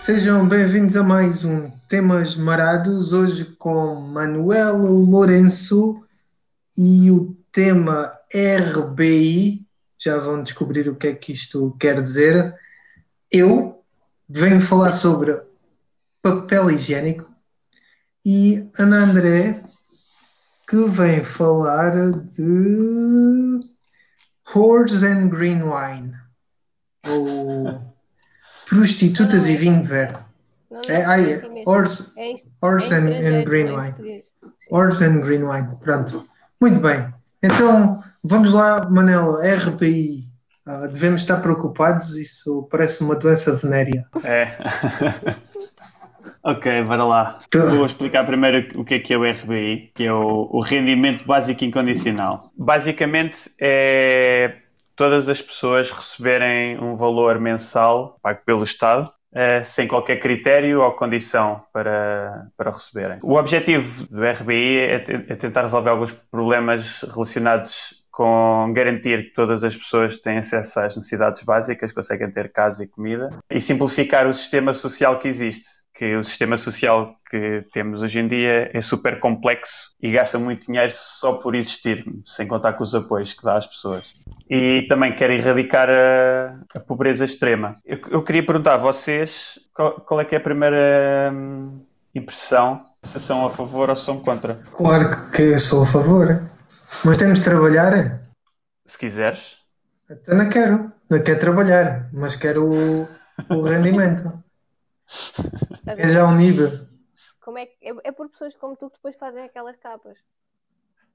Sejam 0.00 0.48
bem-vindos 0.48 0.96
a 0.96 1.02
mais 1.02 1.44
um 1.44 1.70
Temas 1.86 2.34
Marados, 2.34 3.12
hoje 3.12 3.44
com 3.44 3.96
Manuelo 3.96 4.94
Lourenço 5.04 6.02
e 6.74 7.10
o 7.10 7.36
tema 7.52 8.10
RBI. 8.34 9.68
Já 9.98 10.18
vão 10.18 10.42
descobrir 10.42 10.88
o 10.88 10.96
que 10.96 11.08
é 11.08 11.14
que 11.14 11.34
isto 11.34 11.76
quer 11.78 12.00
dizer. 12.00 12.54
Eu 13.30 13.84
venho 14.26 14.62
falar 14.62 14.92
sobre 14.92 15.38
papel 16.22 16.70
higiênico 16.70 17.30
e 18.24 18.70
Ana 18.78 19.04
André 19.04 19.62
que 20.66 20.82
vem 20.88 21.22
falar 21.22 21.92
de 22.10 23.60
Whores 24.56 25.02
and 25.02 25.28
Green 25.28 25.60
Wine 25.62 26.14
ou 27.06 27.89
prostitutas 28.70 29.48
e 29.48 29.56
vinho 29.56 29.82
verde. 29.82 30.14
Não, 30.70 30.80
É, 30.88 31.02
não, 31.02 31.10
ai, 31.10 31.32
é 31.32 31.34
é, 31.34 31.62
horse, 31.66 32.18
É 32.18 32.32
isto- 32.34 32.48
horse 32.62 32.94
é 32.94 32.96
and, 32.96 33.08
and 33.08 33.44
green 33.44 33.64
não 33.64 33.78
é 33.80 33.92
wine. 33.98 34.22
Horse 34.70 35.04
and 35.04 35.20
green 35.20 35.42
wine. 35.42 35.68
Pronto. 35.80 36.24
Muito 36.60 36.80
bem. 36.80 37.06
Então, 37.42 37.96
vamos 38.24 38.54
lá, 38.54 38.88
Manela. 38.88 39.42
RPI. 39.44 40.24
Ah, 40.64 40.86
devemos 40.86 41.22
estar 41.22 41.38
preocupados. 41.40 42.16
Isso 42.16 42.68
parece 42.70 43.02
uma 43.02 43.16
doença 43.16 43.56
venérea. 43.56 44.06
É. 44.22 44.56
ok, 46.44 46.84
bora 46.84 47.04
lá. 47.04 47.38
Vou 47.74 47.84
explicar 47.86 48.24
primeiro 48.24 48.80
o 48.80 48.84
que 48.84 48.94
é 48.94 48.98
que 49.00 49.12
é 49.12 49.18
o 49.18 49.24
RBI, 49.28 49.90
que 49.94 50.04
é 50.04 50.12
o, 50.12 50.48
o 50.52 50.60
rendimento 50.60 51.24
básico 51.26 51.64
incondicional. 51.64 52.52
Basicamente 52.56 53.50
é 53.60 54.56
todas 55.00 55.30
as 55.30 55.40
pessoas 55.40 55.90
receberem 55.90 56.78
um 56.78 56.94
valor 56.94 57.40
mensal 57.40 58.18
pago 58.22 58.40
pelo 58.44 58.62
Estado. 58.62 59.10
eh, 59.32 59.62
sem 59.62 59.86
qualquer 59.86 60.18
critério 60.18 60.82
ou 60.82 60.90
condição 60.90 61.62
para, 61.72 62.48
para 62.56 62.72
receberem. 62.72 63.20
O 63.22 63.36
objetivo 63.36 64.04
do 64.08 64.22
RBI 64.24 64.78
é, 64.78 64.94
é 65.28 65.36
tentar 65.36 65.62
resolver 65.62 65.90
alguns 65.90 66.12
problemas 66.12 67.02
relacionados 67.02 68.02
com 68.10 68.72
garantir 68.74 69.26
que 69.26 69.32
todas 69.32 69.62
as 69.62 69.76
pessoas 69.76 70.18
têm 70.18 70.38
acesso 70.38 70.80
às 70.80 70.96
necessidades 70.96 71.44
básicas, 71.44 71.92
conseguem 71.92 72.28
ter 72.30 72.52
casa 72.52 72.82
e 72.82 72.88
comida, 72.88 73.30
e 73.48 73.60
simplificar 73.60 74.26
o 74.26 74.34
sistema 74.34 74.74
social 74.74 75.16
que 75.18 75.28
existe. 75.28 75.80
Que 76.00 76.16
o 76.16 76.24
sistema 76.24 76.56
social 76.56 77.14
que 77.30 77.62
temos 77.74 78.02
hoje 78.02 78.20
em 78.20 78.26
dia 78.26 78.70
é 78.72 78.80
super 78.80 79.20
complexo 79.20 79.90
e 80.02 80.10
gasta 80.10 80.38
muito 80.38 80.64
dinheiro 80.64 80.90
só 80.90 81.34
por 81.34 81.54
existir, 81.54 82.02
sem 82.24 82.48
contar 82.48 82.72
com 82.72 82.82
os 82.82 82.94
apoios 82.94 83.34
que 83.34 83.44
dá 83.44 83.58
às 83.58 83.66
pessoas. 83.66 84.14
E 84.48 84.86
também 84.88 85.14
quer 85.14 85.28
erradicar 85.28 85.90
a, 85.90 86.58
a 86.74 86.80
pobreza 86.80 87.26
extrema. 87.26 87.74
Eu, 87.84 87.98
eu 88.12 88.24
queria 88.24 88.42
perguntar 88.42 88.76
a 88.76 88.78
vocês 88.78 89.58
qual, 89.74 90.00
qual 90.00 90.22
é 90.22 90.24
que 90.24 90.34
é 90.34 90.38
a 90.38 90.40
primeira 90.40 91.30
hum, 91.34 91.84
impressão, 92.14 92.80
se 93.02 93.20
são 93.20 93.44
a 93.44 93.50
favor 93.50 93.90
ou 93.90 93.96
são 93.96 94.20
contra. 94.20 94.54
Claro 94.74 95.10
que 95.32 95.42
eu 95.42 95.58
sou 95.58 95.82
a 95.82 95.86
favor. 95.86 96.28
Mas 97.04 97.18
temos 97.18 97.40
de 97.40 97.44
trabalhar. 97.44 98.22
Se 98.86 98.96
quiseres. 98.96 99.58
Até 100.08 100.34
não 100.34 100.48
quero. 100.48 100.90
Não 101.10 101.22
quero 101.22 101.40
trabalhar. 101.40 102.08
Mas 102.10 102.36
quero 102.36 102.64
o, 102.64 103.06
o 103.50 103.60
rendimento. 103.60 104.42
É 105.86 106.08
já 106.08 106.24
um 106.26 106.34
nível. 106.36 106.70
Como 107.40 107.58
é, 107.58 107.66
que- 107.66 107.76
é, 107.88 107.92
é 108.04 108.12
por 108.12 108.28
pessoas 108.30 108.54
como 108.56 108.76
tu 108.76 108.88
que 108.90 108.96
depois 108.96 109.16
fazem 109.16 109.44
aquelas 109.44 109.76
capas. 109.76 110.18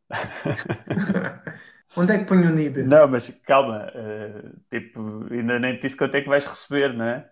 Onde 1.98 2.14
é 2.14 2.20
que 2.20 2.26
ponho 2.26 2.50
o 2.50 2.54
nível? 2.54 2.86
Não, 2.88 3.08
mas 3.08 3.30
calma, 3.46 3.90
eh, 3.94 4.42
tipo, 4.70 5.26
ainda 5.32 5.60
nem 5.60 5.76
te 5.78 5.84
disse 5.84 5.96
quanto 5.98 6.16
é 6.16 6.22
que 6.22 6.30
vais 6.30 6.46
receber, 6.46 6.94
não 6.94 7.06
é? 7.06 7.30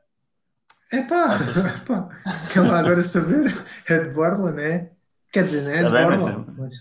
Epá, 0.91 1.37
epá. 1.83 2.09
Quer 2.51 2.61
lá 2.61 2.79
agora 2.79 3.03
saber? 3.03 3.51
É 3.89 3.99
de 3.99 4.09
Borla, 4.11 4.51
não 4.51 4.59
é? 4.59 4.91
Quer 5.31 5.43
dizer, 5.45 5.63
não 5.63 5.71
é 5.71 5.83
de 5.83 5.83
Tá 5.83 5.89
mas- 5.91 6.17
Borla. 6.17 6.45
Mas... 6.57 6.73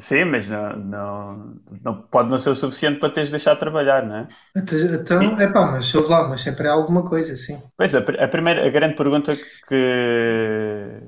Sim, 0.00 0.24
mas 0.24 0.48
não, 0.48 0.76
não, 0.76 1.60
não 1.82 2.02
pode 2.02 2.28
não 2.28 2.36
ser 2.38 2.50
o 2.50 2.54
suficiente 2.54 2.98
para 2.98 3.12
teres 3.12 3.28
de 3.28 3.32
deixar 3.32 3.54
de 3.54 3.60
trabalhar, 3.60 4.04
não 4.04 4.16
é? 4.16 4.28
Então, 4.56 5.40
epá, 5.40 5.70
mas 5.70 5.94
ouve 5.94 6.08
lá, 6.10 6.28
mas 6.28 6.40
sempre 6.40 6.66
há 6.66 6.72
alguma 6.72 7.04
coisa, 7.04 7.36
sim. 7.36 7.60
Pois, 7.76 7.94
a, 7.94 7.98
a 8.00 8.28
primeira, 8.28 8.66
a 8.66 8.70
grande 8.70 8.94
pergunta 8.96 9.36
que, 9.36 11.00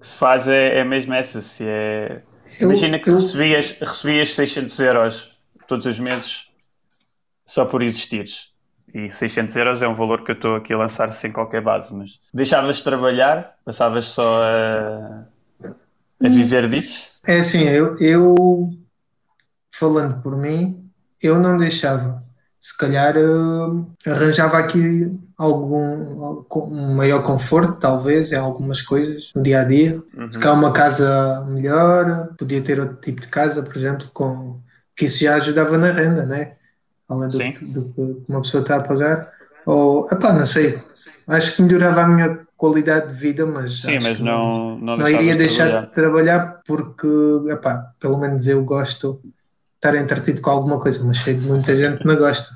que 0.00 0.06
se 0.06 0.16
faz 0.16 0.48
é, 0.48 0.78
é 0.78 0.84
mesmo 0.84 1.12
essa, 1.14 1.40
se 1.40 1.64
é... 1.66 2.22
Eu- 2.60 2.66
Imagina 2.66 2.98
que 2.98 3.10
eu- 3.10 3.16
recebias, 3.16 3.72
recebias 3.80 4.34
600 4.34 4.78
euros 4.80 5.30
todos 5.68 5.86
os 5.86 5.98
meses 5.98 6.46
só 7.46 7.64
por 7.66 7.82
existires. 7.82 8.50
E 8.92 9.10
600 9.10 9.54
euros 9.56 9.82
é 9.82 9.88
um 9.88 9.94
valor 9.94 10.24
que 10.24 10.32
eu 10.32 10.34
estou 10.34 10.56
aqui 10.56 10.72
a 10.74 10.78
lançar 10.78 11.12
sem 11.12 11.32
qualquer 11.32 11.62
base, 11.62 11.94
mas 11.94 12.20
deixavas 12.34 12.78
de 12.78 12.84
trabalhar, 12.84 13.56
passavas 13.64 14.06
só 14.06 14.42
a, 14.42 15.28
a 16.22 16.28
viver 16.28 16.68
disso? 16.68 17.18
É 17.26 17.38
assim, 17.38 17.62
eu, 17.64 17.98
eu, 17.98 18.70
falando 19.70 20.20
por 20.22 20.36
mim, 20.36 20.88
eu 21.22 21.38
não 21.38 21.56
deixava. 21.58 22.22
Se 22.60 22.76
calhar 22.76 23.16
eh, 23.16 24.10
arranjava 24.10 24.58
aqui 24.58 25.18
algum 25.38 26.44
um 26.54 26.94
maior 26.94 27.22
conforto, 27.22 27.78
talvez, 27.80 28.32
em 28.32 28.36
algumas 28.36 28.82
coisas, 28.82 29.32
no 29.34 29.42
dia 29.42 29.62
a 29.62 29.64
dia. 29.64 30.02
Uhum. 30.14 30.30
Se 30.30 30.38
calhar 30.38 30.58
uma 30.58 30.72
casa 30.72 31.42
melhor, 31.48 32.28
podia 32.36 32.60
ter 32.60 32.78
outro 32.78 32.96
tipo 32.96 33.22
de 33.22 33.28
casa, 33.28 33.62
por 33.62 33.74
exemplo, 33.74 34.10
com, 34.12 34.58
que 34.94 35.06
isso 35.06 35.24
já 35.24 35.36
ajudava 35.36 35.78
na 35.78 35.90
renda, 35.90 36.26
né? 36.26 36.52
Além 37.08 37.28
do, 37.28 37.38
que- 37.54 37.64
do 37.64 37.84
que 37.94 38.22
uma 38.28 38.42
pessoa 38.42 38.60
está 38.60 38.76
a 38.76 38.82
pagar. 38.82 39.32
Ou, 39.64 40.06
epá, 40.12 40.32
não 40.34 40.44
sei. 40.44 40.78
Acho 41.26 41.56
que 41.56 41.62
melhorava 41.62 42.02
a 42.02 42.08
minha 42.08 42.38
qualidade 42.60 43.08
de 43.08 43.14
vida, 43.18 43.46
mas. 43.46 43.80
Sim, 43.80 43.98
mas 44.02 44.20
não, 44.20 44.78
não, 44.78 44.94
não 44.98 45.08
iria 45.08 45.32
de 45.32 45.38
deixar 45.38 45.64
trabalhar. 45.64 45.86
de 45.86 45.92
trabalhar 45.94 46.60
porque, 46.66 47.08
epá, 47.50 47.94
pelo 47.98 48.18
menos 48.18 48.46
eu 48.46 48.62
gosto 48.62 49.18
de 49.24 49.30
estar 49.76 49.94
entretido 49.96 50.42
com 50.42 50.50
alguma 50.50 50.78
coisa, 50.78 51.02
mas 51.02 51.16
sei 51.20 51.34
de 51.36 51.46
muita 51.46 51.74
gente 51.74 52.00
que 52.00 52.06
não 52.06 52.16
gosta. 52.16 52.54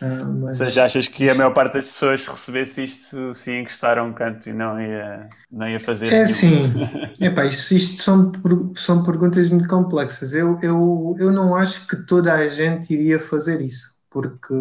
Ah, 0.00 0.24
Ou 0.50 0.56
mas, 0.56 0.56
seja, 0.56 0.84
achas 0.84 1.06
que 1.06 1.28
a 1.28 1.34
maior 1.34 1.52
parte 1.52 1.74
das 1.74 1.86
pessoas 1.86 2.26
recebesse 2.26 2.84
isto 2.84 3.34
se 3.34 3.52
encostar 3.52 3.98
a 3.98 4.02
um 4.02 4.14
canto 4.14 4.48
e 4.48 4.54
não 4.54 4.80
ia, 4.80 5.28
não 5.50 5.68
ia 5.68 5.80
fazer 5.80 6.06
é 6.10 6.22
assim, 6.22 6.72
epá, 7.20 7.44
isso, 7.44 7.74
isto 7.74 8.02
são, 8.02 8.32
são 8.74 9.02
perguntas 9.02 9.50
muito 9.50 9.68
complexas. 9.68 10.32
Eu, 10.32 10.58
eu, 10.62 11.14
eu 11.18 11.30
não 11.30 11.54
acho 11.54 11.86
que 11.86 11.96
toda 12.06 12.32
a 12.32 12.48
gente 12.48 12.94
iria 12.94 13.18
fazer 13.18 13.60
isso, 13.60 13.98
porque 14.08 14.54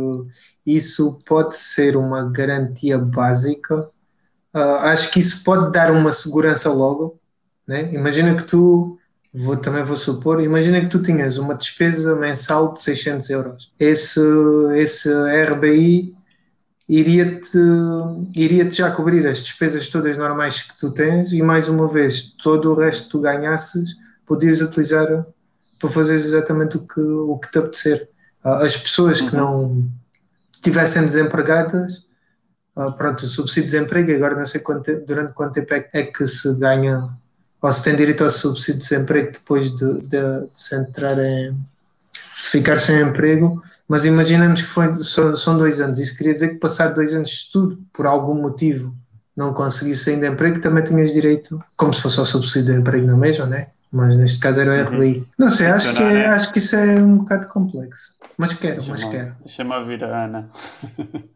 isso 0.65 1.21
pode 1.25 1.55
ser 1.55 1.95
uma 1.95 2.29
garantia 2.29 2.97
básica. 2.97 3.89
Ah, 4.55 4.91
acho 4.91 5.11
que 5.11 5.19
isso 5.19 5.43
pode 5.43 5.71
dar 5.73 5.91
uma 5.91 6.11
segurança 6.11 6.71
logo. 6.71 7.19
Né? 7.67 7.93
Imagina 7.93 8.35
que 8.35 8.43
tu, 8.43 8.97
vou, 9.33 9.57
também 9.57 9.83
vou 9.83 9.97
supor, 9.97 10.41
imagina 10.41 10.79
que 10.81 10.87
tu 10.87 11.01
tinhas 11.03 11.37
uma 11.37 11.53
despesa 11.55 12.15
mensal 12.15 12.73
de 12.73 12.81
600 12.81 13.29
euros. 13.31 13.71
Esse, 13.79 14.21
esse 14.75 15.09
RBI 15.51 16.15
iria-te 16.87 17.57
iria 18.35 18.65
-te 18.69 18.75
já 18.77 18.91
cobrir 18.91 19.25
as 19.27 19.39
despesas 19.39 19.89
todas 19.89 20.17
normais 20.17 20.61
que 20.63 20.77
tu 20.77 20.91
tens 20.93 21.33
e 21.33 21.41
mais 21.41 21.67
uma 21.67 21.87
vez 21.87 22.33
todo 22.43 22.71
o 22.71 22.75
resto 22.75 23.05
que 23.05 23.09
tu 23.11 23.19
ganhasses 23.21 23.95
podias 24.25 24.61
utilizar 24.61 25.25
para 25.79 25.89
fazer 25.89 26.13
exatamente 26.15 26.77
o 26.77 26.87
que, 26.87 26.99
o 27.01 27.37
que 27.39 27.51
te 27.51 27.57
apetecer. 27.59 28.09
Ah, 28.43 28.63
As 28.65 28.77
pessoas 28.77 29.19
que 29.19 29.35
Uhum. 29.35 29.41
não 29.41 29.83
estivessem 30.53 31.03
desempregadas, 31.03 32.04
pronto, 32.75 33.23
o 33.23 33.27
subsídio 33.27 33.63
de 33.69 33.71
desemprego, 33.71 34.11
agora 34.13 34.35
não 34.35 34.45
sei 34.45 34.61
quanto, 34.61 34.83
te- 34.83 35.05
durante 35.05 35.33
quanto 35.33 35.53
tempo 35.53 35.73
é, 35.73 35.87
é 35.93 36.03
que 36.03 36.27
se 36.27 36.57
ganha 36.59 37.09
ou 37.61 37.71
se 37.71 37.83
tem 37.83 37.95
direito 37.95 38.23
ao 38.23 38.29
subsídio 38.29 38.81
de 38.81 38.87
desemprego 38.89 39.31
depois 39.31 39.73
de, 39.73 39.93
de- 40.01 40.09
de 40.09 40.49
se 40.53 40.75
entrar 40.75 41.17
em 41.19 41.51
de 41.53 42.49
ficar 42.49 42.77
sem 42.77 42.99
emprego, 43.01 43.61
mas 43.87 44.03
imaginamos 44.03 44.61
que 44.61 44.67
foi, 44.67 44.93
só- 44.95 45.33
são 45.35 45.57
dois 45.57 45.79
anos. 45.79 45.99
Isso 45.99 46.17
queria 46.17 46.33
dizer 46.33 46.49
que 46.49 46.55
passar 46.55 46.89
dois 46.89 47.13
anos 47.13 47.29
de 47.29 47.35
estudo, 47.35 47.79
por 47.93 48.05
algum 48.05 48.33
motivo, 48.35 48.93
não 49.37 49.53
conseguisse 49.53 50.03
sair 50.05 50.19
de 50.19 50.27
emprego, 50.27 50.59
também 50.59 50.83
tinhas 50.83 51.13
direito, 51.13 51.63
como 51.77 51.93
se 51.93 52.01
fosse 52.01 52.19
ao 52.19 52.25
subsídio 52.25 52.73
de 52.73 52.79
emprego 52.79 53.07
na 53.07 53.15
mesma, 53.15 53.45
né? 53.45 53.67
Mas 53.91 54.17
neste 54.17 54.39
caso 54.39 54.59
era 54.59 54.71
o 54.71 54.73
Uhum. 54.73 54.97
RBI. 54.97 55.27
Não 55.37 55.47
sei, 55.49 55.67
acho 55.67 55.93
que, 55.93 56.03
é- 56.03 56.13
né? 56.13 56.25
acho 56.27 56.51
que 56.51 56.57
isso 56.59 56.75
é 56.75 56.95
um 57.01 57.17
bocado 57.19 57.47
complexo. 57.47 58.15
Mas 58.37 58.53
quero, 58.53 58.83
mas 58.89 59.03
quero. 59.05 59.33
deixa-me 59.45 59.73
ouvir 59.73 60.03
a 60.03 60.25
Ana. 60.25 60.49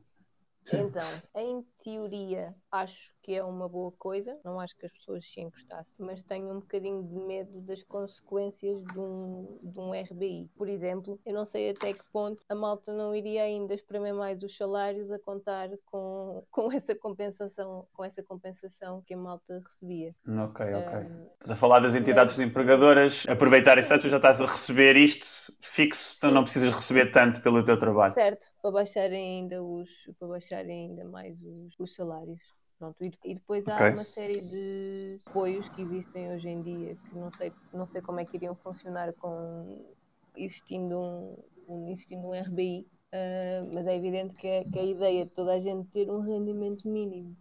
Então, 0.77 1.21
em 1.36 1.63
teoria, 1.83 2.56
acho 2.71 3.13
que 3.29 3.35
é 3.35 3.43
uma 3.43 3.69
boa 3.69 3.91
coisa. 3.91 4.39
Não 4.43 4.59
acho 4.59 4.75
que 4.75 4.87
as 4.87 4.91
pessoas 4.91 5.23
se 5.23 5.39
encostassem, 5.39 5.93
mas 5.99 6.23
tenho 6.23 6.49
um 6.49 6.61
bocadinho 6.61 7.03
de 7.03 7.13
medo 7.13 7.61
das 7.61 7.83
consequências 7.83 8.83
de 8.85 8.99
um, 8.99 9.59
de 9.61 9.79
um 9.79 9.91
RBI. 9.93 10.49
Por 10.57 10.67
exemplo, 10.67 11.19
eu 11.23 11.35
não 11.35 11.45
sei 11.45 11.69
até 11.69 11.93
que 11.93 12.03
ponto 12.11 12.41
a 12.49 12.55
malta 12.55 12.91
não 12.91 13.13
iria 13.13 13.43
ainda 13.43 13.75
espremer 13.75 14.15
mais 14.15 14.41
os 14.41 14.57
salários 14.57 15.11
a 15.11 15.19
contar 15.19 15.69
com, 15.85 16.43
com 16.49 16.71
essa 16.71 16.95
compensação, 16.95 17.87
com 17.93 18.03
essa 18.03 18.23
compensação 18.23 19.03
que 19.05 19.13
a 19.13 19.17
malta 19.17 19.61
recebia. 19.63 20.15
Ok, 20.27 20.65
ok. 20.73 20.99
Um, 20.99 21.29
Estás 21.33 21.51
a 21.51 21.55
falar 21.55 21.81
das 21.81 21.93
entidades 21.93 22.39
empregadoras 22.39 23.25
aproveitarem 23.29 23.83
certo, 23.83 24.03
tu 24.03 24.09
já 24.09 24.17
estás 24.17 24.41
a 24.41 24.47
receber 24.47 24.95
isto 24.97 25.27
fixo, 25.61 26.15
então 26.17 26.31
não 26.31 26.43
precisas 26.43 26.73
receber 26.73 27.11
tanto 27.11 27.41
pelo 27.41 27.63
teu 27.63 27.77
trabalho. 27.77 28.11
certo, 28.11 28.47
para 28.59 28.71
baixarem 28.71 29.41
ainda 29.41 29.61
os, 29.61 29.87
para 30.17 30.27
baixarem 30.29 30.89
ainda 30.89 31.05
mais 31.05 31.39
os, 31.43 31.79
os 31.79 31.93
salários. 31.93 32.58
Pronto, 32.79 32.95
e, 33.03 33.11
e 33.25 33.33
depois 33.35 33.67
há 33.67 33.85
uma 33.85 34.05
série 34.05 34.41
de 34.41 35.19
apoios 35.29 35.67
que 35.69 35.81
existem 35.81 36.31
hoje 36.33 36.47
em 36.49 36.63
dia 36.63 36.97
que 37.05 37.15
não 37.15 37.29
sei, 37.31 37.53
não 37.73 37.85
sei 37.85 38.01
como 38.01 38.21
é 38.21 38.25
que 38.25 38.37
iriam 38.37 38.55
funcionar 38.55 39.13
com 39.15 39.93
existindo 40.35 40.97
um, 40.99 41.37
um- 41.67 41.87
existindo 41.91 42.27
um 42.27 42.33
RBI, 42.33 42.87
ah, 43.13 43.65
mas 43.73 43.85
é 43.87 43.95
evidente 43.95 44.33
que, 44.35 44.47
é- 44.47 44.63
que 44.65 44.79
a 44.79 44.83
ideia 44.83 45.25
de 45.25 45.31
toda 45.31 45.53
a 45.53 45.59
gente 45.61 45.89
ter 45.91 46.09
um 46.09 46.21
rendimento 46.21 46.87
mínimo 46.87 47.35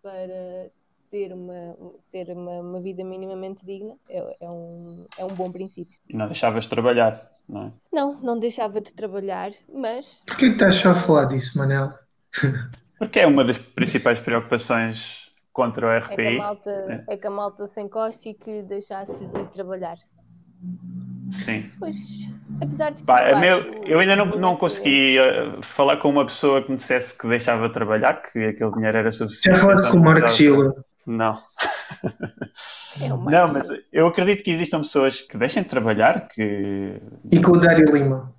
para 0.00 0.70
ter 1.10 1.32
uma, 1.32 1.76
ter 2.12 2.30
uma, 2.30 2.60
uma 2.60 2.80
vida 2.80 3.04
minimamente 3.04 3.64
digna 3.66 3.96
é, 4.08 4.36
é 4.46 4.50
um, 4.50 5.06
é 5.16 5.24
um 5.24 5.34
bom 5.34 5.50
princípio. 5.50 5.98
E 6.08 6.16
não 6.16 6.26
deixavas 6.26 6.64
de 6.64 6.70
trabalhar, 6.70 7.30
não 7.48 7.62
é? 7.66 7.72
Não, 7.92 8.20
não 8.20 8.38
deixava 8.38 8.80
de 8.80 8.92
trabalhar, 8.92 9.52
mas 9.68 10.22
Porquê 10.26 10.46
que 10.48 10.52
estás 10.54 10.74
só 10.76 10.90
a 10.90 10.94
falar 10.94 11.24
disso, 11.26 11.58
Manel? 11.58 11.92
Porque 13.04 13.20
é 13.20 13.26
uma 13.26 13.44
das 13.44 13.58
principais 13.58 14.20
preocupações 14.20 15.30
contra 15.52 15.86
o 15.86 15.90
é 15.90 16.00
que 16.00 16.06
a 16.12 16.14
RPI. 16.14 16.38
malta, 16.38 17.04
é 17.08 17.16
que 17.16 17.26
a 17.26 17.30
malta 17.30 17.66
se 17.66 17.80
encoste 17.80 18.30
e 18.30 18.34
que 18.34 18.62
deixasse 18.62 19.26
de 19.26 19.44
trabalhar. 19.52 19.96
Sim. 21.44 21.70
Pois, 21.78 21.96
apesar 22.60 22.90
de 22.92 23.00
que 23.02 23.06
Pá, 23.06 23.28
eu, 23.30 23.38
meu- 23.38 23.56
acho- 23.58 23.68
eu 23.86 23.98
ainda 23.98 24.16
não, 24.16 24.26
não 24.26 24.56
consegui 24.56 25.18
eh, 25.18 25.58
falar 25.62 25.96
com 25.98 26.08
uma 26.10 26.24
pessoa 26.24 26.62
que 26.62 26.70
me 26.70 26.76
dissesse 26.76 27.16
que 27.16 27.26
deixava 27.28 27.68
de 27.68 27.74
trabalhar, 27.74 28.22
que 28.22 28.38
aquele 28.46 28.70
dinheiro 28.72 28.96
era 28.98 29.10
Já 29.10 29.18
suficiente. 29.18 29.58
falaste 29.60 29.78
então 29.80 29.90
com 29.92 29.98
o 29.98 30.02
Marco 30.04 30.28
Gila. 30.28 30.84
Não. 31.06 31.38
É 33.00 33.08
Não, 33.30 33.52
mas 33.52 33.68
eu 33.92 34.06
acredito 34.06 34.42
que 34.42 34.50
existam 34.50 34.78
pessoas 34.80 35.20
que 35.20 35.36
deixem 35.36 35.62
de 35.62 35.68
trabalhar, 35.68 36.28
que 36.28 37.00
E 37.30 37.40
com 37.42 37.52
o 37.52 37.60
Dário 37.60 37.84
Lima. 37.92 38.32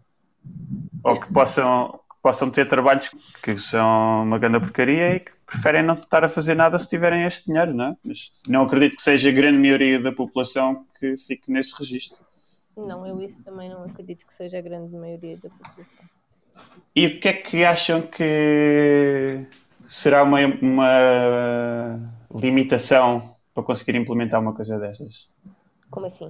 ou 1.04 1.20
que 1.20 1.32
possam, 1.32 2.00
possam 2.26 2.50
ter 2.50 2.68
trabalhos 2.68 3.12
que 3.44 3.56
são 3.56 4.24
uma 4.24 4.40
grande 4.40 4.60
porcaria 4.60 5.18
e 5.18 5.20
que 5.20 5.32
preferem 5.46 5.84
não 5.84 5.94
estar 5.94 6.24
a 6.24 6.28
fazer 6.28 6.56
nada 6.56 6.80
se 6.80 6.90
tiverem 6.90 7.24
este 7.24 7.46
dinheiro, 7.46 7.72
não 7.72 7.90
é? 7.90 7.96
Mas 8.04 8.32
não 8.48 8.64
acredito 8.64 8.96
que 8.96 9.04
seja 9.04 9.30
a 9.30 9.32
grande 9.32 9.60
maioria 9.60 10.02
da 10.02 10.12
população 10.12 10.88
que 11.00 11.16
fique 11.20 11.52
nesse 11.52 11.78
registro. 11.78 12.18
Não, 12.76 13.06
eu 13.06 13.22
isso 13.22 13.44
também 13.44 13.70
não 13.70 13.84
acredito 13.84 14.26
que 14.26 14.34
seja 14.34 14.58
a 14.58 14.62
grande 14.62 14.92
maioria 14.96 15.38
da 15.38 15.50
população. 15.50 16.06
E 16.96 17.06
o 17.06 17.20
que 17.20 17.28
é 17.28 17.34
que 17.34 17.64
acham 17.64 18.02
que 18.02 19.46
será 19.84 20.24
uma, 20.24 20.40
uma 20.64 22.00
limitação 22.34 23.36
para 23.54 23.62
conseguir 23.62 23.96
implementar 23.98 24.42
uma 24.42 24.56
coisa 24.56 24.80
destas? 24.80 25.30
Como 25.92 26.08
assim? 26.08 26.28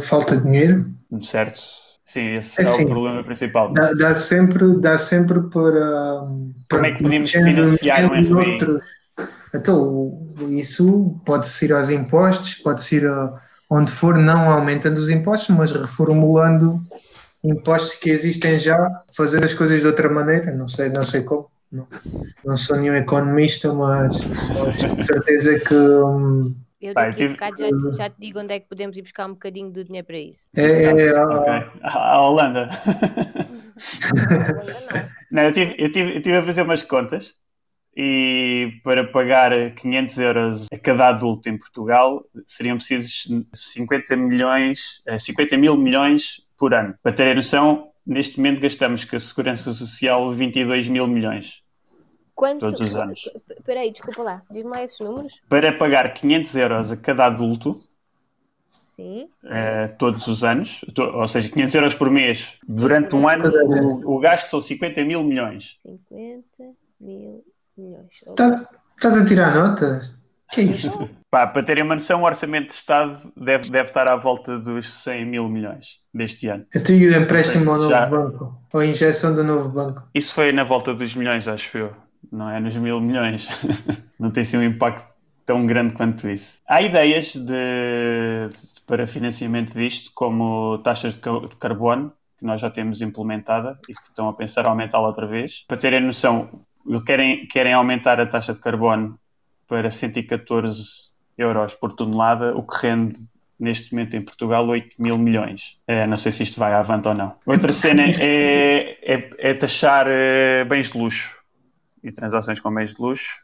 Falta 0.00 0.38
de 0.38 0.44
dinheiro. 0.44 0.90
Certo? 1.20 1.60
Sim, 2.10 2.32
esse 2.32 2.60
É 2.60 2.68
o 2.68 2.88
problema 2.88 3.22
principal. 3.22 3.72
Dá, 3.72 3.92
dá 3.92 4.16
sempre, 4.16 4.80
dá 4.80 4.98
sempre 4.98 5.42
para. 5.42 6.26
Como 6.68 6.84
é 6.84 6.90
que 6.90 7.04
podemos 7.04 7.30
financiar 7.30 8.04
um 8.10 8.18
RBI? 8.18 8.28
noutros. 8.30 8.82
Então, 9.54 10.18
isso 10.40 11.20
pode-se 11.24 11.66
ir 11.66 11.72
aos 11.72 11.88
impostos, 11.88 12.54
pode-se 12.54 12.96
ir 12.96 13.06
a 13.06 13.32
onde 13.70 13.92
for, 13.92 14.18
não 14.18 14.50
aumentando 14.50 14.98
os 14.98 15.08
impostos, 15.08 15.54
mas 15.56 15.70
reformulando 15.70 16.82
impostos 17.44 17.94
que 17.94 18.10
existem 18.10 18.58
já, 18.58 18.76
fazer 19.16 19.44
as 19.44 19.54
coisas 19.54 19.80
de 19.80 19.86
outra 19.86 20.08
maneira, 20.10 20.52
não 20.52 20.66
sei, 20.66 20.88
não 20.88 21.04
sei 21.04 21.22
como. 21.22 21.48
Não, 21.70 21.86
não 22.44 22.56
sou 22.56 22.76
nenhum 22.76 22.96
economista, 22.96 23.72
mas 23.72 24.24
mas 24.24 24.82
tenho 24.82 24.96
certeza 24.96 25.60
que 25.60 25.74
hum, 25.74 26.56
Eu 26.80 26.94
Pá, 26.94 27.02
daqui 27.06 27.14
a 27.14 27.16
tive- 27.16 27.34
bocado 27.34 27.56
já, 27.58 27.68
já 27.96 28.10
te 28.10 28.16
digo 28.20 28.40
onde 28.40 28.54
é 28.54 28.60
que 28.60 28.68
podemos 28.68 28.96
ir 28.96 29.02
buscar 29.02 29.26
um 29.26 29.32
bocadinho 29.34 29.70
de 29.70 29.84
dinheiro 29.84 30.06
para 30.06 30.18
isso. 30.18 30.46
é, 30.56 30.62
é, 30.62 31.24
Ok. 31.24 31.52
À 31.82 32.14
à 32.14 32.20
Holanda. 32.22 32.70
Não, 35.30 35.42
eu 35.44 35.52
tive, 35.52 35.74
eu, 35.78 35.92
tive, 35.92 36.16
eu 36.16 36.22
tive 36.22 36.36
a 36.38 36.42
fazer 36.42 36.62
umas 36.62 36.82
contas 36.82 37.34
e 37.96 38.72
para 38.82 39.04
pagar 39.06 39.52
500 39.74 40.18
euros 40.18 40.66
a 40.72 40.78
cada 40.78 41.08
adulto 41.08 41.48
em 41.48 41.58
Portugal 41.58 42.24
seriam 42.46 42.76
precisos 42.76 43.26
50 43.54 44.16
milhões, 44.16 45.02
eh, 45.06 45.18
50 45.18 45.56
mil 45.56 45.76
milhões 45.76 46.40
por 46.58 46.74
ano. 46.74 46.94
Para 47.02 47.12
terem 47.12 47.34
noção, 47.34 47.88
neste 48.06 48.38
momento 48.38 48.60
gastamos 48.60 49.04
com 49.04 49.16
a 49.16 49.20
Segurança 49.20 49.72
Social 49.72 50.30
22 50.32 50.88
mil 50.88 51.06
milhões. 51.06 51.62
Quanto, 52.40 52.60
Todos 52.60 52.80
os 52.80 52.96
anos. 52.96 53.28
Espera 53.50 53.80
aí, 53.80 53.90
desculpa 53.92 54.22
lá. 54.22 54.42
Diz-me 54.50 54.70
lá 54.70 54.82
esses 54.82 54.98
números. 54.98 55.34
Para 55.46 55.74
pagar 55.76 56.10
500 56.14 56.56
euros 56.56 56.90
a 56.90 56.96
cada 56.96 57.26
adulto, 57.26 57.82
Sim. 58.66 59.28
eh, 59.44 59.88
todos 59.98 60.26
os 60.26 60.42
anos, 60.42 60.80
to- 60.94 61.02
ou 61.02 61.28
seja, 61.28 61.50
500 61.50 61.74
euros 61.74 61.94
por 61.94 62.08
mês, 62.10 62.56
durante 62.66 63.14
um 63.14 63.28
ano, 63.28 63.44
o, 64.06 64.16
o 64.16 64.18
gasto 64.20 64.46
são 64.48 64.58
50 64.58 65.04
mil 65.04 65.22
milhões. 65.22 65.76
50 65.82 66.42
mil 66.98 67.44
milhões. 67.76 68.24
tá- 68.34 68.66
estás 68.96 69.18
a 69.18 69.26
tirar 69.26 69.54
notas? 69.54 70.14
Que 70.50 70.62
é 70.62 70.64
isto? 70.64 71.10
Pá, 71.30 71.46
para 71.46 71.62
terem 71.62 71.84
uma 71.84 71.94
noção, 71.94 72.22
o 72.22 72.24
orçamento 72.24 72.68
de 72.68 72.72
Estado 72.72 73.30
deve, 73.36 73.70
deve 73.70 73.90
estar 73.90 74.08
à 74.08 74.16
volta 74.16 74.58
dos 74.58 74.90
100 74.94 75.26
mil 75.26 75.46
milhões 75.46 76.00
deste 76.12 76.48
ano. 76.48 76.64
Até 76.74 76.94
e 76.94 77.06
o 77.06 77.16
empréstimo 77.22 77.70
ao 77.70 77.76
novo 77.76 77.90
já- 77.90 78.06
banco? 78.06 78.58
Ou 78.72 78.80
a 78.80 78.86
injeção 78.86 79.34
do 79.34 79.44
novo 79.44 79.68
banco? 79.68 80.08
Isso 80.14 80.32
foi 80.32 80.52
na 80.52 80.64
volta 80.64 80.94
dos 80.94 81.14
milhões, 81.14 81.46
acho 81.46 81.76
eu. 81.76 81.92
Não 82.30 82.48
é 82.48 82.60
nos 82.60 82.74
mil 82.76 83.00
milhões. 83.00 83.48
Não 84.18 84.30
tem 84.30 84.44
sido 84.44 84.60
um 84.60 84.64
impacto 84.64 85.08
tão 85.44 85.66
grande 85.66 85.94
quanto 85.94 86.28
isso. 86.28 86.60
Há 86.68 86.80
ideias 86.82 87.34
de, 87.34 87.42
de- 87.44 88.80
para 88.86 89.06
financiamento 89.06 89.72
disto, 89.72 90.10
como 90.14 90.78
taxas 90.78 91.14
de, 91.14 91.20
de 91.20 91.56
carbono, 91.56 92.12
que 92.38 92.44
nós 92.44 92.60
já 92.60 92.70
temos 92.70 93.02
implementada 93.02 93.78
e 93.88 93.94
que 93.94 94.00
estão 94.02 94.28
a 94.28 94.32
pensar 94.32 94.66
aumentá-la 94.68 95.08
outra 95.08 95.26
vez. 95.26 95.64
Para 95.66 95.76
terem 95.76 96.00
noção, 96.00 96.64
querem, 97.04 97.46
querem 97.46 97.72
aumentar 97.72 98.20
a 98.20 98.26
taxa 98.26 98.54
de 98.54 98.60
carbono 98.60 99.18
para 99.66 99.90
114 99.90 101.10
euros 101.36 101.74
por 101.74 101.92
tonelada, 101.94 102.56
o 102.56 102.62
que 102.62 102.86
rende 102.86 103.16
neste 103.58 103.92
momento 103.92 104.16
em 104.16 104.22
Portugal 104.22 104.66
8 104.66 104.96
mil 104.98 105.18
milhões. 105.18 105.78
Eh, 105.86 106.06
não 106.06 106.16
sei 106.16 106.32
se 106.32 106.42
isto 106.44 106.58
vai 106.58 106.72
avante 106.72 107.08
ou 107.08 107.14
não. 107.14 107.34
Outra 107.44 107.72
cena 107.72 108.04
é, 108.20 108.98
é, 109.02 109.30
é 109.38 109.54
taxar 109.54 110.06
eh, 110.08 110.64
bens 110.64 110.90
de 110.90 110.98
luxo 110.98 111.39
e 112.02 112.10
transações 112.12 112.60
com 112.60 112.72
bens 112.72 112.94
de 112.94 113.00
luxo 113.00 113.42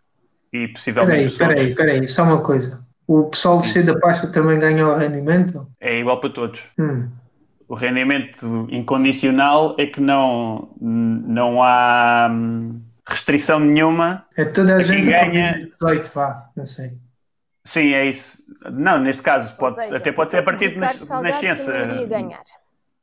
e 0.53 0.69
possivelmente 0.69 1.27
Espera 1.27 1.55
aí, 1.55 1.71
espera 1.71 1.93
aí, 1.93 2.09
só 2.09 2.23
uma 2.25 2.41
coisa. 2.41 2.87
O 3.07 3.25
pessoal 3.25 3.59
de 3.61 3.67
C 3.69 3.83
da 3.83 3.99
pasta 3.99 4.33
também 4.33 4.59
ganha 4.59 4.87
o 4.87 4.97
rendimento? 4.97 5.69
é 5.81 5.99
igual 6.01 6.21
para 6.21 6.31
todos. 6.31 6.65
Hum. 6.79 7.09
O 7.69 7.75
rendimento 7.75 8.67
incondicional 8.71 9.75
é 9.79 9.87
que 9.87 10.01
não, 10.01 10.69
não 10.81 11.63
há 11.63 12.29
hum, 12.31 12.81
restrição 13.09 13.59
nenhuma. 13.59 14.25
É 14.37 14.45
toda 14.45 14.77
a 14.77 14.83
gente 14.83 15.07
ganha- 15.09 15.51
a 15.51 15.59
18, 15.59 16.13
vá, 16.15 16.49
não 16.57 16.65
sei. 16.65 16.91
Sim, 17.65 17.93
é 17.93 18.07
isso. 18.07 18.39
Não, 18.73 19.01
neste 19.01 19.23
caso, 19.23 19.55
pode, 19.57 19.77
seja, 19.77 19.97
até 19.97 20.13
pode 20.13 20.31
ser 20.31 20.39
a 20.39 20.43
partir 20.43 20.71
de 20.71 20.79
nascença. 20.79 21.73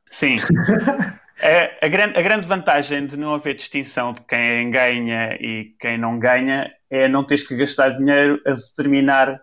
Sim. 0.10 0.36
É, 1.44 1.78
a, 1.82 1.90
grande, 1.90 2.18
a 2.18 2.22
grande 2.22 2.48
vantagem 2.48 3.06
de 3.06 3.18
não 3.18 3.34
haver 3.34 3.56
distinção 3.56 4.14
de 4.14 4.22
quem 4.22 4.72
ganha 4.72 5.34
e 5.34 5.76
quem 5.78 5.98
não 5.98 6.18
ganha 6.18 6.72
é 6.90 7.10
não 7.10 7.26
teres 7.26 7.46
que 7.46 7.54
gastar 7.58 7.90
dinheiro 7.90 8.40
a 8.48 8.52
determinar 8.52 9.42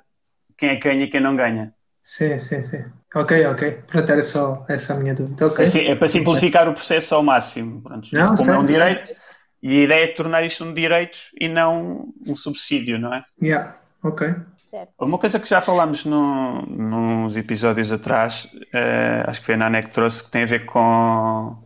quem 0.56 0.70
é 0.70 0.76
que 0.76 0.88
ganha 0.88 1.04
e 1.04 1.10
quem 1.10 1.20
não 1.20 1.36
ganha. 1.36 1.74
Sim, 2.02 2.38
sim, 2.38 2.62
sim. 2.62 2.82
Ok, 3.14 3.46
ok. 3.46 3.82
Pronto, 3.86 4.12
era 4.12 4.22
só 4.22 4.64
essa 4.66 4.94
a 4.94 4.96
minha 4.96 5.14
dúvida. 5.14 5.46
Ok. 5.46 5.62
Assim, 5.62 5.80
é 5.80 5.94
para 5.94 6.08
simplificar 6.08 6.66
o 6.70 6.72
processo 6.72 7.14
ao 7.14 7.22
máximo. 7.22 7.82
Pronto, 7.82 8.08
Não, 8.14 8.34
como 8.34 8.50
é 8.50 8.58
um 8.58 8.66
certo, 8.66 8.66
direito, 8.66 9.14
e 9.62 9.80
a 9.80 9.84
ideia 9.84 10.04
é 10.04 10.06
tornar 10.06 10.42
isto 10.42 10.64
um 10.64 10.72
direito 10.72 11.18
e 11.38 11.48
não 11.48 12.14
um 12.26 12.34
subsídio, 12.34 12.98
não 12.98 13.12
é? 13.12 13.22
Yeah, 13.42 13.76
ok. 14.02 14.34
Certo. 14.70 14.92
Uma 15.00 15.18
coisa 15.18 15.38
que 15.38 15.48
já 15.48 15.60
falámos 15.60 16.06
no, 16.06 16.62
nos 16.62 17.36
episódios 17.36 17.92
atrás, 17.92 18.48
eh, 18.72 19.24
acho 19.26 19.40
que 19.40 19.46
foi 19.46 19.56
na 19.56 19.66
ANEC 19.66 19.88
que 19.88 19.94
trouxe, 19.94 20.24
que 20.24 20.30
tem 20.30 20.44
a 20.44 20.46
ver 20.46 20.64
com 20.64 21.58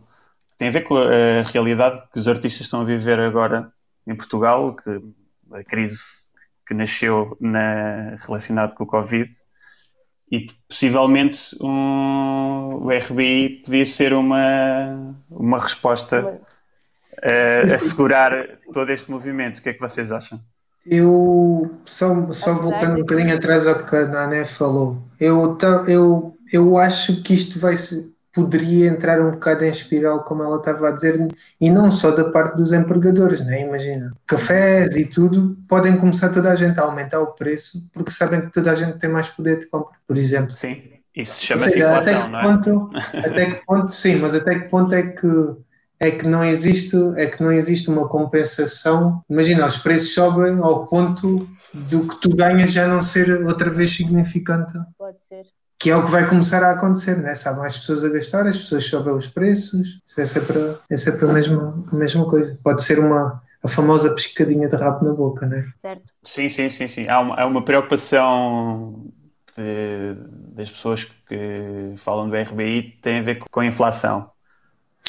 tem 0.57 0.67
a 0.69 0.71
ver 0.71 0.81
com 0.81 0.95
a 0.97 1.41
realidade 1.51 2.03
que 2.11 2.19
os 2.19 2.27
artistas 2.27 2.61
estão 2.65 2.81
a 2.81 2.85
viver 2.85 3.19
agora 3.19 3.71
em 4.07 4.15
Portugal, 4.15 4.75
que 4.75 5.01
a 5.51 5.63
crise 5.63 5.99
que 6.67 6.73
nasceu 6.73 7.37
na, 7.39 8.15
relacionado 8.25 8.73
com 8.73 8.83
o 8.83 8.87
Covid 8.87 9.31
e 10.31 10.47
possivelmente 10.67 11.55
um, 11.61 12.85
o 12.85 12.89
RBI 12.89 13.61
podia 13.63 13.85
ser 13.85 14.13
uma, 14.13 15.15
uma 15.29 15.59
resposta 15.59 16.21
Mas- 16.21 17.71
a 17.71 17.75
assegurar 17.75 18.33
todo 18.73 18.89
este 18.91 19.09
movimento. 19.11 19.59
O 19.59 19.61
que 19.61 19.69
é 19.69 19.73
que 19.73 19.79
vocês 19.79 20.11
acham? 20.11 20.39
Eu 20.85 21.79
só, 21.85 22.31
só 22.31 22.53
voltando 22.53 22.91
um 22.91 22.95
de- 22.95 23.01
bocadinho 23.01 23.35
atrás 23.35 23.65
ao 23.67 23.83
que 23.83 23.95
a 23.95 24.05
Nané 24.05 24.45
falou, 24.45 25.01
eu, 25.19 25.57
eu, 25.87 26.37
eu 26.51 26.77
acho 26.77 27.21
que 27.23 27.33
isto 27.33 27.59
vai 27.59 27.75
se, 27.75 28.14
poderia 28.35 28.87
entrar 28.87 29.21
um 29.21 29.31
bocado 29.31 29.63
em 29.63 29.71
espiral, 29.71 30.23
como 30.25 30.43
ela 30.43 30.57
estava 30.57 30.89
a 30.89 30.91
dizer, 30.91 31.17
e 31.59 31.69
não 31.69 31.89
só 31.89 32.11
da 32.11 32.29
parte 32.29 32.57
dos 32.57 32.73
empregadores, 32.73 33.39
né? 33.39 33.61
Imagina, 33.61 34.13
cafés 34.27 34.97
e 34.97 35.09
tudo, 35.09 35.57
podem 35.69 35.95
começar 35.95 36.29
toda 36.29 36.51
a 36.51 36.55
gente 36.55 36.77
a 36.77 36.83
aumentar 36.83 37.21
o 37.21 37.33
preço 37.33 37.89
porque 37.93 38.11
sabem 38.11 38.41
que 38.41 38.51
toda 38.51 38.71
a 38.71 38.75
gente 38.75 38.99
tem 38.99 39.09
mais 39.09 39.29
poder 39.29 39.59
de 39.59 39.67
compra, 39.67 39.97
por 40.05 40.17
exemplo. 40.17 40.55
Sim, 40.55 40.81
isso 41.15 41.45
chama-se 41.45 41.71
seja, 41.71 41.95
até 41.95 42.11
inflação, 42.11 42.25
que 42.25 42.31
não 42.31 42.39
é? 42.39 42.43
ponto, 42.43 42.89
até 43.25 43.45
que 43.45 43.65
ponto, 43.65 43.91
sim, 43.91 44.15
mas 44.17 44.35
até 44.35 44.59
que 44.59 44.69
ponto 44.69 44.93
é 44.93 45.03
que 45.03 45.55
é 45.97 46.11
que 46.11 46.27
não 46.27 46.43
existe, 46.43 46.97
é 47.15 47.25
que 47.25 47.41
não 47.41 47.53
existe 47.53 47.89
uma 47.89 48.07
compensação. 48.07 49.23
Imagina, 49.29 49.65
os 49.65 49.77
preços 49.77 50.13
sobem 50.13 50.59
ao 50.59 50.85
ponto 50.87 51.47
do 51.73 52.07
que 52.07 52.19
tu 52.19 52.35
ganhas 52.35 52.71
já 52.71 52.85
não 52.87 53.01
ser 53.01 53.45
outra 53.45 53.69
vez 53.69 53.95
significante. 53.95 54.73
Pode 54.97 55.17
ser. 55.27 55.45
Que 55.85 55.91
é 55.91 55.95
o 55.95 56.03
que 56.03 56.09
vai 56.09 56.27
começar 56.27 56.63
a 56.63 56.71
acontecer, 56.71 57.15
né? 57.15 57.35
Se 57.35 57.47
há 57.47 57.53
mais 57.53 57.77
pessoas 57.77 58.03
a 58.03 58.09
gastar, 58.09 58.47
as 58.47 58.57
pessoas 58.57 58.85
sobem 58.85 59.13
os 59.13 59.27
preços, 59.27 60.01
isso 60.03 60.19
é 60.19 60.25
sempre, 60.25 60.57
é 60.89 60.97
sempre 60.97 61.29
a, 61.29 61.31
mesma, 61.31 61.85
a 61.93 61.95
mesma 61.95 62.25
coisa. 62.27 62.57
Pode 62.63 62.83
ser 62.83 62.97
uma, 62.97 63.39
a 63.63 63.67
famosa 63.67 64.11
pescadinha 64.15 64.67
de 64.67 64.75
rabo 64.75 65.05
na 65.05 65.13
boca, 65.13 65.45
né? 65.45 65.63
Certo. 65.75 66.01
Sim, 66.23 66.49
sim, 66.49 66.69
sim, 66.69 66.87
sim. 66.87 67.07
Há 67.07 67.19
uma, 67.19 67.39
há 67.39 67.45
uma 67.45 67.63
preocupação 67.63 69.05
de, 69.55 70.15
das 70.55 70.71
pessoas 70.71 71.03
que 71.03 71.93
falam 71.97 72.29
do 72.29 72.35
RBI 72.35 72.97
tem 72.99 73.19
a 73.19 73.21
ver 73.21 73.37
com 73.37 73.59
a 73.59 73.65
inflação. 73.67 74.31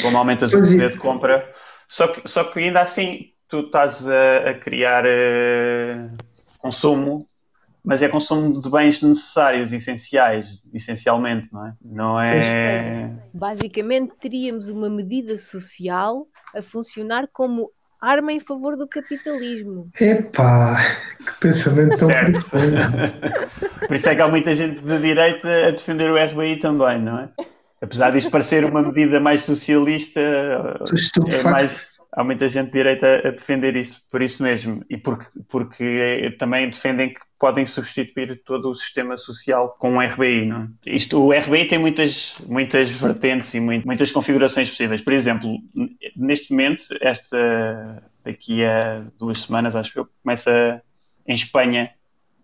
Como 0.02 0.18
aumentas 0.18 0.52
o 0.52 0.59
poder 0.59 0.90
de 0.90 0.99
compra. 0.99 1.50
Só 1.88 2.09
que, 2.09 2.28
só 2.28 2.45
que 2.45 2.59
ainda 2.59 2.83
assim 2.83 3.30
tu 3.49 3.61
estás 3.61 4.06
a, 4.06 4.50
a 4.50 4.54
criar 4.54 5.06
uh, 5.06 6.14
consumo, 6.59 7.26
mas 7.87 8.02
é 8.02 8.09
consumo 8.09 8.61
de 8.61 8.69
bens 8.69 9.00
necessários, 9.00 9.73
essenciais, 9.73 10.61
essencialmente, 10.75 11.49
não 11.52 11.66
é? 11.66 11.75
Não 11.81 12.21
é. 12.21 13.12
Basicamente 13.33 14.12
teríamos 14.21 14.69
uma 14.69 14.90
medida 14.90 15.38
social 15.38 16.26
a 16.52 16.61
funcionar 16.61 17.28
como 17.33 17.71
arma 18.00 18.33
em 18.33 18.40
favor 18.40 18.76
do 18.76 18.88
capitalismo. 18.88 19.88
Epá, 20.00 20.76
que 21.25 21.40
pensamento 21.40 21.97
tão 21.97 22.09
profundo. 22.09 22.76
Por 23.87 23.95
isso 23.95 24.09
é 24.09 24.16
que 24.16 24.21
há 24.21 24.28
muita 24.28 24.52
gente 24.52 24.81
de 24.81 24.99
direita 24.99 25.69
a 25.69 25.71
defender 25.71 26.11
o 26.11 26.16
RBI 26.16 26.57
também, 26.57 27.00
não 27.00 27.21
é? 27.21 27.28
Apesar 27.81 28.11
disto 28.11 28.33
parecer 28.33 28.64
uma 28.64 28.83
medida 28.83 29.21
mais 29.21 29.43
socialista, 29.45 30.21
é 30.21 31.50
mais, 31.50 31.96
há 32.16 32.25
muita 32.25 32.49
gente 32.49 32.68
de 32.68 32.73
direita 32.73 33.28
a 33.28 33.30
defender 33.30 33.76
isso, 33.76 34.02
por 34.11 34.23
isso 34.23 34.42
mesmo, 34.42 34.82
e 34.88 34.96
porque, 34.96 35.26
porque 35.49 36.35
também 36.38 36.70
defendem 36.70 37.12
que 37.12 37.20
podem 37.38 37.66
substituir 37.66 38.42
todo 38.42 38.70
o 38.70 38.75
sistema 38.75 39.18
social 39.18 39.76
com 39.78 39.92
um 39.92 40.00
RBI. 40.00 40.46
Não 40.46 40.62
é? 40.62 40.68
Isto, 40.87 41.23
o 41.23 41.30
RBI 41.30 41.66
tem 41.66 41.78
muitas, 41.78 42.35
muitas 42.46 42.90
vertentes 42.90 43.52
e 43.52 43.61
muito, 43.61 43.87
muitas 43.87 44.11
configurações 44.11 44.70
possíveis. 44.70 45.02
Por 45.02 45.12
exemplo, 45.12 45.58
neste 46.16 46.50
momento, 46.52 46.85
esta 47.02 48.02
daqui 48.25 48.64
a 48.64 49.04
duas 49.18 49.42
semanas, 49.42 49.76
acho 49.76 49.92
que 49.92 49.99
eu, 50.00 50.08
começa 50.23 50.82
em 51.28 51.35
Espanha, 51.35 51.90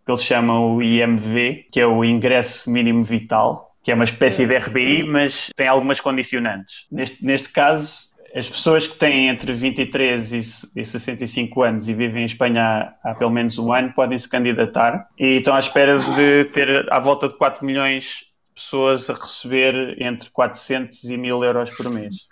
que 0.05 0.13
eles 0.13 0.23
chamam 0.23 0.77
o 0.77 0.83
IMV, 0.83 1.67
que 1.73 1.81
é 1.81 1.87
o 1.87 2.05
Ingresso 2.05 2.71
Mínimo 2.71 3.03
Vital, 3.03 3.75
que 3.83 3.91
é 3.91 3.95
uma 3.95 4.05
espécie 4.05 4.47
de 4.47 4.57
RBI, 4.57 5.03
mas 5.05 5.51
tem 5.57 5.67
algumas 5.67 6.01
condicionantes. 6.01 6.87
Neste, 6.91 7.25
neste 7.25 7.49
caso, 7.49 8.12
as 8.35 8.49
pessoas 8.49 8.87
que 8.87 8.97
têm 8.97 9.29
entre 9.29 9.53
23 9.53 10.33
e 10.75 10.85
65 10.85 11.63
anos 11.63 11.89
e 11.89 11.95
vivem 11.95 12.23
em 12.23 12.27
Espanha 12.27 12.95
há, 13.03 13.15
pelo 13.15 13.31
menos 13.31 13.59
um 13.59 13.73
ano 13.73 13.93
podem 13.93 14.19
se 14.19 14.29
candidatar 14.29 15.07
e 15.19 15.39
estão 15.39 15.55
à 15.55 15.59
espera 15.59 15.99
de 15.99 16.45
ter 16.47 16.91
à 16.93 16.99
volta 16.99 17.29
de 17.29 17.37
4 17.37 17.65
milhões 17.65 18.05
de 18.05 18.55
pessoas 18.55 19.09
a 19.09 19.15
receber 19.15 20.01
entre 20.03 20.31
400 20.31 21.05
e 21.05 21.17
1000 21.17 21.45
euros 21.45 21.71
por 21.71 21.91
mês 21.91 22.27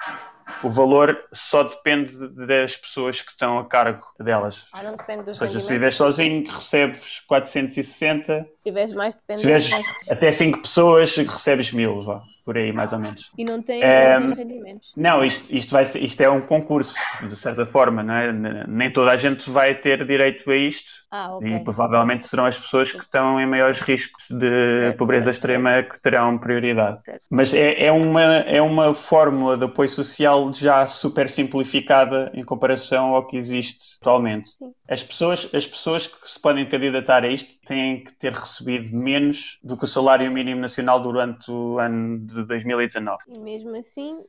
o 0.62 0.71
valor 0.71 1.19
só 1.33 1.62
depende 1.62 2.28
das 2.28 2.76
pessoas 2.76 3.23
que 3.23 3.30
estão 3.30 3.59
a 3.59 3.64
cargo 3.66 4.07
delas. 4.19 4.66
Ah, 4.73 4.83
não 4.83 4.97
depende 4.97 5.25
dos 5.25 5.40
Ou 5.40 5.49
seja, 5.49 5.61
se 5.61 5.73
viveres 5.73 5.95
sozinho, 5.95 6.45
recebes 6.50 7.21
460. 7.21 8.47
Se 8.61 8.64
tiveres 8.64 8.95
mais, 8.95 9.14
depende 9.14 9.40
se 9.40 9.47
tiveres 9.47 9.71
até 10.11 10.31
5 10.31 10.59
pessoas, 10.59 11.17
recebes 11.17 11.73
1000, 11.73 12.00
vá, 12.02 12.21
por 12.45 12.59
aí 12.59 12.71
mais 12.73 12.93
ou 12.93 12.99
menos. 12.99 13.33
E 13.38 13.43
não 13.43 13.62
tem 13.62 13.83
um, 13.83 14.35
rendimentos? 14.35 14.93
Não, 14.95 15.25
isto, 15.25 15.50
isto, 15.50 15.71
vai 15.71 15.83
isto 15.83 16.21
é 16.21 16.29
um 16.29 16.43
concurso, 16.43 16.95
de 17.23 17.35
certa 17.37 17.64
forma, 17.64 18.02
não 18.02 18.12
é? 18.12 18.67
Nem 18.69 18.93
toda 18.93 19.12
a 19.12 19.17
gente 19.17 19.49
vai 19.49 19.75
ter 19.75 20.05
direito 20.05 20.50
a 20.50 20.57
isto. 20.57 20.90
Ah, 21.11 21.37
okay. 21.37 21.55
E 21.55 21.61
provavelmente 21.61 22.26
serão 22.26 22.45
as 22.45 22.59
pessoas 22.59 22.93
que 22.93 22.99
estão 22.99 23.40
em 23.40 23.47
maiores 23.47 23.81
riscos 23.81 24.29
de 24.29 24.79
certo, 24.79 24.99
pobreza 24.99 25.25
certo, 25.25 25.37
extrema 25.37 25.71
certo. 25.71 25.95
que 25.95 26.02
terão 26.02 26.38
prioridade. 26.38 26.99
Mas 27.31 27.55
é, 27.55 27.87
é, 27.87 27.90
uma, 27.90 28.23
é 28.23 28.61
uma 28.61 28.95
fórmula 28.95 29.57
de 29.57 29.64
apoio 29.64 29.88
social 29.88 30.52
já 30.52 30.87
super 30.87 31.31
simplificada 31.31 32.31
em 32.35 32.45
comparação 32.45 33.14
ao 33.14 33.26
que 33.26 33.38
existe 33.38 33.97
atualmente. 34.02 34.50
Sim. 34.50 34.73
As 34.90 35.04
pessoas, 35.04 35.49
as 35.54 35.64
pessoas 35.64 36.09
que 36.09 36.28
se 36.28 36.40
podem 36.40 36.68
candidatar 36.68 37.23
a 37.23 37.28
isto 37.28 37.61
têm 37.64 38.02
que 38.02 38.12
ter 38.14 38.32
recebido 38.32 38.92
menos 38.92 39.61
do 39.62 39.76
que 39.76 39.85
o 39.85 39.87
salário 39.87 40.28
mínimo 40.32 40.61
nacional 40.61 41.00
durante 41.00 41.49
o 41.49 41.78
ano 41.78 42.18
de 42.26 42.44
2019. 42.44 43.18
E 43.28 43.38
mesmo 43.38 43.76
assim, 43.76 44.20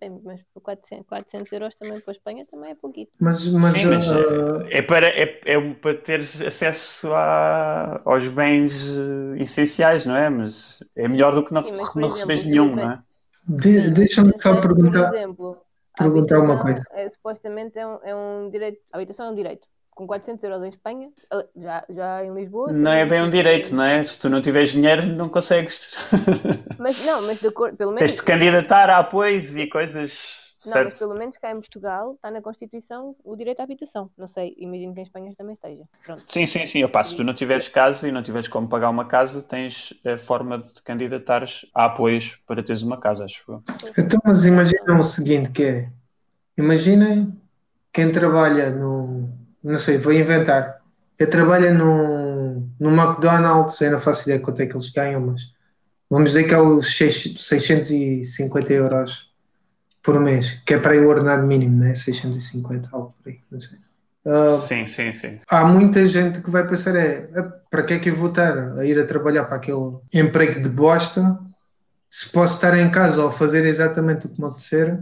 bem, 0.00 0.20
mas 0.24 0.40
por 0.54 0.60
400, 0.60 1.08
400 1.08 1.52
euros 1.52 1.74
também 1.74 2.00
para 2.00 2.12
a 2.12 2.16
Espanha 2.16 2.46
também 2.48 2.70
é 2.70 2.74
pouquinho. 2.76 3.08
Mas, 3.18 3.48
mas, 3.48 3.74
Sim, 3.74 3.88
mas 3.88 4.08
uh... 4.12 4.62
é, 4.70 4.80
para, 4.80 5.08
é, 5.08 5.40
é 5.44 5.74
para 5.74 5.94
teres 5.96 6.40
acesso 6.40 7.12
a, 7.12 8.00
aos 8.04 8.28
bens 8.28 8.96
uh, 8.96 9.34
essenciais, 9.38 10.06
não 10.06 10.14
é? 10.14 10.30
Mas 10.30 10.84
é 10.94 11.08
melhor 11.08 11.34
do 11.34 11.44
que 11.44 11.52
não, 11.52 11.64
Sim, 11.64 11.74
mas, 11.76 11.96
não 11.96 12.08
receberes 12.10 12.44
nenhum, 12.44 12.76
não 12.76 12.92
é? 12.92 13.02
De, 13.44 13.90
Deixa-me 13.90 14.40
só 14.40 14.54
perguntar, 14.60 15.12
exemplo, 15.12 15.58
perguntar 15.98 16.38
uma 16.38 16.60
coisa. 16.60 16.80
É, 16.92 17.08
supostamente 17.08 17.76
é 17.76 17.84
um, 17.84 17.98
é 18.04 18.14
um 18.14 18.50
direito, 18.50 18.80
a 18.92 18.96
habitação 18.96 19.26
é 19.26 19.30
um 19.32 19.34
direito 19.34 19.66
com 20.00 20.06
400 20.06 20.42
euros 20.44 20.64
em 20.64 20.70
Espanha, 20.70 21.10
já, 21.54 21.84
já 21.90 22.24
em 22.24 22.32
Lisboa. 22.32 22.72
Não 22.72 22.90
é 22.90 23.04
bem 23.04 23.20
um 23.20 23.28
direito, 23.28 23.74
não 23.74 23.84
é? 23.84 24.02
Se 24.02 24.18
tu 24.18 24.30
não 24.30 24.40
tiveres 24.40 24.70
dinheiro, 24.70 25.04
não 25.04 25.28
consegues. 25.28 25.90
Mas 26.78 27.04
não, 27.04 27.20
mas 27.26 27.38
de 27.38 27.50
cor, 27.50 27.76
pelo 27.76 27.92
menos. 27.92 28.10
Tens 28.10 28.18
de 28.18 28.26
candidatar 28.26 28.88
a 28.88 28.98
apoios 28.98 29.58
e 29.58 29.66
coisas. 29.66 30.54
Não, 30.64 30.72
certo. 30.72 30.88
mas 30.88 30.98
pelo 30.98 31.14
menos 31.14 31.36
cá 31.36 31.50
em 31.50 31.56
Portugal 31.56 32.14
está 32.14 32.30
na 32.30 32.40
Constituição 32.40 33.14
o 33.22 33.36
direito 33.36 33.60
à 33.60 33.64
habitação. 33.64 34.10
Não 34.16 34.26
sei, 34.26 34.54
imagino 34.58 34.94
que 34.94 35.00
em 35.00 35.02
Espanha 35.02 35.34
também 35.36 35.52
esteja. 35.52 35.84
Pronto. 36.04 36.24
Sim, 36.26 36.46
sim, 36.46 36.64
sim. 36.64 36.82
Opa, 36.84 37.04
se 37.04 37.14
tu 37.14 37.22
não 37.22 37.34
tiveres 37.34 37.68
casa 37.68 38.08
e 38.08 38.12
não 38.12 38.22
tiveres 38.22 38.48
como 38.48 38.68
pagar 38.68 38.88
uma 38.88 39.06
casa, 39.06 39.42
tens 39.42 39.92
a 40.06 40.16
forma 40.16 40.58
de 40.58 40.82
candidatares 40.82 41.66
a 41.74 41.86
apoios 41.86 42.38
para 42.46 42.62
teres 42.62 42.82
uma 42.82 42.98
casa, 42.98 43.26
acho 43.26 43.44
eu. 43.48 43.62
Então, 43.98 44.18
mas 44.24 44.46
imaginem 44.46 44.98
o 44.98 45.02
seguinte 45.02 45.50
que 45.50 45.62
é. 45.62 45.90
Imaginem 46.56 47.38
quem 47.92 48.12
trabalha 48.12 48.70
no, 48.70 49.30
não 49.62 49.78
sei, 49.78 49.98
vou 49.98 50.12
inventar. 50.12 50.80
Eu 51.18 51.28
trabalho 51.28 51.74
no, 51.74 52.68
no 52.78 52.90
McDonald's, 52.90 53.80
eu 53.80 53.90
não 53.90 54.00
faço 54.00 54.28
ideia 54.28 54.40
quanto 54.40 54.62
é 54.62 54.66
que 54.66 54.74
eles 54.74 54.90
ganham, 54.90 55.20
mas 55.20 55.42
vamos 56.08 56.30
dizer 56.30 56.44
que 56.44 56.54
é 56.54 56.60
os 56.60 56.96
650 56.96 58.72
euros 58.72 59.30
por 60.02 60.18
mês, 60.18 60.62
que 60.64 60.74
é 60.74 60.78
para 60.78 60.96
o 60.96 61.08
ordenado 61.08 61.46
mínimo, 61.46 61.76
né? 61.76 61.94
650, 61.94 62.88
algo 62.92 63.14
por 63.22 63.30
aí, 63.30 63.40
não 63.50 63.60
sei. 63.60 63.78
Uh, 64.24 64.58
sim, 64.58 64.86
sim, 64.86 65.12
sim. 65.12 65.38
Há 65.50 65.64
muita 65.64 66.04
gente 66.06 66.42
que 66.42 66.50
vai 66.50 66.66
pensar: 66.66 66.94
é, 66.94 67.26
para 67.70 67.82
que 67.82 67.94
é 67.94 67.98
que 67.98 68.10
eu 68.10 68.14
vou 68.14 68.28
estar 68.28 68.78
a 68.78 68.84
ir 68.84 68.98
a 68.98 69.06
trabalhar 69.06 69.44
para 69.44 69.56
aquele 69.56 69.98
emprego 70.12 70.60
de 70.60 70.68
bosta 70.68 71.38
se 72.10 72.30
posso 72.32 72.56
estar 72.56 72.76
em 72.76 72.90
casa 72.90 73.22
ou 73.22 73.30
fazer 73.30 73.64
exatamente 73.64 74.26
o 74.26 74.28
que 74.28 74.40
me 74.40 74.48
apetecer 74.48 75.00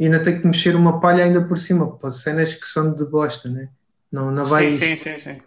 e 0.00 0.06
ainda 0.06 0.22
ter 0.22 0.40
que 0.40 0.46
mexer 0.46 0.74
uma 0.74 0.98
palha 0.98 1.24
ainda 1.24 1.42
por 1.42 1.58
cima, 1.58 1.96
para 1.98 2.10
cenas 2.10 2.54
que 2.54 2.66
são 2.66 2.94
de 2.94 3.04
bosta, 3.04 3.50
né? 3.50 3.68
Não, 4.10 4.30
não 4.30 4.44
vais, 4.44 4.78
sim, 4.80 4.96
sim, 4.96 5.18
sim, 5.18 5.40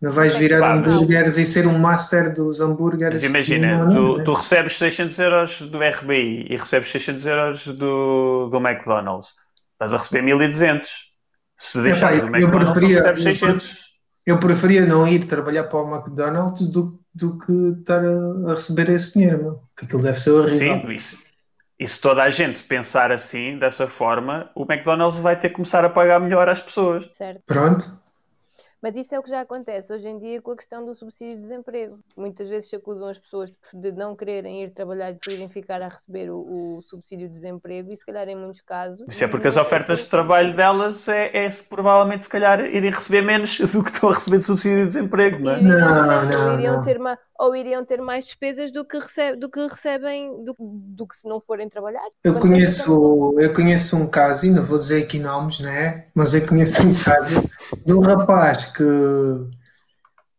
Não 0.00 0.12
vais 0.12 0.34
virar 0.34 0.58
claro, 0.58 0.78
hambúrgueres 0.78 1.36
não. 1.36 1.42
e 1.42 1.44
ser 1.44 1.66
um 1.66 1.78
master 1.78 2.32
dos 2.32 2.60
hambúrgueres. 2.60 3.22
Mas 3.22 3.30
imagina, 3.30 3.86
tu, 3.88 4.24
tu, 4.24 4.34
recebes 4.34 4.78
600 4.78 5.18
euros 5.18 5.60
do 5.60 5.78
RBI 5.78 6.46
e 6.50 6.56
recebes 6.56 6.90
600 6.90 7.26
euros 7.26 7.66
do, 7.66 8.48
do 8.50 8.58
McDonald's. 8.58 9.34
Estás 9.72 9.94
a 9.94 9.98
receber 9.98 10.22
1200. 10.22 11.10
Se 11.56 11.82
deixares 11.82 12.22
o 12.22 12.26
McDonald's, 12.26 12.68
eu 12.68 12.72
preferia, 12.72 12.96
recebes 12.96 13.22
600. 13.22 13.90
Eu, 14.26 14.38
preferia 14.38 14.86
não 14.86 15.06
ir 15.06 15.24
trabalhar 15.24 15.64
para 15.64 15.78
o 15.78 15.94
McDonald's 15.94 16.68
do, 16.68 17.00
do 17.14 17.38
que 17.38 17.80
estar 17.80 18.02
a, 18.04 18.50
a 18.50 18.52
receber 18.54 18.88
esse 18.90 19.14
dinheiro, 19.14 19.42
meu. 19.42 19.62
que 19.76 19.84
aquilo 19.84 20.02
deve 20.02 20.20
ser 20.20 20.30
horrível. 20.30 20.80
Sim, 20.80 20.92
isso. 20.92 21.29
E 21.80 21.88
se 21.88 21.98
toda 21.98 22.22
a 22.22 22.28
gente 22.28 22.62
pensar 22.62 23.10
assim, 23.10 23.58
dessa 23.58 23.88
forma, 23.88 24.50
o 24.54 24.70
McDonald's 24.70 25.18
vai 25.18 25.40
ter 25.40 25.48
que 25.48 25.54
começar 25.54 25.82
a 25.82 25.88
pagar 25.88 26.20
melhor 26.20 26.46
às 26.46 26.60
pessoas. 26.60 27.08
Certo. 27.10 27.40
Pronto. 27.46 27.98
Mas 28.82 28.96
isso 28.96 29.14
é 29.14 29.18
o 29.18 29.22
que 29.22 29.30
já 29.30 29.40
acontece 29.42 29.92
hoje 29.92 30.08
em 30.08 30.18
dia 30.18 30.40
com 30.40 30.52
a 30.52 30.56
questão 30.56 30.84
do 30.84 30.94
subsídio 30.94 31.34
de 31.34 31.40
desemprego. 31.40 31.98
Muitas 32.16 32.48
vezes 32.48 32.68
se 32.68 32.76
acusam 32.76 33.08
as 33.08 33.18
pessoas 33.18 33.52
de 33.74 33.92
não 33.92 34.16
quererem 34.16 34.62
ir 34.62 34.70
trabalhar 34.70 35.10
e 35.10 35.14
de 35.14 35.34
irem 35.34 35.48
ficar 35.48 35.82
a 35.82 35.88
receber 35.88 36.30
o, 36.30 36.38
o, 36.78 36.82
subsídio 36.82 37.28
de 37.28 37.34
desemprego 37.34 37.92
e 37.92 37.96
se 37.96 38.04
calhar 38.04 38.28
em 38.28 38.36
muitos 38.36 38.62
casos... 38.62 39.06
Isso 39.06 39.24
é 39.24 39.28
porque 39.28 39.48
as 39.48 39.56
ofertas 39.56 40.00
de 40.00 40.06
trabalho 40.06 40.56
delas 40.56 41.06
é, 41.08 41.44
é 41.44 41.48
provavelmente 41.68 42.24
se 42.24 42.30
calhar 42.30 42.60
irem 42.60 42.90
receber 42.90 43.22
menos 43.22 43.58
do 43.72 43.84
que 43.84 43.90
estão 43.90 44.10
a 44.10 44.14
receber 44.14 44.38
de 44.38 44.44
subsídio 44.44 44.78
de 44.78 44.86
desemprego, 44.86 45.38
não 45.40 45.52
é? 45.52 45.60
Não, 45.60 46.26
não, 46.26 46.54
iriam 46.54 46.76
não. 46.76 46.82
ter 46.82 46.98
uma 46.98 47.18
ou 47.40 47.56
iriam 47.56 47.82
ter 47.82 48.02
mais 48.02 48.26
despesas 48.26 48.70
do 48.70 48.84
que, 48.84 48.98
recebe, 48.98 49.38
do 49.38 49.48
que 49.48 49.66
recebem 49.66 50.44
do, 50.44 50.54
do 50.58 51.06
que 51.06 51.16
se 51.16 51.26
não 51.26 51.40
forem 51.40 51.70
trabalhar. 51.70 52.02
Eu 52.22 52.34
conheço, 52.34 53.34
eu 53.40 53.54
conheço 53.54 53.96
um 53.96 54.06
caso, 54.06 54.46
e 54.46 54.50
não 54.50 54.62
vou 54.62 54.78
dizer 54.78 55.04
aqui 55.04 55.18
nomes, 55.18 55.60
né? 55.60 56.04
mas 56.14 56.34
eu 56.34 56.46
conheço 56.46 56.86
um 56.86 56.94
caso 56.94 57.42
de 57.86 57.94
um 57.94 58.00
rapaz 58.00 58.66
que, 58.66 58.84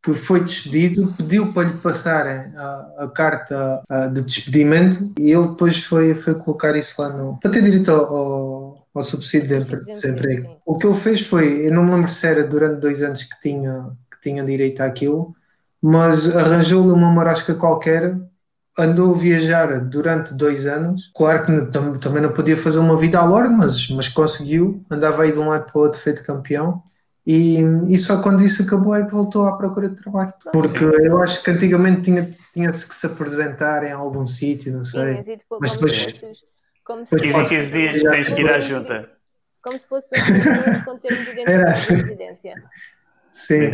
que 0.04 0.14
foi 0.14 0.44
despedido, 0.44 1.12
pediu 1.18 1.52
para 1.52 1.70
lhe 1.70 1.78
passarem 1.80 2.54
a, 2.56 2.94
a 3.00 3.10
carta 3.10 3.82
de 4.14 4.22
despedimento 4.22 5.12
e 5.18 5.32
ele 5.32 5.48
depois 5.48 5.84
foi, 5.84 6.14
foi 6.14 6.36
colocar 6.36 6.76
isso 6.76 7.02
lá 7.02 7.10
no. 7.10 7.40
para 7.40 7.50
ter 7.50 7.64
direito 7.64 7.90
ao, 7.90 8.88
ao 8.94 9.04
subsídio 9.04 9.64
de 9.66 9.86
desemprego. 9.86 10.56
O 10.64 10.78
que 10.78 10.86
ele 10.86 10.96
fez 10.96 11.22
foi, 11.22 11.66
eu 11.66 11.74
não 11.74 11.84
me 11.84 11.96
lembro 11.96 12.12
se 12.12 12.28
era 12.28 12.44
durante 12.44 12.80
dois 12.80 13.02
anos 13.02 13.24
que 13.24 13.42
tinha, 13.42 13.90
que 14.12 14.22
tinha 14.22 14.46
direito 14.46 14.82
àquilo, 14.82 15.36
mas 15.82 16.36
arranjou-lhe 16.36 16.92
uma 16.92 17.12
marasca 17.12 17.56
qualquer, 17.56 18.16
andou 18.78 19.14
a 19.14 19.18
viajar 19.18 19.80
durante 19.80 20.34
dois 20.36 20.66
anos. 20.66 21.12
Claro 21.16 21.46
que 21.46 22.00
também 22.00 22.22
não 22.22 22.32
podia 22.32 22.56
fazer 22.56 22.80
uma 22.80 22.96
vida 22.96 23.20
à 23.20 23.26
lorde, 23.26 23.54
mas, 23.54 23.90
mas 23.90 24.08
conseguiu, 24.08 24.84
andava 24.90 25.24
aí 25.24 25.32
de 25.32 25.40
um 25.40 25.50
lado 25.50 25.66
para 25.66 25.80
o 25.80 25.82
outro 25.82 26.00
feito 26.00 26.24
campeão. 26.24 26.84
E, 27.26 27.60
e 27.88 27.98
só 27.98 28.22
quando 28.22 28.44
isso 28.44 28.64
acabou 28.64 28.96
é 28.96 29.06
que 29.06 29.12
voltou 29.12 29.48
à 29.48 29.56
procura 29.56 29.90
de 29.90 29.96
trabalho. 29.96 30.34
Porque 30.52 30.84
eu 30.84 31.22
acho 31.22 31.44
que 31.44 31.52
antigamente 31.52 32.02
tinha-se 32.02 32.52
tinha 32.52 32.72
que 32.72 32.78
se 32.78 33.06
apresentar 33.06 33.84
em 33.84 33.92
algum 33.92 34.26
sítio, 34.26 34.74
não 34.74 34.84
sei. 34.84 35.24
Sim, 35.24 35.40
mas 35.60 35.74
depois. 35.74 36.22
Como 36.84 37.06
se 37.06 37.32
fosse, 37.32 37.56
15 37.56 37.72
dias 37.72 38.02
tens 38.02 38.30
que 38.30 38.42
ir 38.42 38.50
à 38.50 38.60
junta. 38.60 39.10
Como 39.62 39.80
se 39.80 39.88
fosse 39.88 40.10
um 40.16 40.84
com 40.84 40.98
termo 40.98 41.24
de 41.24 41.54
assim. 41.70 41.94
residência. 41.94 42.64
Sim. 43.32 43.72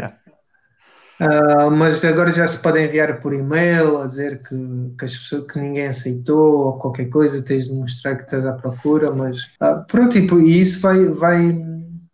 Uh, 1.20 1.72
mas 1.72 2.06
agora 2.06 2.32
já 2.32 2.48
se 2.48 2.60
pode 2.60 2.80
enviar 2.80 3.20
por 3.20 3.34
e-mail 3.34 4.02
a 4.02 4.06
dizer 4.06 4.42
que, 4.42 4.94
que, 4.98 5.06
as 5.06 5.18
pessoas, 5.18 5.52
que 5.52 5.60
ninguém 5.60 5.88
aceitou 5.88 6.66
ou 6.66 6.78
qualquer 6.78 7.06
coisa, 7.06 7.42
tens 7.42 7.66
de 7.66 7.74
mostrar 7.74 8.16
que 8.16 8.24
estás 8.24 8.46
à 8.46 8.54
procura, 8.54 9.12
mas 9.12 9.42
uh, 9.62 9.84
pronto, 9.88 10.10
tipo, 10.10 10.40
e 10.40 10.62
isso 10.62 10.80
vai, 10.82 11.06
vai 11.06 11.68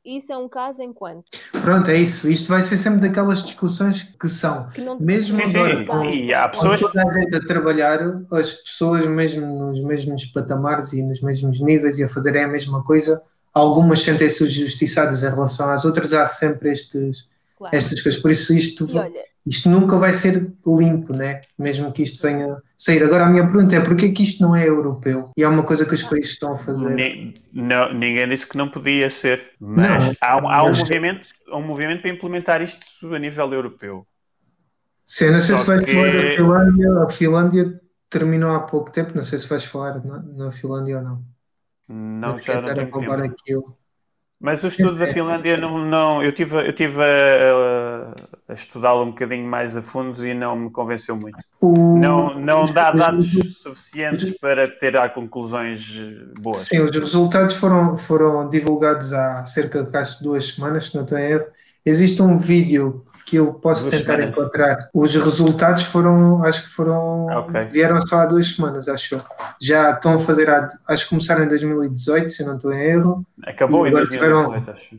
isso 0.05 0.33
é 0.33 0.37
um 0.37 0.49
caso 0.49 0.81
enquanto. 0.81 1.23
Pronto, 1.61 1.89
é 1.89 1.95
isso. 1.95 2.29
Isto 2.29 2.49
vai 2.49 2.61
ser 2.61 2.75
sempre 2.75 2.99
daquelas 2.99 3.41
discussões 3.41 4.13
que 4.19 4.27
são. 4.27 4.67
Que 4.69 4.81
não... 4.81 4.99
Mesmo 4.99 5.37
sim, 5.37 5.55
agora, 5.55 5.77
sim. 5.77 5.85
Com, 5.85 6.03
e 6.05 6.33
há 6.33 6.49
pessoas... 6.49 6.81
com 6.81 6.87
toda 6.87 7.09
a 7.09 7.13
gente 7.13 7.35
a 7.37 7.39
trabalhar, 7.39 7.99
as 8.33 8.51
pessoas 8.51 9.05
mesmo 9.05 9.47
nos 9.47 9.81
mesmos 9.81 10.25
patamares 10.25 10.91
e 10.91 11.01
nos 11.01 11.21
mesmos 11.21 11.61
níveis 11.61 11.99
e 11.99 12.03
a 12.03 12.09
fazerem 12.09 12.43
a 12.43 12.47
mesma 12.49 12.83
coisa, 12.83 13.21
algumas 13.53 14.01
sentem-se 14.01 14.45
justiçadas 14.49 15.23
em 15.23 15.29
relação 15.29 15.69
às 15.69 15.85
outras, 15.85 16.11
há 16.13 16.25
sempre 16.25 16.73
estes, 16.73 17.29
claro. 17.63 17.75
estas 17.75 18.01
coisas. 18.01 18.21
Por 18.21 18.31
isso 18.31 18.53
isto, 18.53 18.85
olha, 18.97 19.23
isto 19.45 19.69
nunca 19.69 19.97
vai 19.97 20.13
ser 20.13 20.53
limpo, 20.65 21.13
né? 21.13 21.41
mesmo 21.57 21.91
que 21.91 22.03
isto 22.03 22.21
venha 22.21 22.57
sair. 22.77 23.03
Agora 23.03 23.25
a 23.25 23.29
minha 23.29 23.45
pergunta 23.45 23.75
é 23.75 23.79
porquê 23.79 24.09
que 24.09 24.23
isto 24.23 24.41
não 24.41 24.55
é 24.55 24.67
europeu? 24.67 25.31
E 25.37 25.43
é 25.43 25.47
uma 25.47 25.63
coisa 25.63 25.85
que 25.85 25.93
os 25.93 26.03
países 26.03 26.31
estão 26.31 26.53
a 26.53 26.55
fazer. 26.55 26.89
Ni, 26.93 27.33
não, 27.51 27.93
ninguém 27.93 28.27
disse 28.27 28.47
que 28.47 28.57
não 28.57 28.69
podia 28.69 29.09
ser, 29.09 29.51
mas 29.59 30.07
não, 30.07 30.15
há, 30.21 30.37
há 30.37 30.63
mas... 30.63 30.77
um, 30.77 30.81
movimento, 30.81 31.27
um 31.51 31.61
movimento 31.61 32.01
para 32.01 32.11
implementar 32.11 32.61
isto 32.61 33.13
a 33.13 33.19
nível 33.19 33.53
europeu. 33.53 34.05
Sim, 35.05 35.31
não 35.31 35.39
sei 35.39 35.55
Só 35.55 35.61
se 35.61 35.67
vais 35.67 35.85
que... 35.85 35.93
falar 35.93 36.13
da 36.13 36.35
Finlândia. 36.35 37.03
A 37.03 37.09
Finlândia 37.09 37.81
terminou 38.09 38.51
há 38.51 38.59
pouco 38.61 38.91
tempo, 38.91 39.15
não 39.15 39.23
sei 39.23 39.39
se 39.39 39.47
vais 39.47 39.65
falar 39.65 40.03
na, 40.05 40.21
na 40.21 40.51
Finlândia 40.51 40.97
ou 40.97 41.03
não. 41.03 41.23
Não, 41.89 42.39
já 42.39 42.61
não 42.61 42.73
tenho 42.73 42.91
tempo. 42.91 43.11
Aquilo. 43.11 43.77
Mas 44.43 44.61
o 44.61 44.67
estudo 44.67 44.97
da 44.97 45.07
Finlândia 45.07 45.55
não, 45.55 45.77
não 45.77 46.21
eu 46.21 46.33
tive, 46.33 46.67
eu 46.67 46.73
tive 46.73 47.01
a, 47.01 48.13
a 48.49 48.53
estudá-lo 48.53 49.03
um 49.03 49.11
bocadinho 49.11 49.47
mais 49.47 49.77
a 49.77 49.81
fundo 49.81 50.27
e 50.27 50.33
não 50.33 50.53
me 50.57 50.69
convenceu 50.69 51.15
muito. 51.15 51.37
O... 51.61 51.97
Não, 51.97 52.37
não 52.37 52.65
dá 52.65 52.91
dados 52.91 53.31
suficientes 53.61 54.31
para 54.31 54.67
ter 54.67 54.97
a 54.97 55.07
conclusões 55.07 55.89
boas. 56.41 56.67
Sim, 56.69 56.81
os 56.81 56.93
resultados 56.93 57.55
foram, 57.55 57.95
foram 57.95 58.49
divulgados 58.49 59.13
há 59.13 59.45
cerca 59.45 59.81
de 59.81 59.89
quase 59.89 60.21
duas 60.21 60.45
semanas, 60.49 60.89
se 60.89 60.95
não 60.95 61.03
estou 61.03 61.17
em 61.17 61.23
erro. 61.23 61.45
Existe 61.85 62.21
um 62.21 62.37
vídeo 62.37 63.01
que 63.25 63.37
eu 63.37 63.53
posso 63.53 63.89
duas 63.89 63.99
tentar 63.99 64.13
semanas. 64.13 64.31
encontrar. 64.31 64.89
Os 64.93 65.15
resultados 65.15 65.83
foram, 65.83 66.43
acho 66.43 66.63
que 66.63 66.69
foram, 66.69 67.27
okay. 67.39 67.65
vieram 67.67 68.01
só 68.05 68.17
há 68.17 68.25
duas 68.25 68.55
semanas, 68.55 68.87
acho. 68.87 69.21
Já 69.61 69.91
estão 69.91 70.15
a 70.15 70.19
fazer, 70.19 70.49
acho 70.49 71.03
que 71.03 71.09
começaram 71.09 71.43
em 71.43 71.47
2018, 71.47 72.29
se 72.29 72.43
não 72.43 72.55
estou 72.55 72.73
em 72.73 72.81
erro. 72.81 73.25
Acabou 73.43 73.87
em 73.87 73.91
2018, 73.91 74.11
tiveram, 74.11 74.71
acho. 74.71 74.97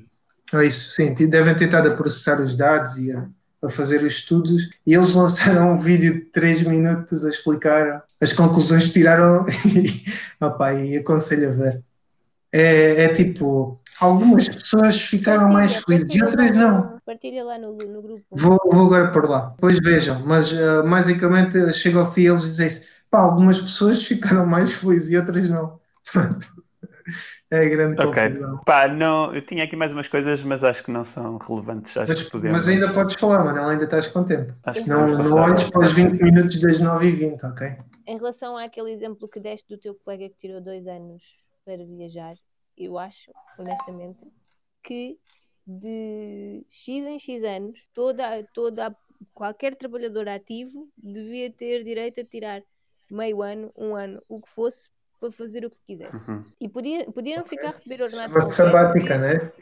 É 0.52 0.66
isso, 0.66 0.90
sim, 0.90 1.14
devem 1.14 1.56
ter 1.56 1.64
estado 1.64 1.88
a 1.88 1.94
processar 1.94 2.40
os 2.40 2.54
dados 2.54 2.98
e 2.98 3.10
a, 3.10 3.26
a 3.62 3.68
fazer 3.68 4.02
os 4.02 4.12
estudos 4.12 4.70
e 4.86 4.94
eles 4.94 5.12
lançaram 5.12 5.72
um 5.72 5.76
vídeo 5.76 6.14
de 6.14 6.20
3 6.26 6.62
minutos 6.64 7.24
a 7.24 7.28
explicar 7.28 8.04
as 8.20 8.32
conclusões 8.32 8.86
que 8.86 8.92
tiraram 8.92 9.44
e, 9.66 10.04
opa, 10.40 10.74
e 10.74 10.96
aconselho 10.98 11.50
a 11.50 11.52
ver. 11.52 11.82
É, 12.52 13.04
é 13.04 13.08
tipo, 13.08 13.80
algumas 14.00 14.48
pessoas 14.48 15.00
ficaram 15.00 15.52
mais 15.52 15.76
felizes 15.76 16.14
e 16.14 16.24
outras 16.24 16.56
não. 16.56 16.98
Partilha 17.04 17.44
lá 17.44 17.58
no, 17.58 17.76
no 17.76 18.02
grupo. 18.02 18.24
Vou, 18.30 18.58
vou 18.70 18.86
agora 18.86 19.10
por 19.10 19.28
lá. 19.28 19.52
Depois 19.54 19.78
vejam. 19.78 20.20
Mas 20.24 20.52
uh, 20.52 20.88
basicamente 20.88 21.72
chega 21.72 21.98
ao 21.98 22.10
fim 22.10 22.22
e 22.22 22.26
eles 22.26 22.42
dizem 22.42 22.68
-se, 22.68 22.88
pá, 23.10 23.20
algumas 23.20 23.60
pessoas 23.60 24.02
ficaram 24.06 24.46
mais 24.46 24.74
felizes 24.74 25.10
e 25.10 25.16
outras 25.16 25.48
não. 25.50 25.78
Pronto. 26.12 26.64
É 27.50 27.68
grande 27.68 28.02
Ok. 28.02 28.22
Pá, 28.64 28.88
não, 28.88 29.32
eu 29.34 29.40
tinha 29.42 29.62
aqui 29.64 29.76
mais 29.76 29.92
umas 29.92 30.08
coisas, 30.08 30.42
mas 30.42 30.64
acho 30.64 30.82
que 30.82 30.90
não 30.90 31.04
são 31.04 31.38
relevantes. 31.38 31.96
Acho 31.96 32.10
mas, 32.10 32.22
que 32.22 32.30
podemos... 32.30 32.56
mas 32.56 32.68
ainda 32.68 32.92
podes 32.92 33.14
falar, 33.14 33.44
mano. 33.44 33.68
Ainda 33.68 33.84
estás 33.84 34.06
com 34.08 34.24
tempo. 34.24 34.52
Acho 34.64 34.82
que 34.82 34.88
não, 34.88 35.06
não 35.06 35.36
olhes 35.36 35.64
para 35.70 35.82
os 35.82 35.92
20 35.92 36.20
minutos 36.20 36.60
das 36.60 36.80
9h20, 36.80 37.44
ok? 37.44 37.76
Em 38.06 38.16
relação 38.16 38.56
àquele 38.56 38.92
exemplo 38.92 39.28
que 39.28 39.38
deste 39.38 39.68
do 39.68 39.78
teu 39.78 39.94
colega 39.94 40.28
que 40.28 40.36
tirou 40.38 40.60
dois 40.60 40.86
anos 40.86 41.22
para 41.64 41.84
viajar, 41.84 42.34
eu 42.76 42.98
acho, 42.98 43.32
honestamente, 43.58 44.26
que 44.82 45.18
de 45.66 46.64
X 46.68 47.04
em 47.04 47.18
X 47.18 47.42
anos, 47.42 47.88
toda, 47.94 48.42
toda, 48.52 48.94
qualquer 49.32 49.74
trabalhador 49.74 50.28
ativo 50.28 50.88
devia 50.96 51.50
ter 51.50 51.84
direito 51.84 52.20
a 52.20 52.24
tirar 52.24 52.62
meio 53.10 53.42
ano, 53.42 53.72
um 53.76 53.94
ano, 53.94 54.22
o 54.28 54.40
que 54.40 54.48
fosse, 54.48 54.88
para 55.20 55.32
fazer 55.32 55.64
o 55.64 55.70
que 55.70 55.78
quisesse. 55.86 56.30
Uhum. 56.30 56.44
E 56.60 56.68
podia, 56.68 57.10
podia 57.10 57.38
não 57.38 57.46
ficar 57.46 57.68
a 57.68 57.72
receber 57.72 58.02
ordenado. 58.02 58.32
Uma 58.32 58.40
sabática, 58.40 59.18
né? 59.18 59.52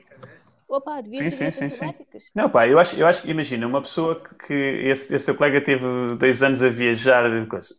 Opa, 0.68 1.02
devia 1.02 1.30
sim, 1.30 1.50
sim, 1.50 1.68
sim, 1.68 1.68
sim. 1.68 1.94
Não, 2.34 2.48
pá, 2.48 2.66
eu 2.66 2.78
acho, 2.78 2.96
eu 2.96 3.06
acho 3.06 3.22
que, 3.22 3.30
imagina, 3.30 3.66
uma 3.66 3.82
pessoa 3.82 4.18
que, 4.18 4.34
que 4.46 4.54
esse, 4.54 5.14
esse 5.14 5.26
teu 5.26 5.34
colega 5.34 5.60
teve 5.60 5.84
dois 6.16 6.42
anos 6.42 6.62
a 6.62 6.68
viajar, 6.70 7.24
coisa. 7.46 7.74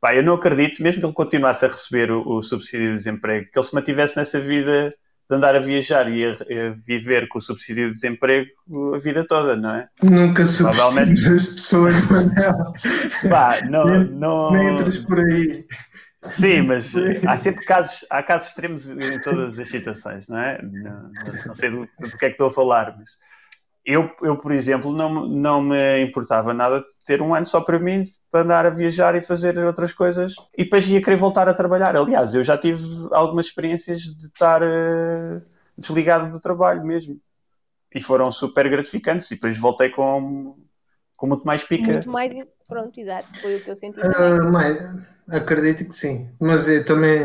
Pá, 0.00 0.14
eu 0.14 0.22
não 0.22 0.34
acredito, 0.34 0.82
mesmo 0.82 1.00
que 1.00 1.06
ele 1.06 1.12
continuasse 1.12 1.64
a 1.64 1.68
receber 1.68 2.10
o, 2.10 2.26
o 2.26 2.42
subsídio 2.42 2.88
de 2.88 2.94
desemprego, 2.94 3.50
que 3.52 3.58
ele 3.58 3.66
se 3.66 3.74
mantivesse 3.74 4.16
nessa 4.16 4.40
vida 4.40 4.90
de 5.30 5.36
andar 5.36 5.54
a 5.54 5.60
viajar 5.60 6.10
e 6.10 6.24
a, 6.24 6.32
a, 6.32 6.70
viver 6.86 7.28
com 7.28 7.38
o 7.38 7.42
subsídio 7.42 7.88
de 7.88 7.92
desemprego 7.92 8.48
a 8.94 8.98
vida 8.98 9.24
toda, 9.24 9.54
não 9.54 9.74
é? 9.76 9.88
Nunca 10.02 10.44
substituís 10.44 11.26
as 11.26 11.46
pessoas, 11.46 12.10
Manel. 12.10 12.72
Pá, 13.28 13.58
não, 13.68 13.84
nem, 13.84 14.10
não... 14.10 14.50
nem 14.50 14.68
entras 14.68 14.98
por 14.98 15.18
aí. 15.18 15.64
Sim, 16.28 16.62
mas 16.62 16.92
há 17.26 17.36
sempre 17.36 17.64
casos, 17.64 18.04
há 18.10 18.22
casos 18.22 18.48
extremos 18.48 18.90
em 18.90 19.20
todas 19.22 19.58
as 19.58 19.68
situações, 19.68 20.28
não 20.28 20.38
é? 20.38 20.60
Não, 20.62 21.10
não 21.46 21.54
sei 21.54 21.70
do, 21.70 21.80
do, 21.80 22.18
que 22.18 22.24
é 22.24 22.28
que 22.28 22.34
estou 22.34 22.48
a 22.48 22.52
falar, 22.52 22.94
mas 22.98 23.12
eu, 23.84 24.10
eu, 24.22 24.36
por 24.36 24.52
exemplo, 24.52 24.92
não, 24.92 25.26
não 25.26 25.62
me 25.62 26.02
importava 26.02 26.52
nada 26.52 26.80
de 26.80 26.86
ter 27.04 27.22
um 27.22 27.34
ano 27.34 27.46
só 27.46 27.60
para 27.60 27.78
mim, 27.78 28.04
para 28.30 28.42
andar 28.42 28.66
a 28.66 28.70
viajar 28.70 29.14
e 29.14 29.22
fazer 29.22 29.58
outras 29.58 29.92
coisas, 29.92 30.34
e 30.56 30.64
depois 30.64 30.88
ia 30.88 31.02
querer 31.02 31.16
voltar 31.16 31.48
a 31.48 31.54
trabalhar. 31.54 31.96
Aliás, 31.96 32.34
eu 32.34 32.44
já 32.44 32.58
tive 32.58 32.82
algumas 33.12 33.46
experiências 33.46 34.02
de 34.02 34.26
estar 34.26 34.62
uh, 34.62 35.42
desligado 35.76 36.30
do 36.30 36.40
trabalho 36.40 36.84
mesmo, 36.84 37.18
e 37.94 38.00
foram 38.00 38.30
super 38.30 38.68
gratificantes, 38.68 39.30
e 39.30 39.34
depois 39.34 39.58
voltei 39.58 39.88
com, 39.88 40.56
com 41.16 41.26
muito 41.26 41.44
mais 41.44 41.64
pica. 41.64 41.92
Muito 41.92 42.10
mais, 42.10 42.34
pronto, 42.68 43.00
exato, 43.00 43.28
foi 43.40 43.56
o 43.56 43.64
que 43.64 43.70
eu 43.70 43.76
senti. 43.76 44.00
Uh, 44.00 45.34
acredito 45.34 45.88
que 45.88 45.94
sim, 45.94 46.30
mas 46.38 46.68
eu 46.68 46.84
também 46.84 47.24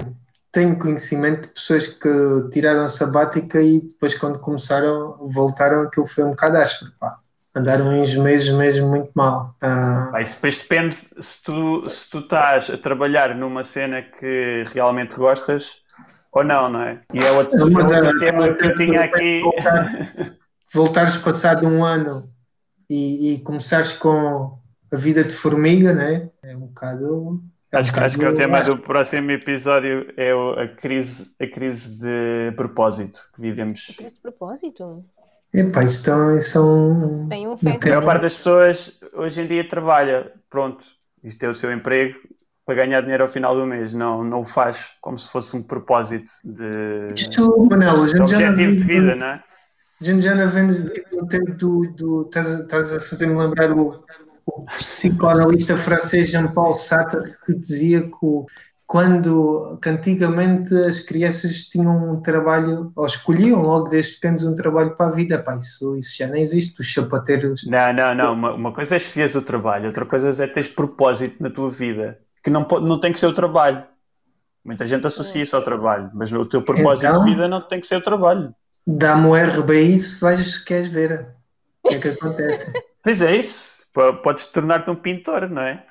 tenho 0.55 0.79
conhecimento 0.79 1.49
de 1.49 1.53
pessoas 1.53 1.85
que 1.85 2.09
tiraram 2.49 2.85
a 2.85 2.87
sabática 2.87 3.61
e 3.61 3.81
depois 3.81 4.15
quando 4.15 4.39
começaram, 4.39 5.17
voltaram, 5.27 5.81
aquilo 5.81 6.07
foi 6.07 6.23
um 6.23 6.29
bocado 6.29 6.57
áspero, 6.57 6.93
pá. 6.97 7.19
Andaram 7.53 7.87
uns 8.01 8.15
meses 8.15 8.49
mesmo 8.53 8.87
muito 8.87 9.11
mal. 9.13 9.53
Ah. 9.61 10.07
Pá, 10.13 10.21
depois 10.21 10.57
depende 10.57 10.95
se 10.95 11.43
tu, 11.43 11.83
se 11.89 12.09
tu 12.09 12.19
estás 12.19 12.69
a 12.69 12.77
trabalhar 12.77 13.35
numa 13.35 13.65
cena 13.65 14.01
que 14.01 14.63
realmente 14.73 15.17
gostas 15.17 15.73
ou 16.31 16.41
não, 16.41 16.69
não 16.69 16.81
é? 16.81 17.01
E 17.13 17.19
é 17.19 17.31
outro, 17.31 17.57
é 17.57 18.17
tema 18.17 18.53
que 18.53 18.65
eu 18.65 18.75
tinha 18.75 19.01
aqui. 19.01 19.41
Voltar, 19.41 19.91
voltares 20.73 21.17
passado 21.17 21.67
um 21.67 21.83
ano 21.83 22.29
e, 22.89 23.33
e 23.33 23.39
começares 23.39 23.91
com 23.91 24.57
a 24.89 24.95
vida 24.95 25.21
de 25.21 25.33
formiga, 25.33 25.93
né? 25.93 26.29
É 26.41 26.55
um 26.55 26.67
bocado 26.67 27.43
Acho, 27.75 27.91
que, 27.91 27.99
acho 27.99 28.17
que 28.17 28.25
é 28.25 28.29
o 28.29 28.33
tema 28.33 28.59
acho... 28.59 28.75
do 28.75 28.81
próximo 28.81 29.31
episódio 29.31 30.07
é 30.15 30.31
a 30.31 30.67
crise, 30.67 31.31
a 31.39 31.47
crise 31.47 31.91
de 31.91 32.53
propósito 32.55 33.19
que 33.35 33.41
vivemos. 33.41 33.87
A 33.91 33.93
crise 33.93 34.15
de 34.15 34.21
propósito? 34.21 35.03
Epá, 35.53 35.83
isso 35.83 36.05
tão, 36.05 36.41
são. 36.41 37.27
Tem 37.29 37.47
um 37.47 37.53
A 37.53 37.57
maior 37.63 38.03
parte 38.03 38.23
das 38.23 38.35
pessoas 38.35 38.99
hoje 39.13 39.41
em 39.41 39.47
dia 39.47 39.67
trabalha, 39.67 40.31
pronto, 40.49 40.83
isto 41.23 41.43
é 41.43 41.49
o 41.49 41.55
seu 41.55 41.71
emprego 41.71 42.15
para 42.65 42.75
ganhar 42.75 43.01
dinheiro 43.01 43.23
ao 43.23 43.29
final 43.29 43.55
do 43.55 43.65
mês, 43.65 43.93
não, 43.93 44.23
não 44.23 44.41
o 44.41 44.45
faz 44.45 44.89
como 44.99 45.19
se 45.19 45.29
fosse 45.29 45.55
um 45.55 45.61
propósito 45.61 46.31
de, 46.43 47.13
Isto, 47.13 47.67
Manel, 47.69 48.03
a 48.03 48.07
gente 48.07 48.21
objetivo 48.21 48.41
já 48.41 48.51
de 48.51 48.77
vida, 48.77 49.15
não 49.15 49.27
é? 49.27 49.43
A 50.01 50.03
gente 50.03 50.21
já 50.21 50.35
não 50.35 50.49
vende 50.49 50.91
o 51.13 51.25
tempo 51.25 51.53
do. 51.53 51.93
do 51.93 52.21
estás, 52.23 52.49
estás 52.49 52.93
a 52.93 52.99
fazer-me 52.99 53.35
lembrar 53.37 53.71
o, 53.71 54.03
o 54.45 54.65
psicoanalista 54.65 55.77
francês 55.77 56.29
Jean-Paul 56.29 56.75
Sartre 56.75 57.21
que 57.45 57.57
dizia 57.59 58.01
que 58.03 58.17
o, 58.21 58.45
quando 58.85 59.79
que 59.81 59.89
antigamente 59.89 60.73
as 60.75 60.99
crianças 60.99 61.63
tinham 61.63 62.13
um 62.13 62.21
trabalho, 62.21 62.91
ou 62.95 63.05
escolhiam 63.05 63.61
logo 63.61 63.89
desde 63.89 64.13
pequenos 64.13 64.43
um 64.43 64.53
trabalho 64.53 64.95
para 64.95 65.07
a 65.07 65.11
vida, 65.11 65.39
pá, 65.39 65.57
isso, 65.57 65.97
isso 65.97 66.15
já 66.17 66.27
não 66.27 66.35
existe, 66.35 66.79
os 66.79 66.93
sapateiros. 66.93 67.65
Não, 67.65 67.93
não, 67.93 68.13
não, 68.13 68.33
uma, 68.33 68.53
uma 68.53 68.71
coisa 68.71 68.95
é 68.95 68.97
escolheres 68.97 69.33
o 69.33 69.41
trabalho, 69.41 69.87
outra 69.87 70.05
coisa 70.05 70.43
é 70.43 70.47
teres 70.47 70.69
propósito 70.69 71.41
na 71.41 71.49
tua 71.49 71.69
vida, 71.69 72.19
que 72.43 72.49
não, 72.49 72.67
não 72.81 72.99
tem 72.99 73.11
que 73.11 73.19
ser 73.19 73.27
o 73.27 73.33
trabalho. 73.33 73.83
Muita 74.63 74.85
gente 74.85 75.05
associa 75.05 75.43
isso 75.43 75.55
ao 75.55 75.61
trabalho, 75.63 76.09
mas 76.13 76.31
o 76.31 76.45
teu 76.45 76.61
propósito 76.61 77.07
Então? 77.07 77.23
de 77.23 77.31
vida 77.31 77.47
não 77.47 77.61
tem 77.61 77.79
que 77.79 77.87
ser 77.87 77.97
o 77.97 78.01
trabalho. 78.01 78.53
Dá-me 78.85 79.27
o 79.27 79.35
RBI 79.35 79.97
se 79.97 80.21
vais 80.21 80.59
queres 80.59 80.87
ver 80.87 81.27
o 81.83 81.89
que 81.89 81.95
é 81.95 81.99
que 81.99 82.07
acontece. 82.09 82.71
Pois 83.03 83.21
é 83.21 83.35
isso, 83.35 83.74
podes 84.23 84.45
tornar-te 84.47 84.91
um 84.91 84.95
pintor, 84.95 85.49
não 85.49 85.61
é? 85.61 85.85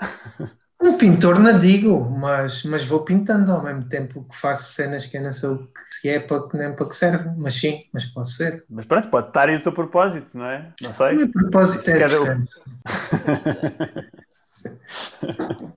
Um 0.82 0.98
pintor 0.98 1.38
não 1.40 1.58
digo, 1.58 2.08
mas, 2.10 2.62
mas 2.64 2.84
vou 2.84 3.02
pintando 3.02 3.50
ao 3.50 3.62
mesmo 3.62 3.88
tempo 3.88 4.22
que 4.24 4.36
faço 4.36 4.74
cenas 4.74 5.06
que 5.06 5.16
eu 5.16 5.22
não 5.22 5.32
sei 5.32 5.48
o 5.48 5.66
que 5.66 5.80
se 5.90 6.08
é 6.10 6.20
para 6.20 6.46
que 6.46 6.56
nem 6.56 6.74
para 6.76 6.86
que 6.86 6.94
serve, 6.94 7.30
mas 7.38 7.54
sim, 7.54 7.84
mas 7.92 8.04
posso 8.04 8.32
ser. 8.32 8.64
Mas 8.68 8.84
pronto, 8.84 9.08
pode 9.08 9.28
estar 9.28 9.48
aí 9.48 9.56
o 9.56 9.60
teu 9.62 9.72
propósito, 9.72 10.36
não 10.36 10.44
é? 10.44 10.70
Não 10.82 10.90
O 10.90 10.92
sei. 10.92 11.16
meu 11.16 11.30
propósito 11.32 11.88
é 11.88 12.00
descanso. 12.00 12.60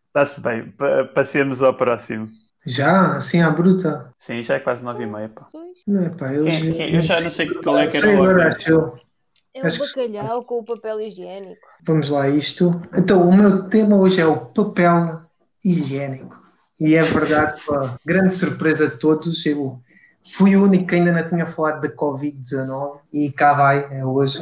Está-se 0.08 0.42
bem, 0.42 0.72
Pa- 0.72 1.06
passemos 1.14 1.62
ao 1.62 1.74
próximo. 1.74 2.28
Já, 2.66 3.16
assim 3.18 3.42
à 3.42 3.50
bruta. 3.50 4.12
Sim, 4.18 4.44
já 4.44 4.56
é 4.56 4.60
quase 4.60 4.84
nove 4.84 5.04
e 5.04 5.08
meia, 5.08 5.30
pá. 5.30 5.48
Não 5.88 6.04
é 6.04 6.10
pá, 6.10 6.34
eu, 6.34 6.44
Quem- 6.44 6.74
quem- 6.74 6.96
eu 6.96 7.02
já 7.02 7.22
não 7.22 7.30
sei 7.30 7.48
qual 7.50 7.80
é 7.80 7.88
que 7.88 7.98
era 7.98 8.10
o. 8.10 9.09
É 9.54 9.64
um 9.64 9.68
Acho 9.68 9.94
que- 9.94 10.08
bacalhau 10.08 10.44
com 10.44 10.60
o 10.60 10.64
papel 10.66 11.02
higiênico. 11.02 11.62
Vamos 11.84 12.10
lá, 12.10 12.30
isto. 12.30 12.82
Então, 12.96 13.28
o 13.28 13.36
meu 13.36 13.68
tema 13.70 13.98
hoje 13.98 14.22
é 14.22 14.26
o 14.26 14.46
papel 14.46 15.22
higiênico. 15.64 16.40
E 16.80 16.96
é 16.96 17.02
verdade, 17.02 17.62
pá, 17.66 17.98
grande 18.06 18.34
surpresa 18.34 18.88
de 18.88 18.98
todos. 18.98 19.46
Eu 19.46 19.82
fui 20.24 20.56
o 20.56 20.64
único 20.64 20.88
que 20.88 20.96
ainda 20.96 21.12
não 21.12 21.26
tinha 21.26 21.46
falado 21.46 21.82
da 21.82 21.90
Covid-19 21.94 23.00
e 23.12 23.32
cá 23.32 23.54
vai, 23.54 23.98
é 23.98 24.06
hoje, 24.06 24.40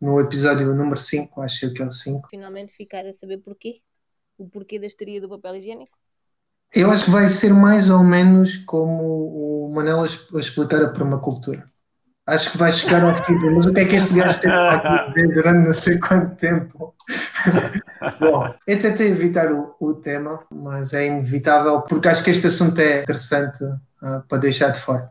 no 0.00 0.18
episódio 0.20 0.74
número 0.74 0.98
5, 0.98 1.42
acho 1.42 1.72
que 1.74 1.82
é 1.82 1.86
o 1.86 1.90
5. 1.90 2.28
Finalmente 2.30 2.72
ficar 2.74 3.04
a 3.04 3.12
saber 3.12 3.38
porquê. 3.38 3.80
O 4.38 4.48
porquê 4.48 4.78
da 4.78 4.86
histeria 4.86 5.20
do 5.20 5.28
papel 5.28 5.56
higiênico. 5.56 5.92
Eu 6.74 6.90
acho 6.90 7.06
que 7.06 7.10
vai 7.10 7.28
ser 7.28 7.52
mais 7.52 7.90
ou 7.90 8.02
menos 8.02 8.56
como 8.58 9.66
o 9.66 9.72
Manela 9.74 10.04
a 10.04 10.38
explicar 10.40 10.82
a 10.82 10.88
permacultura. 10.88 11.69
Acho 12.30 12.52
que 12.52 12.58
vai 12.58 12.70
chegar 12.70 13.02
ao 13.02 13.12
fim, 13.12 13.36
mas 13.52 13.66
o 13.66 13.74
que 13.74 13.80
é 13.80 13.84
que 13.84 13.96
este 13.96 14.14
gajo 14.14 14.38
teve 14.38 14.54
para 14.54 15.06
dizer 15.08 15.32
durante 15.32 15.66
não 15.66 15.74
sei 15.74 15.98
quanto 15.98 16.36
tempo? 16.36 16.94
Bom, 18.20 18.54
eu 18.68 18.80
tentei 18.80 19.10
evitar 19.10 19.50
o, 19.50 19.74
o 19.80 19.94
tema, 19.94 20.38
mas 20.48 20.94
é 20.94 21.06
inevitável, 21.06 21.80
porque 21.82 22.06
acho 22.06 22.22
que 22.22 22.30
este 22.30 22.46
assunto 22.46 22.78
é 22.80 23.00
interessante 23.00 23.64
ah, 24.00 24.22
para 24.28 24.38
deixar 24.38 24.68
de 24.68 24.78
fora. 24.78 25.10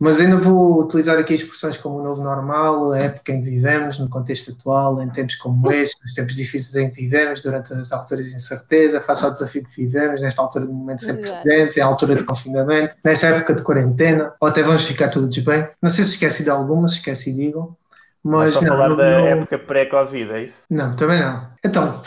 Mas 0.00 0.20
ainda 0.20 0.36
vou 0.36 0.80
utilizar 0.80 1.18
aqui 1.18 1.34
expressões 1.34 1.76
como 1.76 1.98
o 1.98 2.02
novo 2.04 2.22
normal, 2.22 2.92
a 2.92 2.98
época 3.00 3.32
em 3.32 3.42
que 3.42 3.50
vivemos, 3.50 3.98
no 3.98 4.08
contexto 4.08 4.52
atual, 4.52 5.02
em 5.02 5.08
tempos 5.10 5.34
como 5.34 5.72
este, 5.72 6.00
nos 6.02 6.14
tempos 6.14 6.36
difíceis 6.36 6.76
em 6.76 6.88
que 6.88 7.02
vivemos, 7.02 7.42
durante 7.42 7.72
as 7.72 7.90
alturas 7.90 8.26
de 8.28 8.36
incerteza, 8.36 9.00
face 9.00 9.24
ao 9.24 9.32
desafio 9.32 9.64
que 9.64 9.74
vivemos, 9.76 10.20
nesta 10.20 10.40
altura 10.40 10.66
de 10.66 10.72
momentos 10.72 11.04
sem 11.04 11.16
precedentes, 11.16 11.76
em 11.76 11.80
altura 11.80 12.14
de 12.14 12.22
confinamento, 12.22 12.94
nesta 13.04 13.26
época 13.26 13.54
de 13.54 13.62
quarentena, 13.62 14.32
ou 14.40 14.46
até 14.48 14.62
vamos 14.62 14.84
ficar 14.84 15.08
todos 15.08 15.36
bem. 15.38 15.66
Não 15.82 15.90
sei 15.90 16.04
se 16.04 16.12
esqueci 16.12 16.44
de 16.44 16.50
algumas, 16.50 16.92
se 16.92 16.98
esqueci 16.98 17.32
digam. 17.34 17.76
Mas 18.22 18.40
Mas 18.40 18.50
só 18.54 18.60
não, 18.60 18.68
falar 18.68 18.88
não- 18.90 18.96
da 18.96 19.10
não- 19.18 19.26
época 19.26 19.58
pré-Covid, 19.58 20.30
é 20.32 20.44
isso? 20.44 20.62
não, 20.70 20.94
também 20.96 21.20
não. 21.20 21.46
Então, 21.64 22.02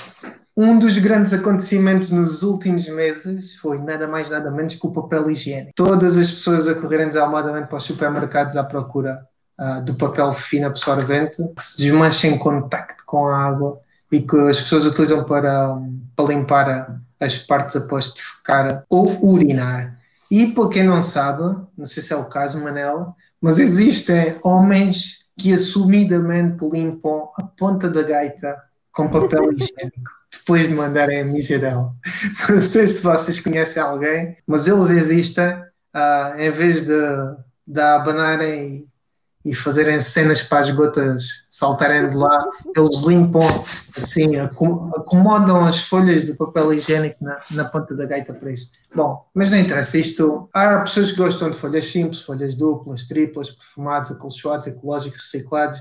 um 0.56 0.78
dos 0.78 0.98
grandes 0.98 1.34
acontecimentos 1.34 2.12
nos 2.12 2.44
últimos 2.44 2.88
meses 2.90 3.56
foi 3.56 3.80
nada 3.80 4.08
mais 4.08 4.30
nada 4.30 4.52
menos 4.52 4.76
que 4.76 4.86
o 4.86 4.92
papel 4.92 5.30
higiênico. 5.30 5.72
Todas 5.76 6.18
as 6.18 6.30
pessoas 6.30 6.68
a 6.68 6.76
correrem 6.76 7.08
desalmadamente 7.08 7.68
para 7.68 7.78
os 7.78 7.84
supermercados 7.84 8.58
à 8.58 8.64
procura 8.64 9.26
ah, 9.58 9.80
do 9.80 9.96
papel 9.96 10.34
fino 10.34 10.68
absorvente 10.68 11.38
que 11.56 11.64
se 11.64 11.78
desmancha 11.78 12.28
em 12.28 12.38
contacto 12.38 13.04
com 13.06 13.28
a 13.28 13.38
água 13.38 13.80
e 14.12 14.22
que 14.22 14.38
as 14.50 14.60
pessoas 14.60 14.86
utilizam 14.86 15.24
para, 15.24 15.78
para 16.16 16.26
limpar 16.26 17.02
as 17.20 17.38
partes 17.38 17.78
após 17.78 18.14
defecar 18.14 18.84
ou 18.90 19.26
urinar. 19.26 19.98
E 20.30 20.48
para 20.48 20.70
quem 20.70 20.84
não 20.84 21.02
sabe, 21.02 21.44
não 21.78 21.86
sei 21.86 22.04
se 22.04 22.12
é 22.12 22.16
o 22.16 22.26
caso, 22.26 22.62
Manela, 22.62 23.16
mas 23.40 23.58
existem 23.58 24.36
homens 24.44 25.20
que 25.38 25.54
assumidamente 25.54 26.68
limpam 26.68 27.30
a 27.38 27.44
ponta 27.44 27.90
da 27.90 28.04
gaita 28.04 28.58
com 28.92 29.08
papel 29.08 29.52
higiênico 29.56 30.21
depois 30.32 30.68
de 30.68 30.74
mandarem 30.74 31.22
a 31.22 31.26
mija 31.26 31.60
dela. 31.60 31.94
Não 32.50 32.62
sei 32.62 32.88
se 32.88 33.02
vocês 33.04 33.40
conhecem 33.40 33.82
alguém, 33.82 34.38
mas 34.48 34.68
eles 34.68 34.90
existem. 34.90 35.46
ah, 35.94 36.34
em 36.38 36.50
vez 36.52 36.82
de, 36.86 36.98
de 37.68 37.82
abanarem 37.82 38.88
e, 39.46 39.52
e 39.52 39.56
fazerem 39.56 40.00
cenas 40.00 40.42
para 40.42 40.60
as 40.60 40.70
gotas 40.70 41.24
saltarem 41.50 42.10
de 42.10 42.16
lá, 42.16 42.44
eles 42.78 42.98
limpam, 43.02 43.42
assim, 43.98 44.38
acom- 44.38 44.92
acomodam 44.96 45.66
as 45.66 45.82
folhas 45.82 46.26
de 46.26 46.34
papel 46.38 46.72
higiênico 46.74 47.18
na, 47.24 47.40
na 47.52 47.66
ponta 47.66 47.96
da 47.96 48.06
gaita 48.06 48.34
para 48.34 48.52
isso. 48.52 48.72
Bom, 48.96 49.26
mas 49.34 49.50
não 49.50 49.58
interessa, 49.58 49.98
isto. 49.98 50.48
Há 50.54 50.80
pessoas 50.82 51.12
que 51.12 51.18
gostam 51.18 51.50
de 51.50 51.58
folhas 51.58 51.88
simples, 51.88 52.22
folhas 52.22 52.56
duplas, 52.56 53.06
triplas, 53.06 53.50
perfumados, 53.52 54.12
acolchoados, 54.12 54.68
ecológicos, 54.68 55.22
reciclados. 55.32 55.80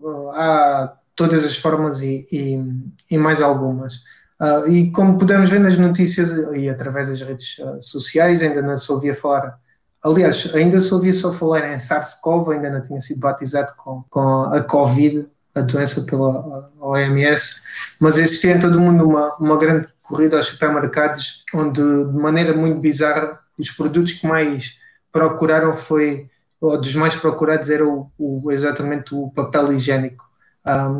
Uh, 0.00 0.30
Há 0.34 0.92
todas 1.18 1.44
as 1.44 1.56
formas 1.58 2.00
e, 2.02 2.26
e, 2.32 2.62
e 3.10 3.18
mais 3.18 3.42
algumas. 3.42 4.02
Ah, 4.40 4.62
e 4.68 4.90
como 4.92 5.18
podemos 5.18 5.50
ver 5.50 5.58
nas 5.60 5.76
notícias 5.76 6.30
e 6.56 6.70
através 6.70 7.08
das 7.08 7.20
redes 7.22 7.56
ah, 7.60 7.80
sociais, 7.80 8.42
ainda 8.42 8.62
não 8.62 8.78
se 8.78 8.90
ouvia 8.92 9.14
falar. 9.14 9.58
Aliás, 10.02 10.54
ainda 10.54 10.78
se 10.80 10.94
ouvia 10.94 11.12
só 11.12 11.32
falar 11.32 11.74
em 11.74 11.76
SARS-CoV, 11.78 12.52
ainda 12.54 12.70
não 12.70 12.82
tinha 12.82 13.00
sido 13.00 13.18
batizado 13.20 13.74
com, 13.76 14.04
com 14.08 14.44
a 14.44 14.62
Covid, 14.62 15.26
a 15.54 15.60
doença 15.60 16.02
pela 16.02 16.70
OMS, 16.80 17.60
mas 18.00 18.16
existia 18.16 18.52
em 18.54 18.60
todo 18.60 18.76
o 18.78 18.80
mundo 18.80 19.04
uma, 19.04 19.34
uma 19.38 19.58
grande 19.58 19.88
corrida 20.02 20.36
aos 20.36 20.46
supermercados, 20.46 21.44
onde 21.52 21.80
de 21.82 22.12
maneira 22.16 22.54
muito 22.56 22.80
bizarra 22.80 23.40
os 23.58 23.70
produtos 23.72 24.12
que 24.14 24.26
mais 24.26 24.76
procuraram 25.12 25.74
foi, 25.74 26.30
ou 26.60 26.80
dos 26.80 26.94
mais 26.94 27.16
procurados 27.16 27.68
era 27.70 27.84
o, 27.86 28.08
o- 28.16 28.52
exatamente 28.52 29.12
o 29.14 29.30
papel 29.30 29.72
higiênico. 29.72 30.27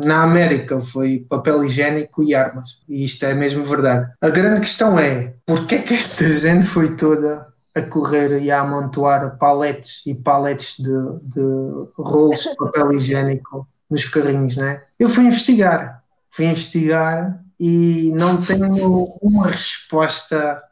Na 0.03 0.23
América 0.23 0.81
foi 0.81 1.25
papel 1.29 1.63
higiênico 1.63 2.23
e 2.23 2.33
armas, 2.33 2.81
e 2.87 3.03
isto 3.03 3.25
é 3.25 3.33
mesmo 3.33 3.63
verdade. 3.63 4.11
A 4.19 4.29
grande 4.29 4.61
questão 4.61 4.97
é, 4.97 5.33
porquê 5.45 5.75
é 5.75 5.81
que 5.81 5.93
esta 5.93 6.23
gente 6.33 6.65
foi 6.65 6.95
toda 6.95 7.47
a 7.75 7.81
correr 7.81 8.41
e 8.41 8.49
a 8.49 8.61
amontoar 8.61 9.37
paletes 9.37 10.01
e 10.07 10.15
paletes 10.15 10.75
de, 10.79 11.19
de 11.21 11.41
rolos 11.95 12.41
de 12.41 12.55
papel 12.55 12.93
higiênico 12.93 13.67
nos 13.89 14.05
carrinhos, 14.05 14.57
né? 14.57 14.81
Eu 14.99 15.07
fui 15.07 15.25
investigar, 15.25 16.03
fui 16.31 16.45
investigar 16.45 17.39
e 17.59 18.11
não 18.15 18.41
tenho 18.41 19.05
uma 19.21 19.47
resposta 19.47 20.63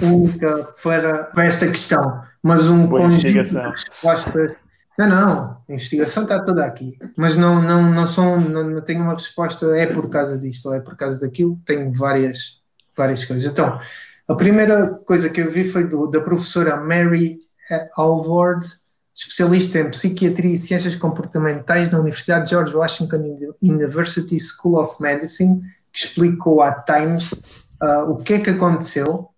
única 0.00 0.68
para, 0.82 1.24
para 1.24 1.44
esta 1.44 1.66
questão, 1.66 2.22
mas 2.42 2.68
um 2.68 2.86
Boa 2.86 3.02
conjunto 3.02 3.26
de 3.26 3.32
respostas. 3.32 4.56
Não, 5.00 5.08
não, 5.08 5.56
a 5.66 5.72
investigação 5.72 6.24
está 6.24 6.44
toda 6.44 6.62
aqui, 6.62 6.98
mas 7.16 7.34
não, 7.34 7.62
não, 7.62 7.90
não, 7.90 8.06
são, 8.06 8.38
não, 8.38 8.68
não 8.68 8.82
tenho 8.82 9.00
uma 9.02 9.14
resposta, 9.14 9.64
é 9.74 9.86
por 9.86 10.10
causa 10.10 10.36
disto 10.36 10.66
ou 10.66 10.74
é 10.74 10.80
por 10.80 10.94
causa 10.94 11.18
daquilo, 11.18 11.58
tenho 11.64 11.90
várias, 11.90 12.60
várias 12.94 13.24
coisas. 13.24 13.50
Então, 13.50 13.80
a 14.28 14.34
primeira 14.34 14.90
coisa 15.06 15.30
que 15.30 15.40
eu 15.40 15.50
vi 15.50 15.64
foi 15.64 15.88
do, 15.88 16.06
da 16.06 16.20
professora 16.20 16.76
Mary 16.76 17.38
Alvord, 17.96 18.66
especialista 19.14 19.78
em 19.78 19.88
psiquiatria 19.88 20.52
e 20.52 20.58
ciências 20.58 20.96
comportamentais 20.96 21.90
na 21.90 21.98
Universidade 21.98 22.44
de 22.44 22.50
George 22.50 22.76
Washington 22.76 23.56
University 23.62 24.38
School 24.38 24.78
of 24.78 25.00
Medicine, 25.00 25.62
que 25.90 26.04
explicou 26.04 26.60
à 26.60 26.72
Times 26.72 27.32
uh, 27.32 28.10
o 28.10 28.18
que 28.18 28.34
é 28.34 28.38
que 28.38 28.50
aconteceu 28.50 29.29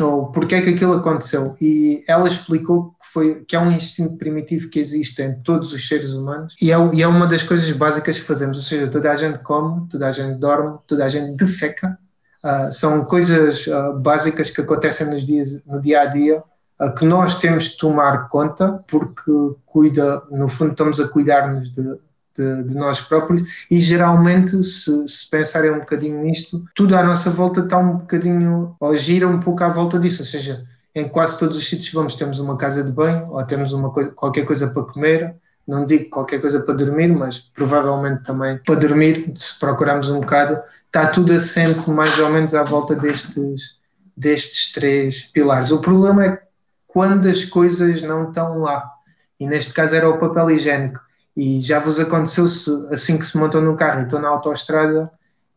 ou 0.00 0.30
porque 0.30 0.54
é 0.54 0.60
que 0.60 0.70
aquilo 0.70 0.94
aconteceu? 0.94 1.56
E 1.60 2.04
ela 2.06 2.28
explicou 2.28 2.90
que 2.90 3.06
foi 3.12 3.44
que 3.44 3.56
é 3.56 3.60
um 3.60 3.70
instinto 3.70 4.16
primitivo 4.16 4.68
que 4.68 4.78
existe 4.78 5.22
em 5.22 5.40
todos 5.42 5.72
os 5.72 5.88
seres 5.88 6.12
humanos 6.12 6.54
e 6.60 6.72
é, 6.72 6.76
e 6.94 7.02
é 7.02 7.06
uma 7.06 7.26
das 7.26 7.42
coisas 7.42 7.70
básicas 7.72 8.18
que 8.18 8.24
fazemos, 8.24 8.58
ou 8.58 8.62
seja, 8.62 8.88
toda 8.88 9.10
a 9.10 9.16
gente 9.16 9.38
come, 9.38 9.88
toda 9.88 10.06
a 10.06 10.10
gente 10.10 10.38
dorme, 10.38 10.78
toda 10.86 11.04
a 11.04 11.08
gente 11.08 11.36
defeca, 11.36 11.98
uh, 12.44 12.72
são 12.72 13.04
coisas 13.04 13.66
uh, 13.66 13.98
básicas 13.98 14.50
que 14.50 14.60
acontecem 14.60 15.08
nos 15.08 15.24
dias, 15.24 15.64
no 15.64 15.80
dia 15.80 16.02
a 16.02 16.06
dia 16.06 16.42
uh, 16.80 16.94
que 16.94 17.04
nós 17.04 17.38
temos 17.38 17.64
de 17.64 17.78
tomar 17.78 18.28
conta 18.28 18.84
porque 18.86 19.32
cuida, 19.64 20.22
no 20.30 20.48
fundo 20.48 20.72
estamos 20.72 21.00
a 21.00 21.08
cuidar-nos 21.08 21.72
de, 21.72 21.98
de, 22.36 22.62
de, 22.64 22.74
nós 22.74 23.00
próprios 23.00 23.48
e 23.70 23.78
geralmente 23.78 24.62
se, 24.62 25.08
se, 25.08 25.30
pensarem 25.30 25.70
um 25.70 25.80
bocadinho 25.80 26.22
nisto, 26.22 26.64
tudo 26.74 26.96
à 26.96 27.02
nossa 27.02 27.30
volta 27.30 27.60
está 27.60 27.78
um 27.78 27.98
bocadinho, 27.98 28.76
ou 28.78 28.96
gira 28.96 29.28
um 29.28 29.40
pouco 29.40 29.64
à 29.64 29.68
volta 29.68 29.98
disso, 29.98 30.22
ou 30.22 30.26
seja, 30.26 30.64
em 30.94 31.08
quase 31.08 31.38
todos 31.38 31.58
os 31.58 31.68
sítios 31.68 31.92
vamos, 31.92 32.14
temos 32.14 32.38
uma 32.38 32.56
casa 32.56 32.82
de 32.82 32.90
banho 32.90 33.28
ou 33.30 33.44
temos 33.44 33.72
uma 33.72 33.90
coisa, 33.90 34.10
qualquer 34.10 34.44
coisa 34.44 34.68
para 34.68 34.82
comer, 34.82 35.36
não 35.66 35.84
digo 35.84 36.08
qualquer 36.10 36.40
coisa 36.40 36.60
para 36.60 36.74
dormir, 36.74 37.08
mas 37.08 37.38
provavelmente 37.38 38.22
também 38.22 38.58
para 38.58 38.76
dormir, 38.76 39.32
se 39.34 39.58
procurarmos 39.58 40.08
um 40.08 40.20
bocado, 40.20 40.60
está 40.86 41.06
tudo 41.08 41.32
assente 41.32 41.90
mais 41.90 42.18
ou 42.18 42.30
menos 42.30 42.54
à 42.54 42.62
volta 42.62 42.94
destes, 42.94 43.80
destes 44.16 44.72
três 44.72 45.22
pilares. 45.32 45.72
O 45.72 45.80
problema 45.80 46.24
é 46.24 46.42
quando 46.86 47.28
as 47.28 47.44
coisas 47.44 48.02
não 48.02 48.28
estão 48.28 48.56
lá. 48.58 48.90
E 49.38 49.46
neste 49.46 49.74
caso 49.74 49.94
era 49.94 50.08
o 50.08 50.18
papel 50.18 50.52
higiênico. 50.52 50.98
E 51.36 51.60
já 51.60 51.78
vos 51.78 52.00
aconteceu 52.00 52.48
se 52.48 52.70
assim 52.90 53.18
que 53.18 53.24
se 53.24 53.36
montam 53.36 53.60
no 53.60 53.76
carro 53.76 54.00
e 54.00 54.04
estão 54.04 54.20
na 54.20 54.28
autoestrada 54.28 55.10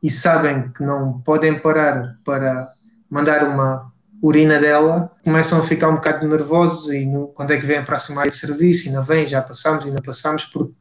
e 0.04 0.10
sabem 0.10 0.70
que 0.70 0.84
não 0.84 1.22
podem 1.22 1.60
parar 1.60 2.18
para 2.26 2.68
mandar 3.10 3.44
uma 3.44 3.92
urina 4.22 4.60
dela, 4.60 5.12
começam 5.24 5.60
a 5.60 5.64
ficar 5.64 5.90
um 5.90 5.96
bocado 5.96 6.28
nervosos 6.28 6.94
e 6.94 7.06
no, 7.06 7.28
quando 7.30 7.52
é 7.52 7.58
que 7.58 7.66
vem 7.66 7.78
aproximar 7.78 8.28
esse 8.28 8.40
serviço, 8.40 8.90
ainda 8.90 9.02
vem, 9.02 9.26
já 9.26 9.42
passamos, 9.42 9.86
ainda 9.86 10.02
passamos, 10.02 10.44
porque 10.46 10.76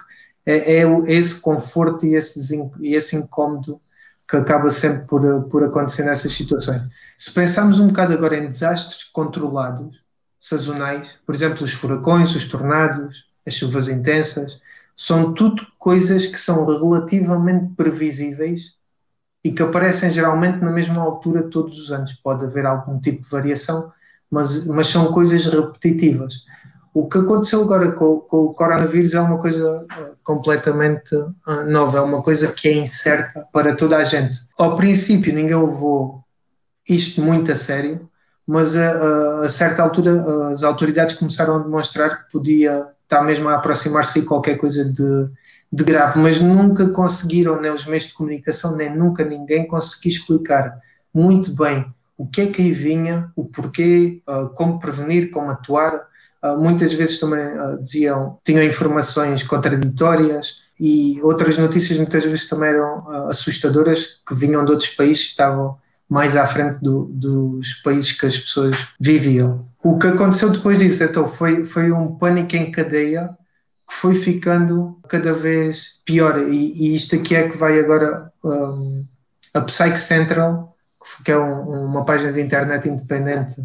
é, 0.45 0.81
é 0.81 0.85
esse 1.07 1.41
conforto 1.41 2.05
e 2.05 2.15
esse, 2.15 2.57
e 2.81 2.95
esse 2.95 3.17
incómodo 3.17 3.81
que 4.29 4.37
acaba 4.37 4.69
sempre 4.69 5.07
por, 5.07 5.45
por 5.45 5.65
acontecer 5.65 6.05
nessas 6.05 6.33
situações. 6.33 6.83
Se 7.17 7.33
pensarmos 7.33 7.81
um 7.81 7.87
bocado 7.87 8.13
agora 8.13 8.37
em 8.37 8.47
desastres 8.47 9.05
controlados, 9.05 10.03
sazonais, 10.39 11.09
por 11.25 11.35
exemplo, 11.35 11.65
os 11.65 11.73
furacões, 11.73 12.35
os 12.35 12.47
tornados, 12.47 13.27
as 13.47 13.55
chuvas 13.55 13.89
intensas, 13.89 14.61
são 15.01 15.33
tudo 15.33 15.65
coisas 15.79 16.27
que 16.27 16.37
são 16.37 16.67
relativamente 16.67 17.73
previsíveis 17.77 18.73
e 19.45 19.53
que 19.53 19.63
aparecem 19.63 20.11
geralmente 20.11 20.59
na 20.59 20.73
mesma 20.73 21.01
altura 21.01 21.45
todos 21.45 21.79
os 21.79 21.93
anos. 21.93 22.15
Pode 22.15 22.45
haver 22.45 22.67
algum 22.67 22.99
tipo 22.99 23.23
de 23.23 23.29
variação, 23.31 23.93
mas, 24.29 24.67
mas 24.67 24.89
são 24.89 25.13
coisas 25.13 25.47
repetitivas. 25.47 26.45
O 26.93 27.09
que 27.09 27.17
aconteceu 27.17 27.63
agora 27.63 27.93
com, 27.93 28.19
com 28.19 28.47
o 28.47 28.53
coronavírus 28.53 29.15
é 29.15 29.21
uma 29.21 29.39
coisa 29.39 29.83
uh, 29.85 30.17
completamente 30.25 31.15
uh, 31.15 31.65
nova, 31.69 31.99
é 31.99 32.01
uma 32.01 32.21
coisa 32.21 32.49
que 32.49 32.67
é 32.67 32.73
incerta 32.73 33.47
para 33.53 33.77
toda 33.77 33.99
a 33.99 34.03
gente. 34.03 34.41
Ao 34.59 34.75
princípio, 34.75 35.33
ninguém 35.33 35.65
levou 35.65 36.25
isto 36.89 37.23
muito 37.23 37.53
a 37.53 37.57
sério, 37.57 38.11
mas 38.45 38.77
a, 38.77 39.45
a, 39.45 39.49
certa 39.49 39.81
altura 39.81 40.51
as 40.51 40.65
autoridades 40.65 41.15
começaram 41.15 41.55
a 41.55 41.63
demonstrar 41.63 42.25
que 42.25 42.33
podia 42.33 42.89
estar 43.09 43.23
mesmo 43.23 43.49
a 43.49 43.55
aproximar-se 43.55 44.23
qualquer 44.23 44.59
coisa 44.59 44.85
de, 44.85 45.31
de 45.73 45.85
grave, 45.85 46.19
mas 46.21 46.43
nunca 46.43 46.87
conseguiram, 46.91 47.59
nem 47.59 47.73
os 47.73 47.87
meios 47.87 48.07
de 48.07 48.13
comunicação, 48.13 48.77
nem 48.77 48.95
nunca 48.95 49.25
ninguém 49.25 49.67
conseguiu 49.67 50.13
explicar 50.13 50.79
muito 51.13 51.57
bem 51.57 51.93
o 52.19 52.27
que 52.27 52.43
é 52.43 52.47
que 52.47 52.61
aí 52.61 52.71
vinha, 52.71 53.31
o 53.35 53.45
porquê, 53.45 54.21
uh, 54.29 54.49
como 54.51 54.79
prevenir, 54.79 55.31
como 55.31 55.51
atuar. 55.51 56.07
Uh, 56.43 56.59
muitas 56.59 56.93
vezes 56.93 57.19
também 57.19 57.47
uh, 57.59 57.83
diziam, 57.83 58.39
tinham 58.45 58.63
informações 58.63 59.43
contraditórias 59.43 60.65
e 60.79 61.21
outras 61.23 61.57
notícias 61.59 61.97
muitas 61.97 62.25
vezes 62.25 62.49
também 62.49 62.71
eram 62.71 63.09
assustadoras 63.29 64.21
que 64.27 64.35
vinham 64.35 64.65
de 64.65 64.71
outros 64.73 64.91
países, 64.91 65.27
estavam 65.27 65.77
mais 66.09 66.37
à 66.37 66.47
frente 66.47 66.79
do, 66.81 67.05
dos 67.13 67.75
países 67.83 68.13
que 68.13 68.27
as 68.27 68.39
pessoas 68.39 68.77
viviam. 68.99 69.69
O 69.83 69.99
que 69.99 70.07
aconteceu 70.07 70.51
depois 70.51 70.79
disso, 70.79 71.05
então, 71.05 71.27
foi, 71.27 71.65
foi 71.65 71.93
um 71.93 72.17
pânico 72.17 72.57
em 72.57 72.71
cadeia 72.71 73.31
que 73.89 73.95
foi 73.95 74.15
ficando 74.15 74.99
cada 75.09 75.33
vez 75.33 76.01
pior. 76.05 76.39
E, 76.39 76.73
e 76.73 76.97
isto 76.97 77.15
aqui 77.15 77.35
é 77.35 77.49
que 77.49 77.57
vai 77.57 77.79
agora 77.79 78.33
um, 78.45 79.05
a 79.55 79.61
Psych 79.61 79.99
Central, 79.99 80.75
que 81.25 81.33
é 81.33 81.39
um, 81.39 81.87
uma 81.87 82.05
página 82.05 82.33
de 82.33 82.41
internet 82.41 82.89
independente 82.89 83.57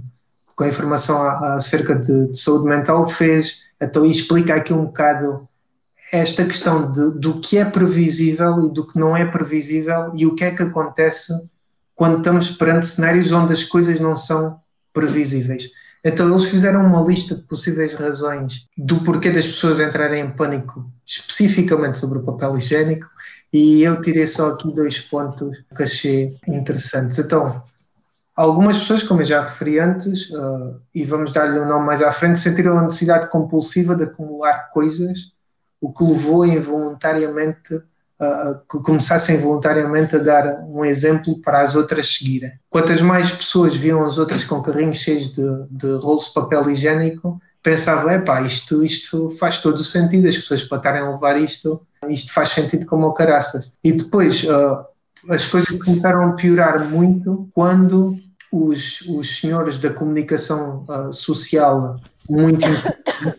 com 0.55 0.65
informação 0.65 1.21
acerca 1.55 1.95
de, 1.95 2.27
de, 2.27 2.39
saúde 2.39 2.65
mental, 2.65 3.07
fez, 3.07 3.63
então, 3.81 4.05
explica 4.05 4.53
aqui 4.55 4.71
um 4.71 4.85
bocado 4.85 5.47
esta 6.11 6.45
questão 6.45 6.91
de, 6.91 7.19
do 7.19 7.39
que 7.39 7.57
é 7.57 7.65
previsível 7.65 8.67
e 8.67 8.69
do 8.71 8.85
que 8.85 8.99
não 8.99 9.17
é 9.17 9.25
previsível 9.25 10.11
e 10.15 10.27
o 10.27 10.35
que 10.35 10.43
é 10.43 10.51
que 10.51 10.61
acontece 10.61 11.33
quando 11.95 12.17
estamos 12.17 12.51
perante 12.51 12.87
cenários 12.87 13.31
onde 13.31 13.53
as 13.53 13.63
coisas 13.63 13.99
não 13.99 14.15
são 14.17 14.59
previsíveis. 14.91 15.69
Então 16.03 16.29
eles 16.29 16.45
fizeram 16.45 16.85
uma 16.85 17.01
lista 17.01 17.35
de 17.35 17.43
possíveis 17.43 17.93
razões 17.93 18.67
do 18.77 18.99
porquê 19.01 19.29
das 19.29 19.47
pessoas 19.47 19.79
entrarem 19.79 20.25
em 20.25 20.29
pânico, 20.29 20.85
especificamente 21.05 21.97
sobre 21.97 22.19
o 22.19 22.23
papel 22.23 22.57
higiênico, 22.57 23.07
e 23.51 23.83
eu 23.83 24.01
tirei 24.01 24.27
só 24.27 24.49
aqui 24.49 24.69
dois 24.73 24.99
pontos 24.99 25.57
que 25.75 25.83
achei 25.83 26.35
interessantes. 26.47 27.19
Então, 27.19 27.63
algumas 28.35 28.79
pessoas, 28.79 29.03
como 29.03 29.21
eu 29.21 29.25
já 29.25 29.43
referi 29.43 29.79
antes, 29.79 30.29
uh, 30.31 30.81
e 30.93 31.03
vamos 31.03 31.31
dar-lhe 31.31 31.59
um 31.59 31.67
nome 31.67 31.85
mais 31.85 32.01
à 32.01 32.11
frente, 32.11 32.39
sentiram 32.39 32.77
a 32.77 32.83
necessidade 32.83 33.29
compulsiva 33.29 33.95
de 33.95 34.03
acumular 34.03 34.69
coisas, 34.71 35.31
o 35.79 35.93
que 35.93 36.03
levou 36.03 36.45
involuntariamente 36.45 37.81
que 38.69 38.79
começassem 38.79 39.37
voluntariamente 39.37 40.15
a 40.15 40.19
dar 40.19 40.59
um 40.67 40.85
exemplo 40.85 41.41
para 41.41 41.61
as 41.61 41.75
outras 41.75 42.13
seguirem. 42.13 42.53
Quantas 42.69 43.01
mais 43.01 43.31
pessoas 43.31 43.75
viam 43.75 44.05
as 44.05 44.17
outras 44.17 44.43
com 44.43 44.61
carrinhos 44.61 44.97
cheios 44.97 45.33
de, 45.33 45.43
de 45.69 45.95
rolos 46.01 46.25
de 46.25 46.33
papel 46.33 46.69
higiênico, 46.69 47.41
pensavam, 47.61 48.11
epá, 48.11 48.41
isto, 48.41 48.83
isto 48.83 49.29
faz 49.31 49.59
todo 49.59 49.75
o 49.75 49.83
sentido, 49.83 50.27
as 50.27 50.37
pessoas 50.37 50.63
para 50.63 50.77
estarem 50.77 51.01
a 51.01 51.09
levar 51.09 51.39
isto, 51.39 51.81
isto 52.09 52.33
faz 52.33 52.49
sentido 52.49 52.85
como 52.85 53.07
o 53.07 53.13
caraças. 53.13 53.73
E 53.83 53.91
depois 53.93 54.43
uh, 54.43 54.85
as 55.29 55.45
coisas 55.45 55.69
começaram 55.79 56.23
a 56.23 56.33
piorar 56.33 56.87
muito 56.89 57.49
quando 57.53 58.17
os, 58.51 59.01
os 59.01 59.39
senhores 59.39 59.79
da 59.79 59.89
comunicação 59.89 60.85
uh, 60.89 61.13
social 61.13 61.99
muito 62.29 62.65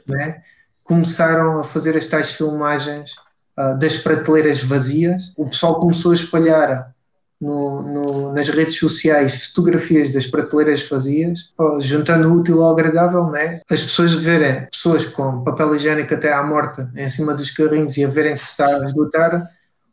né, 0.06 0.42
começaram 0.82 1.60
a 1.60 1.64
fazer 1.64 1.96
as 1.96 2.06
tais 2.06 2.32
filmagens 2.32 3.12
uh, 3.59 3.79
das 3.79 3.97
prateleiras 3.97 4.62
vazias. 4.62 5.33
O 5.37 5.47
pessoal 5.47 5.81
começou 5.81 6.12
a 6.12 6.14
espalhar 6.14 6.95
no, 7.40 7.83
no, 7.83 8.33
nas 8.33 8.49
redes 8.49 8.79
sociais 8.79 9.49
fotografias 9.49 10.12
das 10.12 10.27
prateleiras 10.27 10.88
vazias, 10.88 11.53
juntando 11.81 12.29
o 12.29 12.40
útil 12.40 12.62
ao 12.62 12.73
agradável, 12.73 13.27
né? 13.27 13.61
as 13.71 13.83
pessoas 13.83 14.14
verem 14.14 14.67
pessoas 14.71 15.05
com 15.05 15.45
papel 15.45 15.75
higiênico 15.75 16.14
até 16.14 16.33
à 16.33 16.43
morte 16.43 16.87
em 16.97 17.09
cima 17.09 17.35
dos 17.35 17.51
carrinhos 17.51 17.97
e 17.97 18.05
a 18.05 18.09
verem 18.09 18.35
que 18.35 18.47
se 18.47 18.53
está 18.53 18.67
a 18.67 18.87
esgotar, 18.87 19.47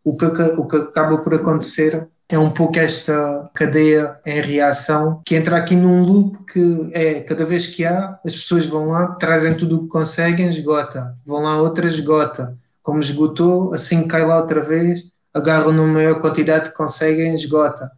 o 0.04 0.16
que, 0.16 0.26
o 0.26 0.68
que 0.68 0.76
acaba 0.78 1.18
por 1.18 1.34
acontecer 1.34 2.08
é 2.30 2.40
um 2.40 2.50
pouco 2.50 2.80
esta 2.80 3.50
cadeia 3.54 4.18
em 4.26 4.40
reação 4.40 5.22
que 5.26 5.36
entra 5.36 5.58
aqui 5.58 5.76
num 5.76 6.04
loop 6.04 6.46
que 6.46 6.90
é 6.94 7.20
cada 7.20 7.46
vez 7.46 7.68
que 7.68 7.84
há, 7.86 8.18
as 8.26 8.34
pessoas 8.34 8.66
vão 8.66 8.88
lá, 8.88 9.08
trazem 9.16 9.54
tudo 9.54 9.76
o 9.76 9.84
que 9.84 9.90
conseguem, 9.90 10.50
esgota, 10.50 11.14
vão 11.26 11.42
lá 11.42 11.62
outras, 11.62 11.94
esgota, 11.94 12.58
como 12.82 13.00
esgotou, 13.00 13.74
assim 13.74 14.08
cai 14.08 14.26
lá 14.26 14.40
outra 14.40 14.62
vez, 14.62 15.12
agarram 15.34 15.72
na 15.72 15.84
maior 15.84 16.20
quantidade 16.20 16.70
que 16.70 16.76
conseguem, 16.76 17.34
esgota. 17.36 17.92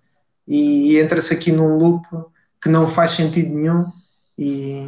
E, 0.48 0.92
e 0.92 1.00
entra-se 1.00 1.34
aqui 1.34 1.52
num 1.52 1.78
loop 1.78 2.06
que 2.62 2.70
não 2.70 2.88
faz 2.88 3.12
sentido 3.12 3.54
nenhum. 3.54 3.86
E, 4.38 4.86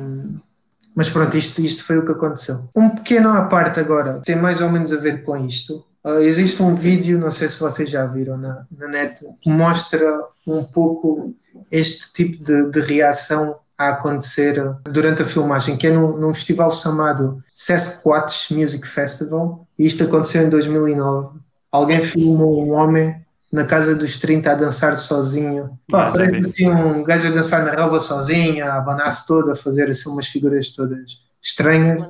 mas 0.96 1.10
pronto, 1.10 1.38
isto, 1.38 1.62
isto 1.62 1.84
foi 1.84 1.98
o 1.98 2.06
que 2.06 2.12
aconteceu. 2.12 2.70
Um 2.76 2.90
pequeno 2.90 3.30
à 3.30 3.44
parte 3.46 3.80
agora, 3.80 4.22
tem 4.26 4.36
mais 4.36 4.62
ou 4.62 4.70
menos 4.70 4.94
a 4.94 4.98
ver 4.98 5.24
com 5.24 5.38
isto. 5.46 5.86
Uh, 6.04 6.20
existe 6.20 6.62
um 6.62 6.76
vídeo, 6.76 7.18
não 7.18 7.32
sei 7.32 7.50
se 7.50 7.60
vocês 7.60 7.90
já 7.90 8.06
viram 8.06 8.38
na, 8.38 8.66
na 8.72 8.88
net, 8.88 9.26
que 9.42 9.50
mostra 9.50 10.22
um 10.46 10.64
pouco 10.64 11.34
este 11.72 12.14
tipo 12.14 12.44
de, 12.44 12.70
de 12.70 12.80
reação 12.82 13.56
a 13.78 13.90
acontecer 13.90 14.56
durante 14.84 15.24
a 15.24 15.26
filmagem, 15.26 15.76
que 15.76 15.88
é 15.88 15.92
num, 15.92 16.16
num 16.16 16.34
festival 16.34 16.72
chamado 16.72 17.44
Sasquatch 17.54 18.54
Music 18.54 18.88
Festival, 18.88 19.65
e 19.78 19.86
isto 19.86 20.04
aconteceu 20.04 20.44
em 20.44 20.50
2009. 20.50 21.40
Alguém 21.72 22.04
filmou 22.04 22.66
um 22.66 22.74
homem 22.74 23.16
na 23.52 23.66
casa 23.66 23.96
dos 23.96 24.18
30 24.20 24.52
a 24.52 24.56
dançar 24.56 24.98
sozinho. 24.98 25.78
Pá, 25.90 26.12
parece 26.12 26.50
assim 26.50 26.70
um 26.70 27.04
gajo 27.04 27.28
a 27.28 27.32
dançar 27.32 27.66
na 27.66 27.72
relva 27.72 28.00
sozinho, 28.00 28.66
a 28.66 28.76
abanar-se 28.76 29.26
todo, 29.28 29.52
a 29.52 29.56
fazer 29.56 29.90
assim 29.90 30.10
umas 30.10 30.28
figuras 30.28 30.70
todas 30.70 31.24
estranhas. 31.42 32.02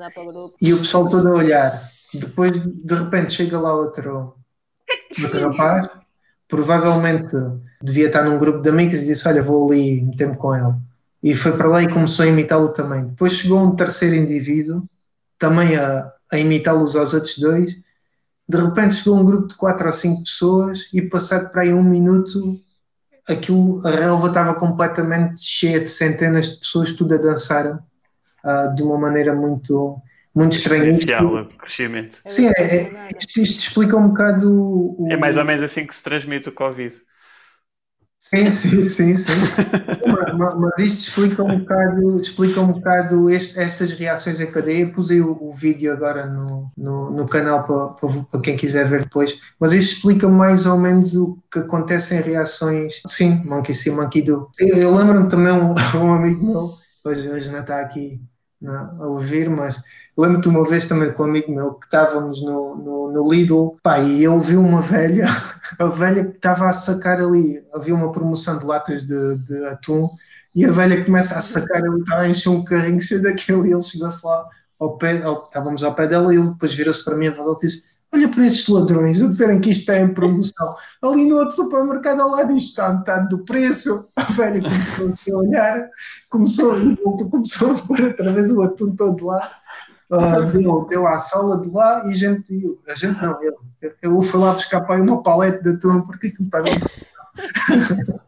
E 0.61 0.73
o 0.73 0.79
pessoal 0.79 1.09
todo 1.09 1.27
a 1.27 1.33
olhar. 1.33 1.89
Depois, 2.13 2.51
de 2.59 2.95
repente, 2.95 3.33
chega 3.33 3.59
lá 3.59 3.73
outro, 3.75 4.35
outro 5.21 5.49
rapaz, 5.49 5.89
provavelmente 6.47 7.35
devia 7.81 8.07
estar 8.07 8.23
num 8.23 8.37
grupo 8.37 8.61
de 8.61 8.69
amigos 8.69 9.01
e 9.01 9.07
disse: 9.07 9.27
Olha, 9.27 9.41
vou 9.41 9.67
ali 9.69 10.01
meter-me 10.01 10.37
com 10.37 10.55
ele 10.55 10.73
e 11.25 11.33
foi 11.33 11.53
para 11.53 11.67
lá 11.67 11.81
e 11.81 11.91
começou 11.91 12.23
a 12.23 12.27
imitá-lo 12.27 12.69
também. 12.69 13.07
Depois 13.07 13.33
chegou 13.33 13.59
um 13.59 13.75
terceiro 13.75 14.15
indivíduo, 14.15 14.83
também 15.39 15.75
a, 15.75 16.07
a 16.35 16.39
imitá-los 16.39 16.95
aos 16.95 17.13
outros 17.13 17.37
dois. 17.37 17.73
De 18.47 18.57
repente 18.57 18.95
chegou 18.95 19.19
um 19.19 19.25
grupo 19.25 19.47
de 19.47 19.55
quatro 19.55 19.87
ou 19.87 19.93
cinco 19.93 20.23
pessoas 20.23 20.89
e 20.93 21.01
passado 21.01 21.51
para 21.51 21.63
aí 21.63 21.73
um 21.73 21.83
minuto 21.83 22.59
aquilo, 23.27 23.85
a 23.85 23.91
relva 23.91 24.27
estava 24.27 24.53
completamente 24.53 25.39
cheia 25.39 25.79
de 25.79 25.89
centenas 25.89 26.53
de 26.53 26.59
pessoas, 26.59 26.91
tudo 26.91 27.15
a 27.15 27.17
dançar 27.17 27.75
uh, 27.75 28.75
de 28.75 28.83
uma 28.83 28.97
maneira 28.97 29.33
muito, 29.33 29.99
muito 30.33 30.53
estranha. 30.53 30.91
Isto, 30.91 31.47
crescimento. 31.57 32.19
Sim, 32.25 32.51
é, 32.55 32.61
é, 32.61 33.09
isto, 33.19 33.41
isto, 33.41 33.59
explica 33.59 33.97
um 33.97 34.09
bocado. 34.09 34.51
O... 34.99 35.07
É 35.09 35.17
mais 35.17 35.37
ou 35.37 35.45
menos 35.45 35.61
assim 35.61 35.85
que 35.85 35.95
se 35.95 36.03
transmite 36.03 36.49
o 36.49 36.51
Covid. 36.51 36.95
Sim, 38.19 38.49
sim, 38.49 38.85
sim, 38.85 39.17
sim. 39.17 39.31
Mas, 40.37 40.53
mas 40.55 40.73
isto 40.79 40.99
explica 41.01 41.43
um 41.43 41.59
bocado, 41.59 42.19
explica 42.19 42.61
um 42.61 42.71
bocado 42.71 43.29
este, 43.29 43.59
estas 43.59 43.91
reações 43.93 44.39
em 44.39 44.51
cadeia. 44.51 44.91
Pusei 44.91 45.21
o, 45.21 45.31
o 45.41 45.53
vídeo 45.53 45.91
agora 45.91 46.25
no, 46.25 46.71
no, 46.77 47.11
no 47.11 47.27
canal 47.27 47.63
para, 47.63 47.87
para, 47.87 48.23
para, 48.23 48.41
quem 48.41 48.55
quiser 48.55 48.85
ver 48.87 49.03
depois. 49.03 49.39
Mas 49.59 49.73
isto 49.73 49.95
explica 49.95 50.27
mais 50.27 50.65
ou 50.65 50.77
menos 50.77 51.15
o 51.15 51.37
que 51.51 51.59
acontece 51.59 52.15
em 52.15 52.21
reações. 52.21 53.01
Sim, 53.07 53.43
Monkey 53.45 53.73
See, 53.73 53.91
Monkey 53.91 54.21
Do. 54.21 54.49
Eu, 54.59 54.77
eu 54.77 54.95
lembro-me 54.95 55.29
também 55.29 55.53
um, 55.53 55.73
um 55.97 56.13
amigo 56.13 56.45
meu, 56.45 56.71
hoje, 57.05 57.29
hoje 57.29 57.51
não 57.51 57.61
está 57.61 57.81
aqui 57.81 58.21
não, 58.65 59.03
a 59.03 59.07
ouvir, 59.07 59.49
mas 59.49 59.81
lembro-te 60.17 60.47
uma 60.47 60.67
vez 60.67 60.87
também 60.87 61.11
com 61.11 61.23
um 61.23 61.27
amigo 61.27 61.53
meu 61.53 61.75
que 61.75 61.85
estávamos 61.85 62.41
no, 62.43 62.75
no, 62.75 63.11
no 63.11 63.31
Lidl 63.31 63.77
pá, 63.81 63.99
e 63.99 64.25
ele 64.25 64.39
viu 64.39 64.61
uma 64.61 64.81
velha, 64.81 65.27
a 65.79 65.85
velha 65.85 66.25
que 66.25 66.37
estava 66.37 66.67
a 66.67 66.73
sacar 66.73 67.19
ali, 67.19 67.61
havia 67.73 67.93
uma 67.95 68.11
promoção 68.11 68.57
de 68.57 68.65
latas 68.65 69.03
de, 69.03 69.37
de 69.37 69.65
atum 69.67 70.09
e 70.55 70.65
a 70.65 70.71
velha 70.71 71.03
começa 71.03 71.37
a 71.37 71.41
sacar 71.41 71.83
ali, 71.83 71.99
estava 71.99 72.21
a 72.21 72.29
encher 72.29 72.49
um 72.49 72.63
carrinho 72.63 72.99
cheio 73.01 73.21
daquele 73.21 73.69
e 73.69 73.73
ele 73.73 73.81
chegou-se 73.81 74.25
lá 74.25 74.47
ao 74.79 74.97
pé, 74.97 75.21
ao, 75.21 75.45
estávamos 75.45 75.83
ao 75.83 75.95
pé 75.95 76.07
dela 76.07 76.33
e 76.33 76.37
ele 76.37 76.49
depois 76.49 76.73
virou-se 76.73 77.03
para 77.03 77.15
mim 77.15 77.27
e 77.27 77.33
falou 77.33 77.57
disse 77.57 77.94
olha 78.13 78.29
para 78.29 78.45
estes 78.45 78.67
ladrões, 78.67 79.21
a 79.21 79.27
dizerem 79.27 79.59
que 79.59 79.69
isto 79.69 79.81
está 79.81 79.99
em 79.99 80.13
promoção. 80.13 80.75
Ali 81.03 81.25
no 81.25 81.37
outro 81.37 81.55
supermercado 81.55 82.21
ao 82.21 82.29
lado 82.29 82.55
isto 82.55 82.69
está 82.69 82.87
a 82.87 82.93
metade 82.93 83.29
do 83.29 83.43
preço. 83.45 84.07
A 84.15 84.23
velha 84.23 84.61
começou 84.61 85.35
a 85.35 85.37
olhar, 85.37 85.89
começou, 86.29 86.75
começou 87.29 87.71
a 87.71 87.81
pôr 87.81 88.01
outra 88.01 88.33
vez 88.33 88.51
o 88.51 88.63
atum 88.63 88.95
todo 88.95 89.25
lá. 89.25 89.51
Uh, 90.11 90.87
deu, 90.87 91.07
à 91.07 91.17
sola 91.17 91.59
de 91.61 91.71
lá 91.71 92.03
e 92.05 92.11
a 92.11 92.15
gente, 92.15 92.77
a 92.87 92.93
gente 92.93 93.19
não, 93.19 93.41
ele, 93.41 93.55
ele 93.81 94.23
foi 94.23 94.39
lá 94.39 94.53
buscar 94.53 94.81
para 94.81 94.97
aí 94.97 95.01
uma 95.01 95.23
palete 95.23 95.63
de 95.63 95.71
atum 95.71 96.01
porque 96.01 96.27
aquilo 96.27 96.45
estava 96.45 96.67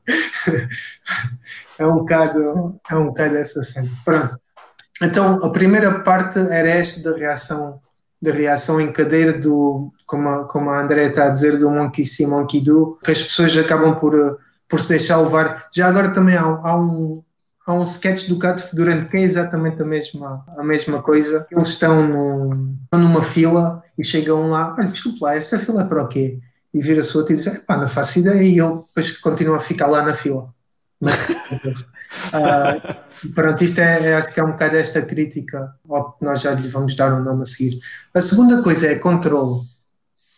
é 1.78 1.86
um 1.86 1.98
bocado 1.98 2.80
é 2.90 2.96
um 2.96 3.06
bocado 3.06 3.38
essa 3.38 3.62
cena 3.62 3.92
pronto 4.04 4.40
então 5.04 5.36
a 5.36 5.52
primeira 5.52 6.00
parte 6.00 6.40
era 6.40 6.68
esta 6.68 7.12
da 7.12 7.16
reação 7.16 7.80
da 8.22 8.32
reação 8.32 8.82
em 8.82 8.92
cadeira 8.92 9.34
do, 9.34 9.92
como 10.06 10.28
a, 10.30 10.46
como 10.46 10.70
a 10.70 10.82
André 10.82 11.08
está 11.08 11.26
a 11.26 11.30
dizer, 11.30 11.58
do 11.58 11.70
Monkey 11.70 12.06
See, 12.06 12.26
Monkey 12.26 12.62
Do, 12.62 12.98
que 13.04 13.12
as 13.12 13.22
pessoas 13.22 13.58
acabam 13.58 13.96
por, 13.96 14.40
por 14.68 14.80
se 14.80 14.90
deixar 14.90 15.18
levar. 15.18 15.68
Já 15.74 15.88
agora 15.88 16.10
também 16.10 16.36
há, 16.36 16.44
há 16.44 16.80
um, 16.80 17.14
há 17.66 17.74
um 17.74 17.84
sketch 17.84 18.28
do 18.28 18.38
Gato 18.38 18.62
Fedorento 18.62 19.10
que 19.10 19.18
é 19.18 19.22
exatamente 19.22 19.82
a 19.82 19.86
mesma, 19.86 20.44
a 20.58 20.64
mesma 20.64 21.02
coisa. 21.02 21.46
Eles 21.52 21.70
estão, 21.70 22.02
num, 22.08 22.78
numa 22.92 23.22
fila 23.22 23.84
e 23.98 24.04
chegam 24.04 24.50
lá, 24.50 24.74
olha, 24.78 24.88
desculpe 24.88 25.20
lá, 25.22 25.36
esta 25.36 25.60
fila 25.60 25.84
é 25.84 25.86
para 25.86 26.04
o 26.04 26.08
quê? 26.08 26.40
E 26.74 26.82
vira-se 26.82 27.16
outro 27.18 27.34
e 27.34 27.38
diz, 27.38 27.60
pá, 27.60 27.78
não 27.78 27.88
faço 27.88 28.20
ideia, 28.20 28.42
e 28.42 28.60
ele 28.60 28.82
depois 28.88 29.18
continua 29.18 29.58
a 29.58 29.60
ficar 29.60 29.88
lá 29.88 30.04
na 30.04 30.14
fila. 30.14 30.54
Mas, 31.00 31.24
uh, 31.26 31.38
Pronto, 33.34 33.64
isto 33.64 33.80
é, 33.80 34.10
é, 34.10 34.16
acho 34.16 34.34
que 34.34 34.40
é 34.40 34.44
um 34.44 34.52
bocado 34.52 34.78
esta 34.78 35.02
crítica 35.02 35.74
nós 36.22 36.42
já 36.42 36.54
lhe 36.54 36.68
vamos 36.68 36.96
dar 36.96 37.14
um 37.14 37.24
nome 37.24 37.42
a 37.42 37.46
seguir. 37.46 37.80
A 38.14 38.22
segunda 38.22 38.62
coisa 38.62 38.88
é 38.88 38.96
controle. 38.96 39.62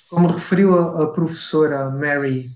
Como 0.10 0.28
referiu 0.28 0.78
a, 0.78 1.04
a 1.04 1.08
professora 1.08 1.90
Mary 1.90 2.50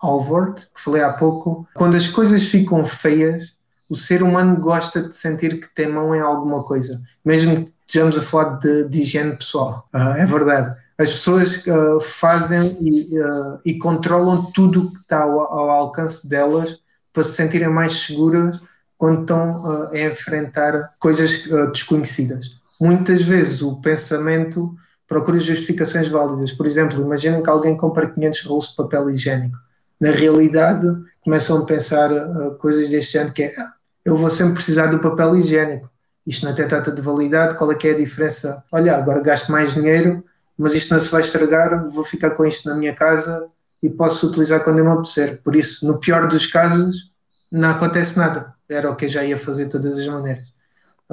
Alvord, 0.00 0.62
que 0.74 0.80
falei 0.80 1.02
há 1.02 1.12
pouco, 1.12 1.66
quando 1.74 1.96
as 1.96 2.08
coisas 2.08 2.46
ficam 2.46 2.84
feias, 2.86 3.54
o 3.88 3.96
ser 3.96 4.22
humano 4.22 4.56
gosta 4.56 5.02
de 5.02 5.14
sentir 5.14 5.58
que 5.58 5.74
tem 5.74 5.88
mão 5.88 6.14
em 6.14 6.20
alguma 6.20 6.62
coisa, 6.62 7.00
mesmo 7.24 7.64
que 7.64 7.72
estejamos 7.86 8.16
a 8.16 8.22
falar 8.22 8.58
de, 8.58 8.88
de 8.88 9.02
higiene 9.02 9.36
pessoal. 9.36 9.84
Uh, 9.92 10.16
é 10.16 10.24
verdade. 10.24 10.76
As 10.96 11.10
pessoas 11.10 11.66
uh, 11.66 12.00
fazem 12.00 12.76
e, 12.80 13.20
uh, 13.20 13.58
e, 13.64 13.78
controlam 13.78 14.52
tudo 14.52 14.82
o 14.82 14.92
que 14.92 15.00
está 15.00 15.22
ao, 15.22 15.40
ao 15.40 15.70
alcance 15.70 16.28
delas 16.28 16.80
para 17.12 17.24
se 17.24 17.32
sentirem 17.32 17.68
mais 17.68 18.02
seguras 18.02 18.60
quando 19.00 19.22
estão 19.22 19.64
uh, 19.64 19.88
a 19.88 19.98
enfrentar 19.98 20.94
coisas 20.98 21.46
uh, 21.46 21.72
desconhecidas. 21.72 22.60
Muitas 22.78 23.24
vezes 23.24 23.62
o 23.62 23.80
pensamento 23.80 24.74
procura 25.08 25.38
justificações 25.38 26.06
válidas. 26.06 26.52
Por 26.52 26.66
exemplo, 26.66 27.00
imaginem 27.00 27.42
que 27.42 27.48
alguém 27.48 27.74
compra 27.78 28.10
500 28.10 28.44
rolos 28.44 28.68
de 28.68 28.76
papel 28.76 29.08
higiênico. 29.08 29.56
Na 29.98 30.10
realidade, 30.10 30.86
começam 31.22 31.62
a 31.62 31.64
pensar 31.64 32.12
uh, 32.12 32.54
coisas 32.56 32.90
deste 32.90 33.14
género 33.14 33.32
que 33.32 33.44
é 33.44 33.54
ah, 33.58 33.72
eu 34.04 34.18
vou 34.18 34.28
sempre 34.28 34.52
precisar 34.52 34.88
do 34.88 34.98
papel 34.98 35.34
higiênico. 35.34 35.90
Isto 36.26 36.44
não 36.44 36.54
tem 36.54 36.68
tanta 36.68 36.92
de 36.92 37.00
validade, 37.00 37.56
qual 37.56 37.72
é 37.72 37.74
que 37.74 37.88
é 37.88 37.92
a 37.92 37.96
diferença? 37.96 38.62
Olha, 38.70 38.94
agora 38.94 39.22
gasto 39.22 39.50
mais 39.50 39.72
dinheiro, 39.72 40.22
mas 40.58 40.74
isto 40.74 40.92
não 40.92 41.00
se 41.00 41.10
vai 41.10 41.22
estragar, 41.22 41.88
vou 41.88 42.04
ficar 42.04 42.32
com 42.32 42.44
isto 42.44 42.68
na 42.68 42.74
minha 42.74 42.94
casa 42.94 43.48
e 43.82 43.88
posso 43.88 44.28
utilizar 44.28 44.62
quando 44.62 44.80
eu 44.80 44.84
me 44.84 44.90
apetecer. 44.90 45.40
Por 45.42 45.56
isso, 45.56 45.86
no 45.86 45.98
pior 45.98 46.28
dos 46.28 46.46
casos, 46.46 47.10
não 47.50 47.70
acontece 47.70 48.18
nada 48.18 48.59
era 48.70 48.90
o 48.90 48.96
que 48.96 49.06
eu 49.06 49.08
já 49.08 49.24
ia 49.24 49.36
fazer 49.36 49.64
de 49.64 49.70
todas 49.70 49.98
as 49.98 50.06
maneiras. 50.06 50.52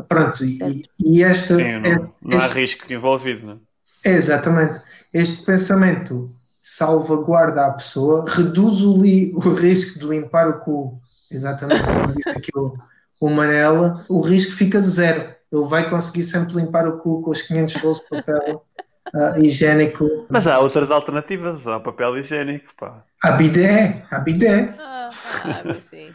Pronto, 0.08 0.46
e, 0.46 0.84
e 1.04 1.24
esta. 1.24 1.56
Sim, 1.56 1.80
não, 1.80 2.14
não 2.22 2.38
há 2.38 2.48
risco 2.48 2.92
envolvido, 2.92 3.48
não 3.48 3.54
é? 4.06 4.10
Exatamente. 4.10 4.80
Este 5.14 5.44
pensamento 5.44 6.30
salvaguarda 6.62 7.66
a 7.66 7.72
pessoa, 7.72 8.26
reduz 8.28 8.82
o, 8.82 9.02
li, 9.02 9.34
o 9.36 9.54
risco 9.54 10.00
de 10.00 10.06
limpar 10.06 10.48
o 10.50 10.60
cu, 10.60 10.98
exatamente 11.32 11.84
como 11.84 12.14
disse 12.14 12.30
aqui 12.30 12.52
o, 12.56 12.74
o 13.22 13.30
Manela, 13.30 14.06
o 14.10 14.22
risco 14.22 14.54
fica 14.54 14.82
zero. 14.82 15.36
Ele 15.52 15.66
vai 15.66 15.90
conseguir 15.90 16.24
sempre 16.24 16.56
limpar 16.56 16.88
o 16.88 16.98
cu 17.00 17.22
com 17.22 17.32
os 17.32 17.42
500 17.42 17.76
rolos 17.76 18.00
de 18.00 18.08
papel 18.10 18.66
uh, 19.16 19.40
higiênico. 19.40 20.28
Mas 20.30 20.46
há 20.46 20.60
outras 20.60 20.92
alternativas, 20.92 21.66
há 21.68 21.80
papel 21.80 22.18
higiênico, 22.18 22.74
pá. 22.78 23.04
Há 23.24 23.32
bidé, 23.32 24.06
há 24.12 24.20
bidé. 24.20 24.76
Ah, 24.78 25.10
ah 25.44 25.82
sim. 25.82 26.12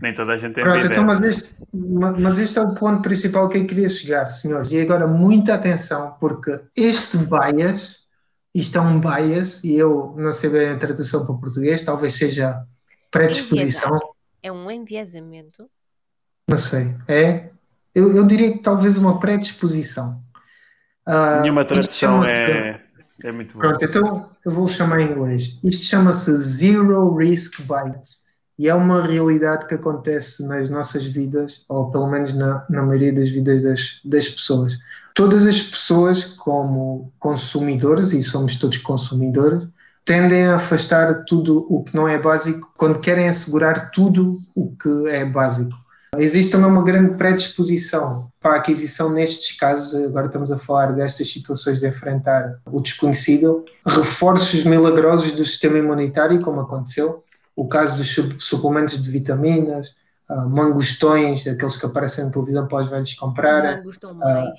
Nem 0.00 0.14
toda 0.14 0.34
a 0.34 0.36
gente 0.36 0.54
tem 0.54 0.62
Pronto, 0.62 0.86
então, 0.86 1.04
mas 1.04 1.20
este, 1.22 1.54
mas 1.72 2.38
este 2.38 2.58
é 2.58 2.62
o 2.62 2.74
ponto 2.74 3.00
principal 3.00 3.48
que 3.48 3.56
eu 3.56 3.66
queria 3.66 3.88
chegar, 3.88 4.28
senhores. 4.28 4.70
E 4.70 4.80
agora 4.80 5.06
muita 5.06 5.54
atenção, 5.54 6.16
porque 6.20 6.60
este 6.76 7.16
bias, 7.16 8.00
isto 8.54 8.76
é 8.76 8.80
um 8.80 9.00
bias, 9.00 9.64
e 9.64 9.74
eu 9.74 10.14
não 10.18 10.32
sei 10.32 10.50
bem 10.50 10.68
a 10.68 10.78
tradução 10.78 11.24
para 11.24 11.34
português, 11.36 11.82
talvez 11.82 12.12
seja 12.12 12.62
predisposição. 13.10 13.98
É 14.42 14.52
um 14.52 14.70
enviesamento? 14.70 15.66
Não 16.46 16.58
sei. 16.58 16.94
É? 17.08 17.48
Eu, 17.94 18.14
eu 18.14 18.26
diria 18.26 18.52
que 18.52 18.58
talvez 18.58 18.98
uma 18.98 19.18
predisposição. 19.18 20.22
Uh, 21.08 21.40
Nenhuma 21.40 21.64
tradução 21.64 22.22
é, 22.22 22.82
é 23.24 23.32
muito 23.32 23.54
boa. 23.54 23.68
Pronto, 23.68 23.82
então 23.82 24.30
eu 24.44 24.52
vou 24.52 24.68
chamar 24.68 25.00
em 25.00 25.10
inglês. 25.10 25.58
Isto 25.64 25.86
chama-se 25.86 26.36
Zero 26.36 27.16
Risk 27.16 27.62
Bias 27.62 28.25
e 28.58 28.68
é 28.68 28.74
uma 28.74 29.02
realidade 29.02 29.66
que 29.66 29.74
acontece 29.74 30.46
nas 30.46 30.70
nossas 30.70 31.04
vidas, 31.06 31.64
ou 31.68 31.90
pelo 31.90 32.06
menos 32.06 32.34
na, 32.34 32.64
na 32.70 32.82
maioria 32.82 33.12
das 33.12 33.28
vidas 33.28 33.62
das, 33.62 34.00
das 34.04 34.28
pessoas. 34.28 34.78
Todas 35.14 35.46
as 35.46 35.62
pessoas, 35.62 36.24
como 36.24 37.12
consumidores, 37.18 38.12
e 38.12 38.22
somos 38.22 38.56
todos 38.56 38.78
consumidores, 38.78 39.66
tendem 40.04 40.46
a 40.46 40.56
afastar 40.56 41.24
tudo 41.24 41.66
o 41.68 41.82
que 41.82 41.94
não 41.94 42.08
é 42.08 42.18
básico 42.18 42.72
quando 42.76 43.00
querem 43.00 43.28
assegurar 43.28 43.90
tudo 43.90 44.38
o 44.54 44.74
que 44.76 45.08
é 45.08 45.24
básico. 45.24 45.76
Existe 46.16 46.52
também 46.52 46.70
uma 46.70 46.84
grande 46.84 47.14
predisposição 47.16 48.30
para 48.40 48.54
a 48.54 48.56
aquisição 48.56 49.10
nestes 49.10 49.56
casos, 49.56 49.94
agora 50.04 50.26
estamos 50.26 50.52
a 50.52 50.58
falar 50.58 50.92
destas 50.92 51.30
situações 51.30 51.80
de 51.80 51.86
enfrentar 51.88 52.58
o 52.70 52.80
desconhecido, 52.80 53.64
reforços 53.84 54.64
milagrosos 54.64 55.32
do 55.32 55.44
sistema 55.44 55.78
imunitário, 55.78 56.40
como 56.40 56.60
aconteceu, 56.60 57.24
o 57.56 57.66
caso 57.66 57.96
dos 57.96 58.14
suplementos 58.44 59.00
de 59.00 59.10
vitaminas, 59.10 59.88
uh, 60.28 60.48
mangostões, 60.48 61.46
aqueles 61.46 61.76
que 61.78 61.86
aparecem 61.86 62.26
na 62.26 62.30
televisão 62.30 62.68
para 62.68 62.82
os 62.82 62.90
velhos 62.90 63.14
comprarem. 63.14 63.78
Mangostão 63.78 64.18
uh, 64.18 64.52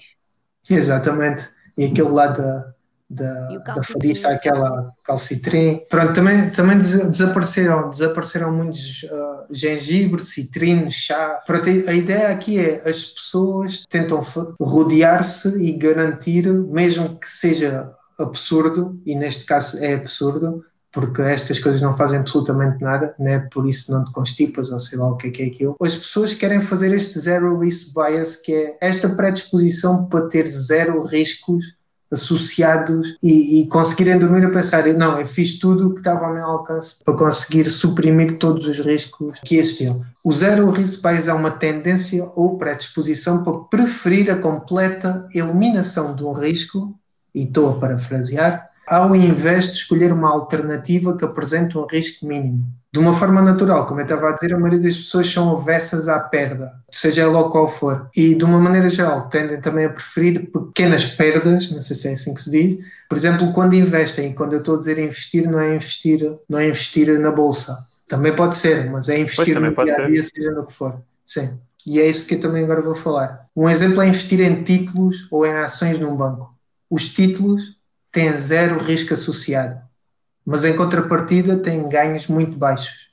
exatamente. 0.68 1.48
E 1.78 1.86
aquele 1.86 2.10
lá 2.10 2.26
da, 2.26 2.74
da, 3.08 3.58
da 3.60 3.84
fadista, 3.84 4.30
aquela 4.30 4.90
calcitrim. 5.06 5.80
Pronto, 5.88 6.14
também, 6.14 6.50
também 6.50 6.80
desapareceram, 6.80 7.92
desapareceram 7.92 8.52
muitos 8.52 9.04
uh, 9.04 9.54
gengibre, 9.54 10.22
citrino, 10.22 10.90
chá. 10.90 11.40
Pronto, 11.46 11.70
a 11.70 11.94
ideia 11.94 12.30
aqui 12.30 12.60
é 12.60 12.90
as 12.90 13.06
pessoas 13.06 13.86
tentam 13.88 14.22
rodear-se 14.60 15.50
e 15.64 15.72
garantir, 15.78 16.52
mesmo 16.52 17.18
que 17.20 17.30
seja 17.30 17.94
absurdo, 18.20 19.00
e 19.06 19.16
neste 19.16 19.46
caso 19.46 19.78
é 19.78 19.94
absurdo, 19.94 20.66
porque 20.98 21.22
estas 21.22 21.60
coisas 21.60 21.80
não 21.80 21.96
fazem 21.96 22.18
absolutamente 22.18 22.84
nada, 22.84 23.14
né? 23.20 23.38
por 23.52 23.70
isso 23.70 23.92
não 23.92 24.04
te 24.04 24.12
constipas 24.12 24.72
ou 24.72 24.80
sei 24.80 24.98
lá 24.98 25.12
o 25.12 25.16
que 25.16 25.28
é 25.28 25.30
que 25.30 25.44
é 25.44 25.46
aquilo. 25.46 25.76
As 25.80 25.96
pessoas 25.96 26.34
querem 26.34 26.60
fazer 26.60 26.92
este 26.92 27.20
zero 27.20 27.60
risk 27.60 27.94
bias, 27.94 28.36
que 28.36 28.52
é 28.52 28.78
esta 28.82 29.08
predisposição 29.08 30.08
para 30.08 30.28
ter 30.28 30.48
zero 30.48 31.04
riscos 31.04 31.78
associados 32.12 33.16
e, 33.22 33.62
e 33.62 33.68
conseguirem 33.68 34.18
dormir 34.18 34.44
a 34.44 34.50
pensar, 34.50 34.88
não, 34.88 35.20
eu 35.20 35.28
fiz 35.28 35.60
tudo 35.60 35.88
o 35.88 35.94
que 35.94 36.00
estava 36.00 36.26
ao 36.26 36.34
meu 36.34 36.46
alcance 36.46 36.96
para 37.06 37.16
conseguir 37.16 37.70
suprimir 37.70 38.40
todos 38.40 38.66
os 38.66 38.80
riscos 38.80 39.40
que 39.46 39.58
existiam. 39.58 40.04
O 40.24 40.34
zero 40.34 40.68
risk 40.72 41.04
bias 41.04 41.28
é 41.28 41.34
uma 41.34 41.52
tendência 41.52 42.28
ou 42.36 42.58
predisposição 42.58 43.44
para 43.44 43.54
preferir 43.70 44.32
a 44.32 44.36
completa 44.36 45.28
eliminação 45.32 46.16
de 46.16 46.24
um 46.24 46.32
risco, 46.32 46.98
e 47.36 47.44
estou 47.44 47.70
a 47.70 47.74
parafrasear, 47.74 48.68
ao 48.88 49.16
invés 49.16 49.66
de 49.68 49.74
escolher 49.74 50.12
uma 50.12 50.30
alternativa 50.30 51.18
que 51.18 51.26
apresente 51.26 51.78
um 51.78 51.86
risco 51.86 52.26
mínimo. 52.26 52.66
de 52.92 53.00
uma 53.00 53.14
forma 53.14 53.42
natural, 53.42 53.86
como 53.86 54.00
eu 54.00 54.06
estava 54.06 54.30
a 54.30 54.32
dizer, 54.32 54.54
a 54.54 54.58
maioria 54.58 54.80
das 54.80 54.98
pessoas 54.98 55.32
são 55.32 55.52
avessas 55.52 56.08
à 56.08 56.20
perda, 56.20 56.74
seja 56.92 57.24
ela 57.24 57.50
qual 57.52 57.68
for. 57.68 58.10
E 58.16 58.34
de 58.34 58.44
uma 58.44 58.60
maneira 58.60 58.90
geral, 58.90 59.30
tendem 59.30 59.60
também 59.62 59.86
a 59.86 59.90
preferir 59.90 60.50
pequenas 60.52 61.06
perdas, 61.06 61.70
não 61.70 61.82
sei 61.82 61.96
se 61.96 62.08
é 62.08 62.14
assim 62.14 62.34
que 62.34 62.42
se 62.42 62.50
diz. 62.50 62.86
Por 63.08 63.18
exemplo, 63.18 63.52
quando 63.54 63.76
investem, 63.76 64.34
quando 64.34 64.54
eu 64.54 64.60
estou 64.60 64.76
a 64.76 64.80
dizer 64.80 64.98
investir, 64.98 65.48
não 65.50 65.60
é 65.60 65.76
investir, 65.76 66.38
não 66.50 66.58
é 66.58 66.68
investir 66.68 67.20
na 67.20 67.32
bolsa. 67.32 67.78
Também 68.08 68.36
pode 68.36 68.56
ser, 68.56 68.90
mas 68.90 69.10
é 69.10 69.20
investir 69.20 69.60
no 69.60 69.84
dia 69.84 69.96
a 69.96 70.08
dia, 70.08 70.24
seja 70.24 70.52
no 70.52 70.66
que 70.66 70.74
for. 70.74 71.00
Sim. 71.26 71.60
E 71.86 72.00
é 72.00 72.08
isso 72.08 72.26
que 72.26 72.36
eu 72.36 72.40
também 72.40 72.64
agora 72.64 72.82
vou 72.82 72.96
falar. 72.96 73.46
Um 73.56 73.70
exemplo 73.70 74.02
é 74.02 74.08
investir 74.08 74.42
em 74.42 74.64
títulos 74.64 75.28
ou 75.30 75.46
em 75.46 75.54
ações 75.54 76.00
num 76.00 76.16
banco. 76.16 76.54
Os 76.90 77.14
títulos 77.14 77.77
têm 78.12 78.38
zero 78.38 78.78
risco 78.80 79.14
associado 79.14 79.88
mas 80.48 80.64
em 80.64 80.74
contrapartida 80.74 81.58
têm 81.58 81.90
ganhos 81.90 82.28
muito 82.28 82.58
baixos. 82.58 83.10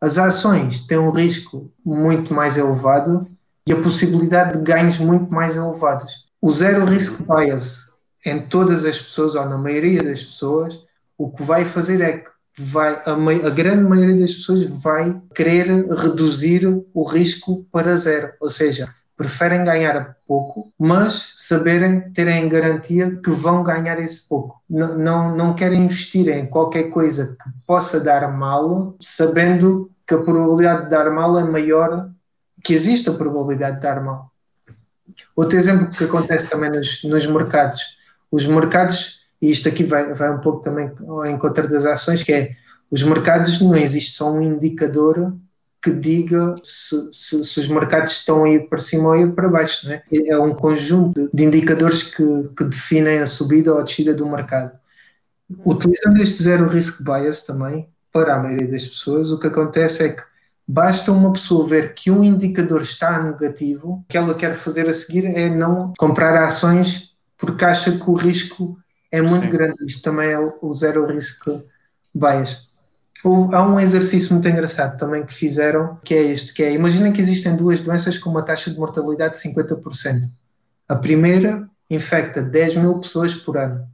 As 0.00 0.16
ações 0.16 0.86
têm 0.86 0.96
um 0.96 1.10
risco 1.10 1.70
muito 1.84 2.32
mais 2.32 2.56
elevado 2.56 3.28
e 3.66 3.72
a 3.72 3.76
possibilidade 3.82 4.56
de 4.56 4.64
ganhos 4.64 4.98
muito 4.98 5.30
mais 5.30 5.56
elevados. 5.56 6.24
O 6.40 6.50
zero 6.50 6.86
risk 6.86 7.22
bias 7.22 7.92
em 8.24 8.40
todas 8.40 8.86
as 8.86 8.96
pessoas, 8.96 9.34
ou 9.34 9.44
na 9.44 9.58
maioria 9.58 10.02
das 10.02 10.22
pessoas, 10.22 10.80
o 11.18 11.30
que 11.30 11.42
vai 11.42 11.66
fazer 11.66 12.00
é 12.00 12.12
que 12.16 12.30
vai, 12.56 12.94
a, 12.94 13.12
a, 13.46 13.50
grande 13.50 13.84
maioria 13.84 14.18
das 14.18 14.32
pessoas 14.32 14.64
vai 14.82 15.20
querer 15.34 15.66
reduzir 15.68 16.66
o 16.94 17.04
risco 17.04 17.66
para 17.70 17.94
zero. 17.94 18.32
Ou 18.40 18.48
seja, 18.48 18.88
preferem 19.16 19.64
ganhar 19.64 20.16
pouco, 20.26 20.72
mas 20.78 21.32
saberem, 21.36 22.12
terem 22.12 22.48
garantia 22.48 23.16
que 23.16 23.30
vão 23.30 23.62
ganhar 23.62 23.98
esse 24.00 24.28
pouco. 24.28 24.60
Não, 24.68 24.98
não, 24.98 25.36
não 25.36 25.54
querem 25.54 25.84
investir 25.84 26.28
em 26.28 26.46
qualquer 26.46 26.84
coisa 26.90 27.36
que 27.40 27.50
possa 27.66 28.00
dar 28.00 28.30
mal, 28.32 28.96
sabendo 29.00 29.90
que 30.06 30.14
a 30.14 30.22
probabilidade 30.22 30.84
de 30.84 30.90
dar 30.90 31.10
mal 31.10 31.38
é 31.38 31.44
maior, 31.44 32.10
que 32.62 32.74
existe 32.74 33.08
a 33.08 33.14
probabilidade 33.14 33.76
de 33.76 33.82
dar 33.82 34.02
mal. 34.02 34.30
Outro 35.36 35.56
exemplo 35.56 35.90
que 35.90 36.04
acontece 36.04 36.50
também 36.50 36.70
nos, 36.70 37.04
nos 37.04 37.26
mercados. 37.26 37.80
Os 38.30 38.46
mercados, 38.46 39.26
e 39.40 39.50
isto 39.50 39.68
aqui 39.68 39.84
vai, 39.84 40.12
vai 40.12 40.32
um 40.34 40.40
pouco 40.40 40.62
também 40.62 40.90
ao 41.06 41.26
encontro 41.26 41.68
das 41.68 41.84
ações, 41.84 42.22
que 42.22 42.32
é 42.32 42.50
os 42.90 43.02
mercados 43.02 43.60
não 43.60 43.76
existe 43.76 44.12
só 44.12 44.30
um 44.30 44.40
indicador 44.40 45.34
que 45.84 45.90
diga 45.90 46.56
se, 46.62 47.12
se, 47.12 47.44
se, 47.44 47.60
os 47.60 47.68
mercados 47.68 48.12
estão 48.12 48.44
a 48.44 48.48
ir 48.48 48.70
para 48.70 48.78
cima 48.78 49.08
ou 49.08 49.12
a 49.12 49.18
ir 49.18 49.32
para 49.34 49.50
baixo. 49.50 49.92
É? 49.92 50.02
é 50.28 50.38
um 50.38 50.54
conjunto 50.54 51.28
de 51.30 51.44
indicadores 51.44 52.02
que, 52.02 52.48
que, 52.56 52.64
definem 52.64 53.18
a 53.18 53.26
subida 53.26 53.70
ou 53.70 53.78
a 53.78 53.82
descida 53.82 54.14
do 54.14 54.26
mercado. 54.26 54.72
Utilizando 55.62 56.22
este 56.22 56.42
zero 56.42 56.66
risk 56.68 57.04
bias 57.04 57.44
também, 57.44 57.86
para 58.10 58.34
a 58.34 58.38
maioria 58.38 58.66
das 58.66 58.86
pessoas, 58.86 59.30
o 59.30 59.38
que 59.38 59.46
acontece 59.46 60.04
é 60.04 60.08
que 60.08 60.22
basta 60.66 61.12
uma 61.12 61.30
pessoa 61.34 61.68
ver 61.68 61.92
que 61.92 62.10
um 62.10 62.24
indicador 62.24 62.80
está 62.80 63.22
negativo, 63.22 63.90
o 63.90 64.04
que 64.08 64.16
ela 64.16 64.34
quer 64.34 64.54
fazer 64.54 64.88
a 64.88 64.92
seguir 64.94 65.26
é 65.26 65.50
não 65.50 65.92
comprar 65.98 66.34
ações 66.42 67.14
porque 67.36 67.62
acha 67.62 67.92
que 67.92 68.08
o 68.08 68.14
risco 68.14 68.78
é 69.12 69.20
muito 69.20 69.44
Sim. 69.44 69.50
grande. 69.50 69.84
Isto 69.84 70.02
também 70.02 70.30
é 70.30 70.38
o 70.38 70.72
zero 70.72 71.06
risk 71.06 71.46
bias 72.14 72.72
há 73.52 73.62
um 73.66 73.80
exercício 73.80 74.32
muito 74.32 74.48
engraçado 74.48 74.98
também 74.98 75.24
que 75.24 75.32
fizeram, 75.32 75.98
que 76.04 76.14
é 76.14 76.22
este, 76.22 76.52
que 76.52 76.62
é, 76.62 76.72
imaginem 76.72 77.12
que 77.12 77.20
existem 77.20 77.56
duas 77.56 77.80
doenças 77.80 78.18
com 78.18 78.30
uma 78.30 78.42
taxa 78.42 78.70
de 78.70 78.78
mortalidade 78.78 79.34
de 79.34 79.48
50%. 79.48 80.22
A 80.88 80.96
primeira 80.96 81.68
infecta 81.90 82.42
10 82.42 82.76
mil 82.76 83.00
pessoas 83.00 83.34
por 83.34 83.56
ano 83.56 83.86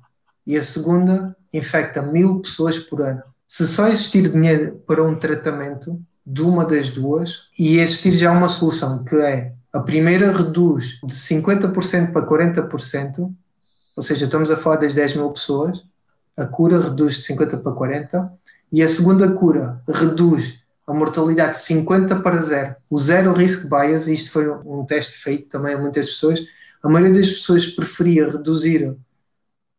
e 0.47 0.57
a 0.57 0.63
segunda 0.63 1.37
infecta 1.53 2.03
mil 2.03 2.41
pessoas 2.41 2.79
por 2.79 3.03
ano. 3.03 3.23
Se 3.47 3.67
só 3.67 3.89
existir 3.89 4.29
dinheiro 4.29 4.83
para 4.87 5.03
um 5.03 5.17
tratamento 5.17 6.01
de 6.27 6.43
uma 6.43 6.65
das 6.65 6.91
duas, 6.91 7.49
e 7.59 7.79
existir 7.79 8.13
já 8.13 8.31
uma 8.31 8.49
solução, 8.49 9.05
que 9.05 9.17
é 9.17 9.53
a 9.73 9.81
primeira 9.81 10.33
reduz 10.33 11.01
de 11.03 11.15
50% 11.15 12.13
para 12.13 12.27
40%, 12.27 13.33
ou 13.97 14.03
seja, 14.03 14.27
estamos 14.27 14.51
a 14.51 14.57
falar 14.57 14.77
das 14.77 14.95
10 14.95 15.17
mil 15.17 15.31
pessoas, 15.31 15.83
a 16.37 16.47
cura 16.47 16.81
reduz 16.81 17.17
de 17.17 17.23
50 17.23 17.59
para 17.59 17.73
40, 17.73 18.33
e 18.73 18.83
a 18.83 18.89
segunda 18.89 19.33
cura 19.33 19.83
reduz 19.89 20.61
a 20.87 20.93
mortalidade 20.93 21.53
de 21.53 21.61
50 21.61 22.17
para 22.17 22.37
zero. 22.37 22.77
O 22.89 22.99
zero 22.99 23.33
risk 23.33 23.69
bias, 23.69 24.09
isto 24.09 24.33
foi 24.33 24.49
um 24.51 24.85
teste 24.85 25.17
feito 25.19 25.49
também 25.49 25.75
a 25.75 25.79
muitas 25.79 26.09
pessoas, 26.09 26.41
a 26.83 26.89
maioria 26.89 27.19
das 27.19 27.31
pessoas 27.31 27.67
preferia 27.67 28.31
reduzir 28.31 28.97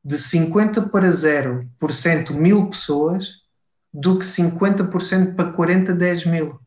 de 0.04 0.18
50 0.18 0.84
para 0.84 1.10
0% 1.10 2.32
mil 2.32 2.70
pessoas 2.70 3.42
do 3.94 4.18
que 4.18 4.26
50% 4.26 5.36
para 5.36 5.52
40, 5.52 5.94
10 5.94 6.26
mil. 6.26 6.60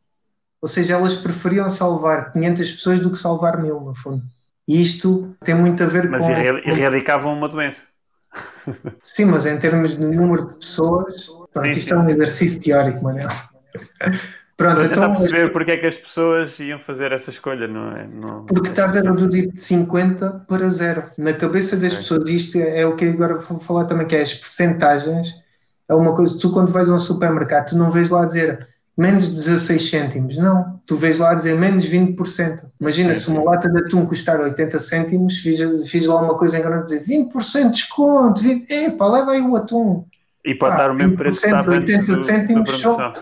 Ou 0.61 0.69
seja, 0.69 0.95
elas 0.95 1.17
preferiam 1.17 1.69
salvar 1.69 2.33
500 2.33 2.73
pessoas 2.73 3.01
do 3.01 3.11
que 3.11 3.19
salvar 3.19 3.61
mil, 3.63 3.81
no 3.81 3.95
fundo. 3.95 4.23
E 4.67 4.81
isto 4.81 5.35
tem 5.45 5.55
muito 5.55 5.83
a 5.83 5.87
ver 5.87 6.09
mas 6.09 6.23
com. 6.23 6.29
Mas 6.29 6.79
erradicavam 6.79 7.35
uma 7.35 7.49
doença. 7.49 7.83
Sim, 9.01 9.27
mas 9.27 9.47
em 9.47 9.59
termos 9.59 9.97
de 9.97 10.05
número 10.05 10.47
de 10.47 10.55
pessoas, 10.55 11.29
Pronto, 11.55 11.73
sim, 11.73 11.79
isto 11.79 11.89
sim, 11.89 11.95
é 11.95 11.99
um 11.99 12.11
exercício 12.11 12.61
teórico, 12.61 13.03
Manel. 13.05 13.29
Pronto, 14.57 14.77
Para 14.77 14.87
então. 14.87 15.13
perceber 15.13 15.53
porque 15.53 15.71
é 15.73 15.77
que 15.77 15.87
as 15.87 15.97
pessoas 15.97 16.59
iam 16.61 16.79
fazer 16.79 17.11
essa 17.11 17.31
escolha, 17.31 17.67
não 17.67 17.91
é? 17.91 18.07
Não... 18.07 18.47
Porque 18.47 18.69
estás 18.69 18.97
a 18.97 19.01
reduzir 19.01 19.51
de 19.51 19.61
50 19.61 20.45
para 20.49 20.69
zero. 20.69 21.03
Na 21.19 21.33
cabeça 21.33 21.77
das 21.77 21.95
é. 21.95 21.97
pessoas, 21.97 22.29
isto 22.29 22.59
é, 22.59 22.83
é, 22.83 22.87
o 22.87 22.95
que 22.95 23.05
agora 23.05 23.37
vou 23.37 23.59
falar 23.59 23.87
também, 23.87 24.07
que 24.07 24.15
é 24.15 24.23
as 24.23 24.33
percentagens. 24.33 25.29
É 25.89 25.95
uma 25.95 26.15
coisa, 26.15 26.39
tu 26.39 26.53
quando 26.53 26.71
vais 26.71 26.89
a 26.89 26.95
um 26.95 27.01
supermercado, 27.01 27.71
tu 27.71 27.77
não 27.77 27.91
vês 27.91 28.11
lá 28.11 28.25
dizer 28.25 28.67
menos 28.97 29.29
16 29.29 29.91
cêntimos, 29.91 30.37
não. 30.37 30.81
Tu 30.87 30.95
vês 30.95 31.19
lá 31.19 31.35
dizer 31.35 31.59
menos 31.59 31.85
20%. 31.89 32.65
Imagina 32.81 33.15
sim, 33.17 33.25
se 33.25 33.31
uma 33.33 33.43
lata 33.43 33.69
de 33.69 33.79
atum 33.79 34.07
custar 34.07 34.41
80 34.41 34.79
cêntimos, 34.79 35.39
fiz, 35.39 35.59
fiz 35.89 36.07
lá 36.07 36.23
uma 36.23 36.39
coisa 36.39 36.59
em 36.59 36.63
grande 36.63 36.85
dizer 36.85 37.03
20% 37.03 37.65
de 37.65 37.71
desconto, 37.71 38.41
20, 38.41 38.71
epá, 38.71 39.09
leva 39.09 39.33
aí 39.33 39.41
o 39.41 39.57
atum. 39.57 40.07
E 40.45 40.55
pode 40.55 40.73
ah, 40.73 40.77
estar 40.77 40.91
o 40.91 40.95
mesmo 40.95 41.17
preço 41.17 41.41
que 41.41 41.47
estava 41.47 41.71
80 41.71 42.23
cêntimos 42.23 42.81
são... 42.81 43.13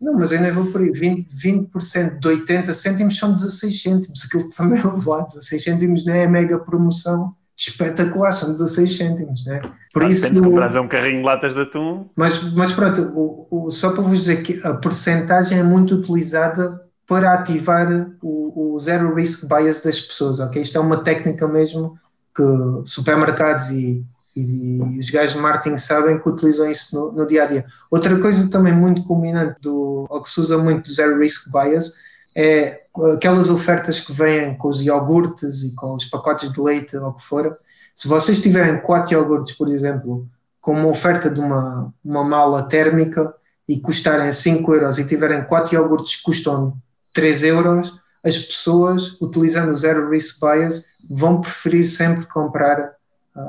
Não, 0.00 0.14
mas 0.14 0.32
ainda 0.32 0.52
vou 0.52 0.66
por 0.66 0.80
aí. 0.80 0.90
20%, 0.90 1.26
20% 1.72 2.18
de 2.18 2.28
80 2.28 2.74
cêntimos 2.74 3.16
são 3.16 3.32
16 3.32 3.82
cêntimos. 3.82 4.24
Aquilo 4.24 4.48
que 4.48 4.56
também 4.56 4.80
houve 4.84 5.08
lá, 5.08 5.22
16 5.22 5.62
cêntimos 5.62 6.04
não 6.04 6.14
é 6.14 6.26
mega 6.26 6.58
promoção 6.58 7.34
espetacular, 7.56 8.32
são 8.32 8.50
16 8.50 8.96
cêntimos, 8.96 9.44
né? 9.44 9.60
Por 9.92 10.02
ah, 10.02 10.10
isso. 10.10 10.32
comprar 10.42 10.80
um 10.80 10.88
carrinho 10.88 11.18
de 11.18 11.24
latas 11.24 11.54
de 11.54 11.60
atum. 11.60 12.08
Mas, 12.16 12.52
mas 12.54 12.72
pronto, 12.72 13.02
o, 13.14 13.66
o, 13.66 13.70
só 13.70 13.92
para 13.92 14.02
vos 14.02 14.20
dizer 14.20 14.42
que 14.42 14.58
a 14.66 14.74
percentagem 14.74 15.58
é 15.58 15.62
muito 15.62 15.94
utilizada 15.94 16.80
para 17.06 17.34
ativar 17.34 18.08
o, 18.22 18.74
o 18.74 18.78
zero 18.78 19.14
risk 19.14 19.46
bias 19.46 19.82
das 19.82 20.00
pessoas, 20.00 20.40
ok? 20.40 20.62
Isto 20.62 20.78
é 20.78 20.80
uma 20.80 21.04
técnica 21.04 21.46
mesmo 21.46 21.98
que 22.34 22.42
supermercados 22.84 23.68
e 23.70 24.02
e, 24.36 24.98
os 24.98 25.10
gajos 25.10 25.34
de 25.34 25.40
marketing 25.40 25.78
sabem 25.78 26.18
que 26.18 26.28
utilizam 26.28 26.70
isso 26.70 26.94
no, 26.94 27.12
no, 27.12 27.26
dia 27.26 27.44
a 27.44 27.46
dia. 27.46 27.66
Outra 27.90 28.18
coisa 28.18 28.50
também 28.50 28.74
muito 28.74 29.02
culminante 29.04 29.60
do, 29.60 30.06
ou 30.08 30.22
que 30.22 30.28
se 30.28 30.40
usa 30.40 30.56
muito 30.56 30.84
do 30.84 30.94
Zero 30.94 31.18
Risk 31.18 31.50
Bias 31.52 31.94
é 32.36 32.84
aquelas 33.14 33.50
ofertas 33.50 34.00
que 34.00 34.12
vêm 34.12 34.56
com 34.56 34.68
os 34.68 34.82
iogurtes 34.82 35.62
e 35.62 35.74
com 35.74 35.94
os 35.94 36.04
pacotes 36.04 36.52
de 36.52 36.60
leite 36.60 36.96
ou 36.96 37.08
o 37.08 37.14
que 37.14 37.22
for. 37.22 37.58
Se 37.94 38.06
vocês 38.06 38.40
tiverem 38.40 38.80
quatro 38.80 39.14
iogurtes, 39.14 39.52
por 39.56 39.68
exemplo, 39.68 40.28
com 40.60 40.72
uma 40.72 40.88
oferta 40.88 41.28
de 41.28 41.40
uma, 41.40 41.92
uma 42.04 42.22
mala 42.22 42.62
térmica 42.62 43.34
e 43.68 43.80
custarem 43.80 44.30
5 44.30 44.74
euros 44.74 44.98
e 44.98 45.06
tiverem 45.06 45.44
quatro 45.44 45.74
iogurtes 45.74 46.16
que 46.16 46.22
custam 46.22 46.76
3 47.12 47.44
euros, 47.44 47.98
as 48.24 48.36
pessoas, 48.36 49.16
utilizando 49.20 49.72
o 49.72 49.76
Zero 49.76 50.08
Risk 50.10 50.40
Bias, 50.40 50.86
vão 51.08 51.40
preferir 51.40 51.88
sempre 51.88 52.26
comprar 52.26 52.92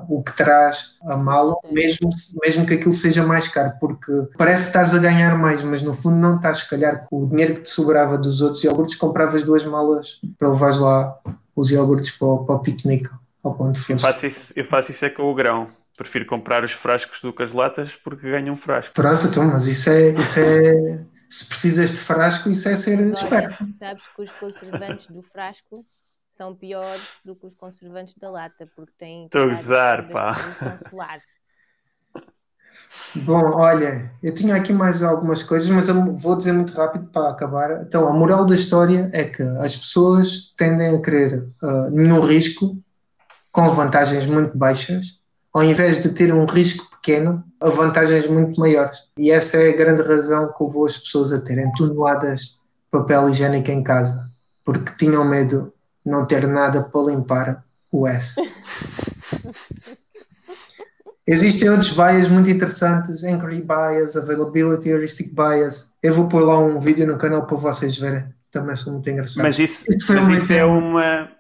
o 0.08 0.22
que 0.22 0.36
traz 0.36 0.98
a 1.04 1.18
mala, 1.18 1.56
mesmo, 1.72 2.10
mesmo 2.44 2.66
que 2.66 2.76
aquilo 2.76 2.94
seja 2.94 3.26
mais 3.26 3.48
caro, 3.48 3.74
porque 3.80 4.12
parece 4.38 4.64
que 4.64 4.70
estás 4.70 4.94
a 4.94 5.00
ganhar 5.00 5.38
mais, 5.38 5.64
mas 5.64 5.82
no 5.82 5.94
fundo 5.94 6.18
não 6.18 6.36
estás, 6.36 6.60
se 6.60 6.70
calhar 6.70 7.04
com 7.10 7.24
o 7.24 7.28
dinheiro 7.28 7.56
que 7.56 7.62
te 7.62 7.70
sobrava 7.70 8.18
dos 8.18 8.42
outros 8.42 8.64
iogurtes, 8.64 8.96
compravas 8.96 9.44
duas 9.44 9.66
malas 9.66 10.22
para 10.38 10.50
levares 10.50 10.78
lá 10.78 11.18
os 11.56 11.72
iogurtes 11.72 12.12
para, 12.12 12.28
o, 12.28 12.46
para 12.46 12.56
o 12.56 12.60
piquenique 12.60 13.10
ao 13.44 13.56
ponto 13.56 13.80
eu 13.90 13.98
faço, 13.98 14.26
isso, 14.28 14.54
eu 14.56 14.66
faço 14.66 14.92
isso 14.92 15.06
é 15.06 15.10
com 15.10 15.24
o 15.24 15.34
grão. 15.34 15.68
Prefiro 15.98 16.26
comprar 16.26 16.64
os 16.64 16.72
frascos 16.72 17.20
do 17.22 17.34
que 17.34 17.44
as 17.44 17.52
latas 17.52 17.96
porque 17.96 18.30
ganho 18.30 18.54
um 18.54 18.56
frasco. 18.56 18.94
Pronto, 18.94 19.28
então, 19.28 19.46
mas 19.46 19.68
isso 19.68 19.90
é, 19.90 20.10
isso 20.10 20.40
é 20.40 21.04
se 21.30 21.48
precisas 21.48 21.92
de 21.92 21.98
frasco, 21.98 22.50
isso 22.50 22.68
é 22.70 22.76
ser 22.76 23.00
Olha, 23.00 23.14
esperto. 23.14 23.72
Sabes 23.72 24.04
que 24.16 24.22
os 24.22 24.32
conservantes 24.34 25.08
do 25.08 25.22
frasco 25.22 25.86
são 26.42 26.56
piores 26.56 27.04
do 27.24 27.36
que 27.36 27.46
os 27.46 27.54
conservantes 27.54 28.16
da 28.16 28.32
lata, 28.32 28.68
porque 28.76 28.92
têm. 28.98 29.26
Estou 29.26 29.44
a 29.44 29.48
gozar, 29.50 30.10
pá. 30.10 30.36
Bom, 33.14 33.58
olha, 33.58 34.12
eu 34.24 34.34
tinha 34.34 34.56
aqui 34.56 34.74
mais 34.74 35.04
algumas 35.04 35.44
coisas, 35.44 35.70
mas 35.70 35.88
eu 35.88 36.16
vou 36.16 36.36
dizer 36.36 36.54
muito 36.54 36.74
rápido 36.74 37.06
para 37.12 37.30
acabar. 37.30 37.84
Então, 37.84 38.08
a 38.08 38.14
moral 38.14 38.44
da 38.46 38.56
história 38.56 39.08
é 39.14 39.26
que 39.26 39.44
as 39.44 39.76
pessoas 39.76 40.52
tendem 40.58 40.96
a 40.96 41.02
querer 41.02 41.44
uh, 41.62 41.92
no 41.92 42.22
risco 42.22 42.76
com 43.52 43.70
vantagens 43.70 44.26
muito 44.26 44.58
baixas, 44.58 45.20
ao 45.54 45.64
invés 45.64 46.02
de 46.02 46.10
ter 46.10 46.34
um 46.34 46.46
risco 46.46 46.90
pequeno, 46.90 47.44
a 47.60 47.70
vantagens 47.70 48.26
muito 48.26 48.60
maiores. 48.60 48.98
E 49.16 49.30
essa 49.30 49.58
é 49.58 49.70
a 49.70 49.78
grande 49.78 50.02
razão 50.02 50.52
que 50.52 50.64
levou 50.64 50.88
as 50.88 50.98
pessoas 50.98 51.32
a 51.34 51.42
terem 51.42 51.72
toneladas 51.74 52.42
de 52.42 52.58
papel 52.90 53.30
higiênico 53.30 53.70
em 53.70 53.84
casa, 53.84 54.20
porque 54.66 54.96
tinham 54.98 55.24
medo 55.24 55.72
não 56.06 56.26
ter 56.26 56.48
nada 56.48 56.84
para 56.84 57.12
limpar 57.12 57.64
o 57.92 58.08
S. 58.08 58.42
Existem 61.28 61.70
outros 61.70 61.92
bias 61.92 62.28
muito 62.28 62.50
interessantes, 62.50 63.24
Angry 63.24 63.62
Bias, 63.62 64.18
Availability 64.18 64.90
Heuristic 64.90 65.34
Bias. 65.36 65.96
Eu 66.02 66.14
vou 66.14 66.28
pôr 66.28 66.44
lá 66.44 66.60
um 66.60 66.80
vídeo 66.80 67.06
no 67.08 67.18
canal 67.18 67.46
para 67.46 67.56
vocês 67.58 67.98
verem. 67.98 68.26
Também 68.50 68.76
são 68.76 68.94
muito 68.94 69.10
engraçados. 69.10 69.44
Mas 69.44 69.60
isso, 69.60 69.86
mas 69.88 70.42
isso 70.42 70.54
é 70.54 70.66
uma 70.66 71.32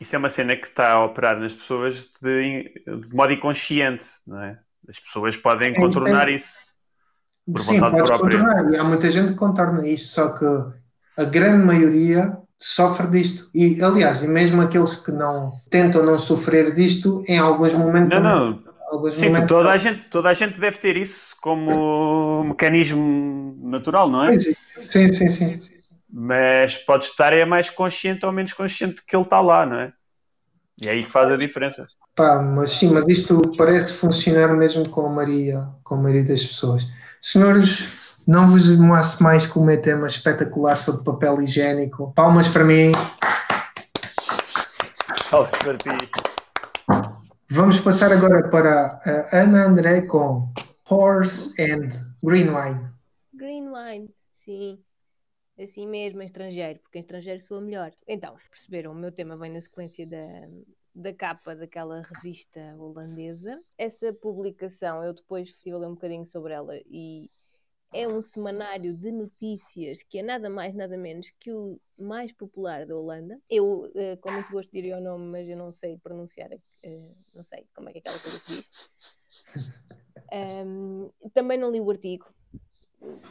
isso 0.00 0.14
é 0.14 0.18
uma 0.18 0.28
cena 0.28 0.56
que 0.56 0.66
está 0.66 0.92
a 0.92 1.04
operar 1.04 1.38
nas 1.38 1.54
pessoas 1.54 2.08
de, 2.20 2.64
de 2.84 3.14
modo 3.14 3.32
inconsciente, 3.32 4.06
não 4.26 4.42
é? 4.42 4.58
As 4.88 4.98
pessoas 4.98 5.36
podem 5.36 5.74
sim, 5.74 5.80
contornar 5.80 6.28
isso 6.28 6.74
por 7.46 7.60
sim, 7.60 7.78
vontade 7.78 8.04
própria. 8.04 8.38
Contornar. 8.38 8.72
E 8.72 8.78
há 8.78 8.84
muita 8.84 9.08
gente 9.08 9.28
que 9.28 9.34
contorna 9.34 9.86
isto, 9.86 10.08
só 10.08 10.30
que 10.30 10.44
a 11.16 11.24
grande 11.24 11.64
maioria 11.64 12.36
sofre 12.58 13.06
disto. 13.08 13.50
E, 13.54 13.82
aliás, 13.82 14.22
e 14.22 14.28
mesmo 14.28 14.62
aqueles 14.62 14.94
que 14.94 15.12
não 15.12 15.52
tentam 15.70 16.04
não 16.04 16.18
sofrer 16.18 16.72
disto, 16.72 17.24
em 17.26 17.38
alguns 17.38 17.74
momentos. 17.74 18.20
Não, 18.20 18.50
não. 18.52 18.66
Alguns 18.90 19.16
Sim, 19.16 19.26
momentos 19.26 19.48
toda, 19.48 19.70
a 19.70 19.76
gente, 19.76 20.06
toda 20.06 20.28
a 20.28 20.32
gente 20.32 20.60
deve 20.60 20.78
ter 20.78 20.96
isso 20.96 21.34
como 21.40 22.44
mecanismo 22.44 23.58
natural, 23.62 24.08
não 24.08 24.22
é? 24.22 24.38
Sim, 24.38 24.54
sim, 24.78 25.08
sim. 25.08 25.28
sim 25.56 25.76
mas 26.18 26.78
pode 26.78 27.04
estar 27.04 27.32
é 27.34 27.44
mais 27.44 27.68
consciente 27.68 28.24
ou 28.24 28.32
menos 28.32 28.54
consciente 28.54 29.02
que 29.06 29.14
ele 29.14 29.24
está 29.24 29.40
lá, 29.40 29.66
não 29.66 29.80
é? 29.80 29.92
E 30.80 30.88
é 30.88 30.92
aí 30.92 31.04
que 31.04 31.10
faz 31.10 31.30
a 31.30 31.36
diferença. 31.36 31.86
Pá, 32.14 32.40
mas 32.40 32.70
sim, 32.70 32.90
mas 32.90 33.06
isto 33.06 33.42
parece 33.56 33.94
funcionar 33.94 34.54
mesmo 34.54 34.88
com 34.88 35.06
a 35.06 35.10
Maria, 35.10 35.68
com 35.84 35.94
a 35.94 35.98
maioria 35.98 36.24
das 36.24 36.44
pessoas. 36.44 36.86
Senhores, 37.20 38.05
não 38.26 38.48
vos 38.48 38.70
demorasse 38.70 39.22
mais 39.22 39.46
com 39.46 39.60
o 39.60 39.64
meu 39.64 39.80
tema 39.80 40.06
espetacular 40.06 40.76
sobre 40.76 41.04
papel 41.04 41.40
higiênico. 41.42 42.12
Palmas 42.14 42.48
para 42.48 42.64
mim. 42.64 42.92
Palmas 45.30 45.50
para 45.50 45.78
ti. 45.78 46.10
Vamos 47.48 47.78
passar 47.78 48.12
agora 48.12 48.48
para 48.48 49.00
a 49.04 49.38
Ana 49.38 49.66
André 49.66 50.02
com 50.02 50.52
Horse 50.90 51.54
and 51.62 51.88
Green 52.22 52.48
Wine. 52.48 52.90
Green 53.32 53.68
Wine, 53.68 54.10
sim 54.34 54.82
assim 55.58 55.86
mesmo 55.86 56.22
em 56.22 56.26
estrangeiro, 56.26 56.78
porque 56.80 56.98
em 56.98 57.00
estrangeiro 57.00 57.40
sou 57.40 57.60
melhor. 57.60 57.92
Então, 58.06 58.36
perceberam, 58.50 58.92
o 58.92 58.94
meu 58.94 59.10
tema 59.10 59.36
vem 59.36 59.52
na 59.52 59.60
sequência 59.60 60.06
da, 60.06 60.48
da 60.94 61.14
capa 61.14 61.54
daquela 61.54 62.02
revista 62.02 62.60
holandesa. 62.78 63.58
Essa 63.78 64.12
publicação, 64.12 65.02
eu 65.02 65.14
depois 65.14 65.50
fui 65.50 65.72
ler 65.72 65.86
um 65.86 65.94
bocadinho 65.94 66.26
sobre 66.26 66.52
ela 66.52 66.76
e 66.86 67.30
é 67.92 68.06
um 68.06 68.20
semanário 68.20 68.94
de 68.94 69.10
notícias 69.10 70.02
que 70.02 70.18
é 70.18 70.22
nada 70.22 70.50
mais, 70.50 70.74
nada 70.74 70.96
menos 70.96 71.32
que 71.40 71.52
o 71.52 71.80
mais 71.98 72.32
popular 72.32 72.86
da 72.86 72.96
Holanda. 72.96 73.40
Eu, 73.48 73.84
uh, 73.84 74.16
com 74.20 74.30
muito 74.30 74.50
gosto, 74.50 74.70
diria 74.72 74.98
o 74.98 75.00
nome, 75.00 75.26
mas 75.26 75.48
eu 75.48 75.56
não 75.56 75.72
sei 75.72 75.98
pronunciar, 75.98 76.50
uh, 76.52 77.16
não 77.34 77.42
sei 77.42 77.66
como 77.74 77.88
é 77.88 77.92
que 77.92 77.98
aquela 77.98 78.18
coisa 78.18 78.38
se 78.38 78.56
diz. 78.56 78.66
Um, 80.32 81.08
também 81.32 81.56
não 81.56 81.70
li 81.70 81.80
o 81.80 81.88
artigo, 81.88 82.26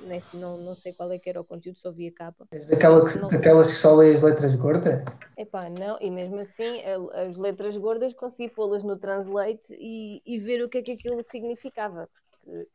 nesse, 0.03 0.38
não, 0.38 0.58
não 0.58 0.76
sei 0.76 0.93
qual 0.93 1.12
é 1.12 1.20
que 1.20 1.30
era 1.30 1.41
o 1.41 1.43
conteúdo, 1.43 1.78
só 1.78 1.91
vi 1.91 2.08
a 2.08 2.12
capa. 2.12 2.47
És 2.51 2.68
daquela 2.68 3.06
que, 3.06 3.18
daquelas 3.18 3.72
que 3.72 3.78
só 3.78 3.95
lê 3.95 4.14
as 4.14 4.22
letras 4.22 4.56
gordas? 4.56 5.03
Epá, 5.38 5.70
não, 5.70 5.97
e 5.99 6.10
mesmo 6.10 6.39
assim 6.39 6.82
as 7.14 7.36
letras 7.38 7.76
gordas 7.78 8.14
consegui 8.14 8.49
pô-las 8.49 8.84
no 8.84 8.97
Translate 8.97 9.74
e, 9.74 10.22
e 10.26 10.39
ver 10.39 10.64
o 10.64 10.70
que 10.70 10.80
é 10.80 10.82
que 10.82 10.91
aquilo 10.93 11.22
significava. 11.24 12.10
Porque, 12.43 12.68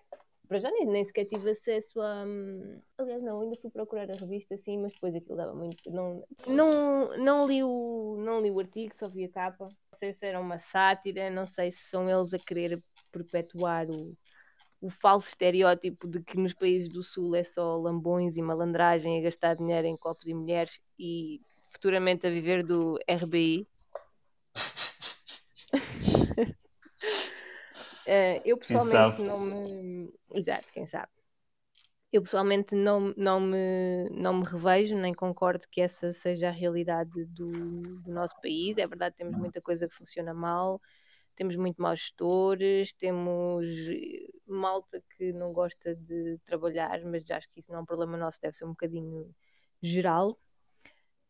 para 0.51 0.59
já 0.59 0.71
nem, 0.73 0.85
nem 0.85 1.05
sequer 1.05 1.27
tive 1.27 1.49
acesso 1.49 2.01
a. 2.01 2.25
Hum, 2.27 2.81
aliás, 2.99 3.23
não, 3.23 3.41
ainda 3.41 3.55
fui 3.63 3.71
procurar 3.71 4.11
a 4.11 4.15
revista 4.15 4.57
assim, 4.57 4.79
mas 4.79 4.93
depois 4.93 5.15
aquilo 5.15 5.37
dava 5.37 5.55
muito. 5.55 5.89
Não, 5.89 6.27
não, 6.45 7.17
não, 7.19 7.47
li, 7.47 7.63
o, 7.63 8.17
não 8.19 8.43
li 8.43 8.51
o 8.51 8.59
artigo, 8.59 8.93
só 8.93 9.09
vi 9.09 9.27
a 9.27 9.29
capa. 9.29 9.69
Não 9.93 9.99
sei 10.01 10.13
se 10.13 10.27
era 10.27 10.41
uma 10.41 10.59
sátira, 10.59 11.31
não 11.31 11.47
sei 11.47 11.71
se 11.71 11.83
são 11.83 12.11
eles 12.11 12.35
a 12.35 12.39
querer 12.41 12.83
perpetuar 13.13 13.89
o, 13.89 14.19
o 14.81 14.91
falso 14.91 15.29
estereótipo 15.29 16.09
de 16.09 16.21
que 16.21 16.37
nos 16.37 16.53
países 16.53 16.93
do 16.93 17.05
Sul 17.05 17.37
é 17.37 17.45
só 17.45 17.77
lambões 17.77 18.37
e 18.37 18.43
malandragem 18.43 19.21
a 19.21 19.23
gastar 19.23 19.55
dinheiro 19.55 19.87
em 19.87 19.97
copos 19.97 20.27
e 20.27 20.35
mulheres 20.35 20.81
e 20.99 21.41
futuramente 21.71 22.27
a 22.27 22.31
viver 22.31 22.65
do 22.65 22.99
RBI. 23.09 23.69
Eu 28.45 28.57
pessoalmente 28.59 29.23
não 29.23 29.41
me. 29.41 30.13
Exato, 30.33 30.73
quem 30.73 30.87
sabe. 30.87 31.09
Eu 32.13 32.23
pessoalmente 32.23 32.75
não, 32.75 33.15
não, 33.17 33.39
me, 33.39 34.09
não 34.11 34.35
me 34.35 34.45
revejo, 34.45 34.97
nem 34.97 35.15
concordo 35.15 35.69
que 35.71 35.81
essa 35.81 36.13
seja 36.13 36.49
a 36.49 36.53
realidade 36.53 37.25
do, 37.27 37.51
do 37.83 38.11
nosso 38.11 38.35
país. 38.41 38.79
É 38.79 38.87
verdade, 38.87 39.15
temos 39.17 39.37
muita 39.37 39.61
coisa 39.61 39.87
que 39.87 39.95
funciona 39.95 40.35
mal, 40.35 40.81
temos 41.37 41.55
muito 41.55 41.81
maus 41.81 42.01
gestores, 42.01 42.93
temos 42.93 43.65
eh, 43.89 44.27
malta 44.45 45.01
que 45.17 45.33
não 45.33 45.53
gosta 45.53 45.95
de 45.95 46.39
trabalhar, 46.45 47.01
mas 47.05 47.23
já 47.25 47.37
acho 47.37 47.49
que 47.51 47.61
isso 47.61 47.71
não 47.71 47.79
é 47.79 47.83
um 47.83 47.87
problema 47.87 48.17
nosso, 48.17 48.41
deve 48.43 48.57
ser 48.57 48.65
um 48.65 48.71
bocadinho 48.71 49.33
geral. 49.81 50.37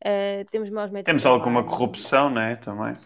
Uh, 0.02 0.48
temos 0.50 0.70
maus 0.70 0.90
métodos. 0.90 1.22
Temos 1.22 1.26
alguma 1.26 1.62
corrupção, 1.62 2.30
né? 2.30 2.56
Também. 2.56 2.96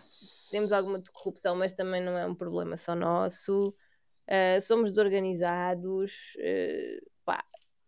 Temos 0.54 0.70
alguma 0.70 1.02
corrupção, 1.12 1.56
mas 1.56 1.72
também 1.72 2.00
não 2.00 2.16
é 2.16 2.24
um 2.24 2.34
problema 2.34 2.76
só 2.76 2.94
nosso. 2.94 3.74
Uh, 4.28 4.60
somos 4.60 4.92
desorganizados. 4.92 6.12
Uh, 6.36 7.04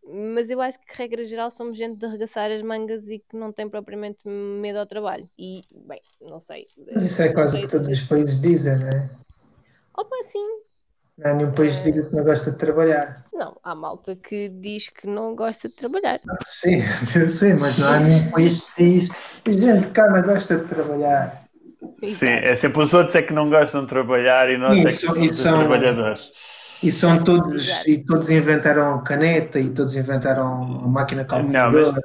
mas 0.09 0.51
eu 0.51 0.61
acho 0.61 0.81
que, 0.81 0.87
regra 0.97 1.25
geral, 1.25 1.49
somos 1.49 1.77
gente 1.77 1.97
de 1.97 2.07
arregaçar 2.07 2.51
as 2.51 2.63
mangas 2.63 3.09
e 3.09 3.21
que 3.21 3.37
não 3.37 3.53
tem 3.53 3.69
propriamente 3.69 4.29
medo 4.29 4.81
ao 4.81 4.87
trabalho. 4.87 5.31
E, 5.39 5.63
bem, 5.87 6.01
não 6.21 6.41
sei. 6.41 6.67
Mas 6.93 7.05
isso 7.05 7.23
é 7.23 7.33
quase 7.33 7.57
o 7.57 7.61
que 7.63 7.69
todos 7.69 7.87
os 7.87 8.01
países 8.01 8.41
dizem, 8.41 8.79
não 8.79 8.89
é? 8.89 9.11
Opa, 9.97 10.17
sim. 10.25 10.45
Não 11.17 11.31
há 11.31 11.35
nenhum 11.35 11.53
país 11.53 11.79
que 11.79 11.85
diga 11.85 12.09
que 12.09 12.17
não 12.17 12.25
gosta 12.25 12.51
de 12.51 12.59
trabalhar. 12.59 13.25
Não, 13.33 13.57
há 13.63 13.77
malta 13.77 14.17
que 14.17 14.49
diz 14.49 14.89
que 14.89 15.07
não 15.07 15.37
gosta 15.37 15.69
de 15.69 15.77
trabalhar. 15.77 16.21
sim, 16.45 16.83
eu 17.17 17.29
sei, 17.29 17.55
mas 17.55 17.79
não 17.79 17.87
há 17.87 18.01
nenhum 18.01 18.29
país 18.33 18.73
que 18.73 18.83
diz 18.83 19.09
gente 19.47 19.91
cá 19.93 20.11
não 20.11 20.23
gosta 20.23 20.57
de 20.59 20.65
trabalhar. 20.67 21.46
Sim, 22.05 22.29
é 22.29 22.55
sempre 22.55 22.83
os 22.83 22.93
outros 22.93 23.15
é 23.15 23.23
que 23.23 23.33
não 23.33 23.49
gostam 23.49 23.83
de 23.83 23.89
trabalhar 23.89 24.51
e 24.51 24.59
nós 24.59 24.79
é 24.79 24.83
que 24.85 24.91
somos 24.91 25.31
trabalhadores. 25.31 26.31
E 26.83 26.93
são 26.93 27.25
todos, 27.25 27.87
e 27.87 28.05
todos 28.05 28.31
inventaram 28.31 29.03
caneta 29.03 29.59
e 29.59 29.71
todos 29.71 29.97
inventaram 29.97 30.63
a 30.85 30.89
máquina 30.89 31.25
calculadora. 31.25 32.01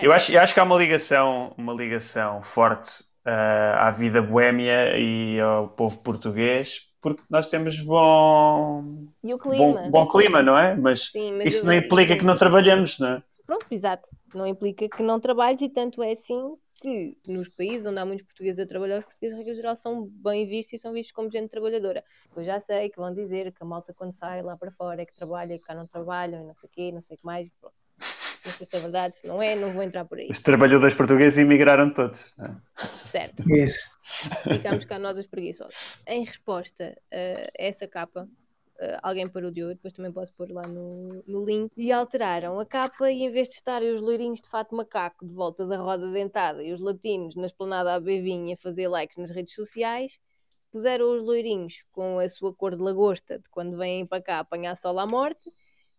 eu, 0.00 0.12
acho, 0.12 0.32
eu 0.32 0.40
acho 0.40 0.54
que 0.54 0.60
há 0.60 0.62
uma 0.62 0.76
ligação, 0.76 1.52
uma 1.58 1.72
ligação 1.72 2.40
forte 2.42 3.02
uh, 3.26 3.78
à 3.78 3.90
vida 3.90 4.22
boémia 4.22 4.96
e 4.96 5.40
ao 5.40 5.68
povo 5.68 5.98
português, 5.98 6.82
porque 7.00 7.22
nós 7.28 7.50
temos 7.50 7.80
bom, 7.80 8.84
bom, 9.24 9.90
bom, 9.90 10.06
clima, 10.06 10.42
não 10.42 10.56
é? 10.56 10.76
Mas, 10.76 11.10
Sim, 11.10 11.38
mas 11.38 11.54
isso 11.54 11.66
não 11.66 11.72
implica 11.72 12.16
que 12.16 12.24
não 12.24 12.36
trabalhamos, 12.36 13.00
não 13.00 13.08
é? 13.08 13.22
Pronto, 13.44 13.66
exato. 13.68 14.08
Não 14.32 14.46
implica 14.46 14.88
que 14.88 15.02
não 15.02 15.18
trabalhes 15.18 15.60
e 15.60 15.68
tanto 15.68 16.02
é 16.02 16.12
assim 16.12 16.56
que 16.82 17.16
nos 17.28 17.48
países 17.48 17.86
onde 17.86 18.00
há 18.00 18.04
muitos 18.04 18.26
portugueses 18.26 18.58
a 18.58 18.66
trabalhar, 18.66 18.98
os 18.98 19.04
portugueses, 19.04 19.38
regra 19.38 19.54
geral, 19.54 19.76
são 19.76 20.04
bem 20.04 20.46
vistos 20.46 20.74
e 20.74 20.78
são 20.78 20.92
vistos 20.92 21.12
como 21.12 21.30
gente 21.30 21.48
trabalhadora. 21.48 22.04
Pois 22.34 22.44
já 22.44 22.60
sei 22.60 22.90
que 22.90 22.98
vão 22.98 23.14
dizer 23.14 23.52
que 23.52 23.62
a 23.62 23.64
malta, 23.64 23.94
quando 23.94 24.12
sai 24.12 24.42
lá 24.42 24.56
para 24.56 24.70
fora, 24.70 25.00
é 25.00 25.06
que 25.06 25.14
trabalha 25.14 25.54
e 25.54 25.58
que 25.58 25.64
cá 25.64 25.74
não 25.74 25.86
trabalham 25.86 26.42
e 26.42 26.44
não 26.44 26.54
sei 26.54 26.68
o 26.68 26.72
quê, 26.72 26.92
não 26.92 27.00
sei 27.00 27.14
o 27.14 27.18
que 27.18 27.24
mais. 27.24 27.48
Pronto. 27.60 27.76
Não 28.44 28.52
sei 28.52 28.66
se 28.66 28.76
é 28.76 28.80
verdade, 28.80 29.16
se 29.16 29.28
não 29.28 29.40
é, 29.40 29.54
não 29.54 29.72
vou 29.72 29.84
entrar 29.84 30.04
por 30.04 30.18
aí. 30.18 30.26
Os 30.28 30.40
trabalhadores 30.40 30.96
portugueses 30.96 31.38
emigraram 31.38 31.94
todos. 31.94 32.34
É? 32.40 33.06
Certo. 33.06 33.48
Isso. 33.48 33.96
Ficamos 34.52 34.84
cá 34.84 34.98
nós 34.98 35.16
os 35.16 35.28
preguiçosos. 35.28 36.02
Em 36.04 36.24
resposta 36.24 37.00
a 37.12 37.50
essa 37.56 37.86
capa, 37.86 38.28
alguém 39.02 39.26
parou 39.26 39.50
de 39.50 39.62
ouro, 39.62 39.74
depois 39.74 39.92
também 39.92 40.12
posso 40.12 40.32
pôr 40.32 40.50
lá 40.50 40.62
no, 40.68 41.22
no 41.26 41.44
link, 41.44 41.70
e 41.76 41.92
alteraram 41.92 42.58
a 42.58 42.66
capa 42.66 43.10
e 43.10 43.22
em 43.22 43.30
vez 43.30 43.48
de 43.48 43.54
estarem 43.54 43.92
os 43.94 44.00
loirinhos 44.00 44.40
de 44.40 44.48
fato 44.48 44.74
macaco 44.74 45.26
de 45.26 45.32
volta 45.34 45.66
da 45.66 45.76
roda 45.76 46.10
dentada 46.10 46.62
e 46.62 46.72
os 46.72 46.80
latinos 46.80 47.36
na 47.36 47.46
esplanada 47.46 47.94
a 47.94 48.00
bevinha 48.00 48.54
a 48.54 48.56
fazer 48.58 48.88
likes 48.88 49.16
nas 49.16 49.30
redes 49.30 49.54
sociais, 49.54 50.18
puseram 50.70 51.16
os 51.16 51.22
loirinhos 51.22 51.84
com 51.92 52.18
a 52.18 52.28
sua 52.28 52.54
cor 52.54 52.74
de 52.74 52.82
lagosta 52.82 53.38
de 53.38 53.48
quando 53.50 53.76
vêm 53.76 54.06
para 54.06 54.22
cá 54.22 54.38
apanhar 54.38 54.74
sol 54.74 54.98
à 54.98 55.06
morte 55.06 55.50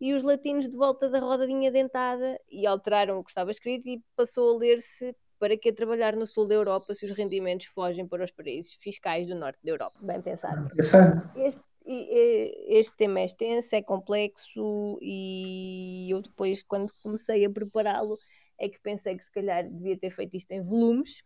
e 0.01 0.13
os 0.13 0.23
latinos 0.23 0.67
de 0.67 0.75
volta 0.75 1.07
da 1.07 1.19
rodadinha 1.19 1.71
dentada 1.71 2.39
e 2.51 2.65
alteraram 2.65 3.19
o 3.19 3.23
que 3.23 3.29
estava 3.29 3.51
escrito 3.51 3.87
e 3.87 4.03
passou 4.15 4.55
a 4.55 4.59
ler-se 4.59 5.15
para 5.39 5.57
que 5.57 5.73
trabalhar 5.73 6.15
no 6.15 6.25
sul 6.25 6.47
da 6.47 6.55
Europa 6.55 6.93
se 6.93 7.05
os 7.05 7.11
rendimentos 7.11 7.67
fogem 7.67 8.07
para 8.07 8.23
os 8.23 8.31
paraísos 8.31 8.73
fiscais 8.75 9.27
do 9.27 9.35
norte 9.35 9.59
da 9.63 9.71
Europa. 9.71 9.97
Bem 10.01 10.21
pensado. 10.21 10.69
Este, 11.35 11.61
este 11.85 12.95
tema 12.95 13.19
é 13.19 13.25
extenso, 13.25 13.75
é 13.75 13.81
complexo 13.81 14.97
e 15.01 16.07
eu 16.09 16.21
depois, 16.21 16.63
quando 16.63 16.91
comecei 17.01 17.45
a 17.45 17.49
prepará-lo, 17.49 18.17
é 18.59 18.69
que 18.69 18.79
pensei 18.79 19.17
que 19.17 19.23
se 19.23 19.31
calhar 19.31 19.67
devia 19.69 19.97
ter 19.97 20.11
feito 20.11 20.35
isto 20.35 20.51
em 20.51 20.61
volumes. 20.61 21.23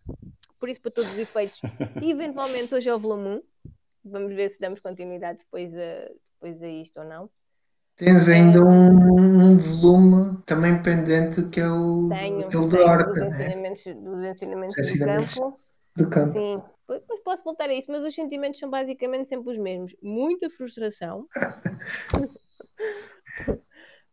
Por 0.60 0.70
isso, 0.70 0.82
para 0.82 0.91
todos 0.91 1.12
os 1.12 1.18
efeitos, 1.18 1.60
eventualmente 2.01 2.74
hoje 2.74 2.89
é 2.89 2.95
o 2.95 2.99
volume 2.99 3.41
1, 3.66 3.72
vamos 4.05 4.34
ver 4.34 4.49
se 4.49 4.60
damos 4.60 4.80
continuidade 4.80 5.39
depois 5.39 5.74
a, 5.76 6.10
depois 6.34 6.62
a 6.64 6.68
isto 6.68 6.99
ou 6.99 7.05
não. 7.05 7.30
Tens 7.95 8.30
ainda 8.30 8.64
um, 8.64 9.53
um 9.53 9.58
volume 9.58 10.38
também 10.45 10.82
pendente 10.84 11.49
que 11.49 11.60
é 11.60 11.68
o 11.68 12.08
Tenho, 12.10 12.47
tenho 12.47 12.88
Horta, 12.88 13.12
dos 13.12 13.18
né? 13.18 13.28
ensinamentos, 13.28 13.84
dos 13.84 14.24
ensinamentos 14.24 14.76
Os 14.78 14.88
ensinamentos. 14.91 15.36
do 15.36 15.41
campo. 15.41 15.60
do 15.95 16.10
campo. 16.10 16.34
Sim, 16.34 16.55
depois 16.88 17.01
depois 17.01 17.19
posso 17.21 17.43
voltar 17.43 17.69
a 17.69 17.73
isso, 17.73 17.91
mas 17.91 18.03
os 18.03 18.15
sentimentos 18.15 18.59
são 18.59 18.69
basicamente 18.69 19.27
sempre 19.27 19.51
os 19.51 19.57
mesmos. 19.57 19.93
Muita 20.01 20.49
frustração. 20.49 21.27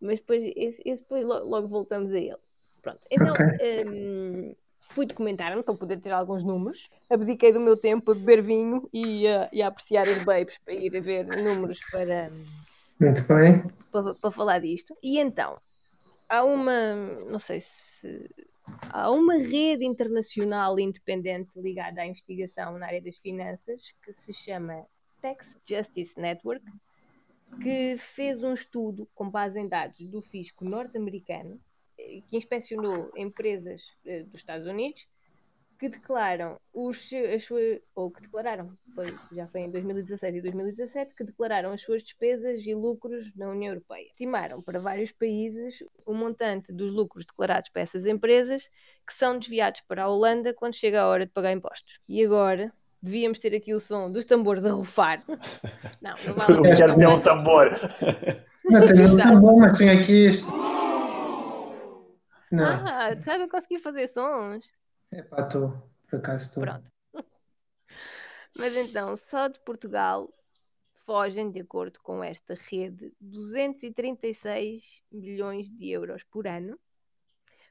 mas 0.01 0.20
depois, 0.20 0.43
esse, 0.57 0.83
esse 0.85 1.03
depois 1.03 1.25
lo- 1.25 1.45
logo, 1.45 1.68
voltamos 1.68 2.12
a 2.12 2.18
ele. 2.18 2.37
Pronto, 2.83 3.01
então 3.11 3.35
Ok. 3.35 3.85
hum, 3.87 4.55
fui 4.81 5.07
documentar-me 5.07 5.62
para 5.62 5.75
poder 5.75 6.01
ter 6.01 6.12
alguns 6.12 6.45
números. 6.45 6.89
Abdiquei 7.09 7.53
do 7.53 7.61
meu 7.61 7.77
tempo 7.77 8.11
a 8.11 8.14
beber 8.14 8.43
vinho 8.43 8.89
e 8.93 9.27
a, 9.27 9.49
e 9.53 9.62
a 9.62 9.68
apreciar 9.68 10.09
os 10.09 10.18
babes 10.18 10.59
para 10.59 10.75
ir 10.75 10.95
a 10.97 11.01
ver 11.01 11.27
números 11.27 11.81
para, 11.91 12.31
Muito 13.01 13.22
bem. 13.29 13.62
para, 13.91 14.14
para 14.16 14.31
falar 14.31 14.61
disto. 14.61 14.95
E 15.03 15.18
então, 15.18 15.59
há 16.29 16.45
uma, 16.45 16.95
não 17.31 17.39
sei 17.39 17.61
se. 17.61 18.29
Há 18.93 19.11
uma 19.11 19.35
rede 19.35 19.85
internacional 19.85 20.79
independente 20.79 21.51
ligada 21.57 22.01
à 22.01 22.07
investigação 22.07 22.79
na 22.79 22.87
área 22.87 23.03
das 23.03 23.19
finanças 23.19 23.93
que 24.03 24.12
se 24.12 24.33
chama 24.33 24.87
Tax 25.21 25.61
Justice 25.65 26.19
Network, 26.21 26.65
que 27.62 27.99
fez 27.99 28.43
um 28.43 28.55
estudo 28.55 29.09
com 29.15 29.29
base 29.29 29.59
em 29.59 29.69
dados 29.69 29.99
do 30.09 30.21
fisco 30.23 30.65
norte-americano, 30.65 31.61
eh, 31.99 32.21
que 32.29 32.37
inspecionou 32.37 33.11
empresas 33.17 33.83
eh, 34.05 34.23
dos 34.25 34.39
Estados 34.39 34.67
Unidos 34.67 35.07
que 35.85 35.89
declaram 35.91 36.59
os 36.72 37.11
as 37.12 37.45
suas, 37.45 37.78
ou 37.95 38.11
que 38.11 38.22
declararam, 38.22 38.70
foi, 38.95 39.14
já 39.32 39.47
foi 39.49 39.61
em 39.61 39.70
2016 39.70 40.37
e 40.37 40.41
2017, 40.41 41.14
que 41.14 41.24
declararam 41.24 41.72
as 41.72 41.82
suas 41.82 42.03
despesas 42.03 42.62
e 42.64 42.74
lucros 42.74 43.37
na 43.37 43.51
União 43.51 43.74
Europeia. 43.74 44.07
Estimaram 44.07 44.62
para 44.62 44.80
vários 44.80 45.12
países 45.12 45.85
o 46.07 46.14
montante 46.14 46.72
dos 46.72 46.91
lucros 46.91 47.26
declarados 47.26 47.68
para 47.68 47.82
essas 47.82 48.07
empresas 48.07 48.66
que 49.07 49.12
são 49.12 49.39
desviados 49.39 49.82
para 49.82 50.05
a 50.05 50.09
Holanda 50.09 50.55
quando 50.55 50.72
chega 50.72 51.03
a 51.03 51.07
hora 51.07 51.26
de 51.26 51.32
pagar 51.32 51.53
impostos. 51.53 52.01
E 52.09 52.24
agora 52.24 52.72
devíamos 53.03 53.39
ter 53.39 53.55
aqui 53.55 53.74
o 53.74 53.80
som 53.80 54.11
dos 54.11 54.24
tambores 54.24 54.64
a 54.64 54.72
rufar. 54.72 55.22
Não, 56.01 56.14
não 56.26 56.35
vale 56.35 56.62
pena. 56.62 56.70
Miguel 56.70 56.97
tem 56.97 57.09
um 57.09 57.20
tambor. 57.20 57.70
Não, 58.64 58.87
tem 58.87 59.37
um 59.37 59.41
bom, 59.41 59.59
mas 59.59 59.76
tem 59.76 59.91
aqui 59.91 60.24
este. 60.24 60.51
Não, 62.51 62.87
Ah, 62.87 63.12
estás 63.12 63.43
a 63.43 63.49
conseguir 63.49 63.80
fazer 63.80 64.09
sons? 64.09 64.64
É 65.19 65.23
pá, 65.23 65.43
estou. 65.43 65.91
Por 66.09 66.19
acaso 66.19 66.47
estou. 66.47 66.62
Pronto. 66.62 66.91
Mas 68.57 68.77
então, 68.77 69.17
só 69.17 69.49
de 69.49 69.59
Portugal 69.61 70.33
fogem, 71.05 71.51
de 71.51 71.61
acordo 71.61 72.01
com 72.01 72.23
esta 72.23 72.55
rede, 72.55 73.12
236 73.21 74.83
milhões 75.12 75.69
de 75.69 75.91
euros 75.91 76.23
por 76.25 76.47
ano. 76.47 76.79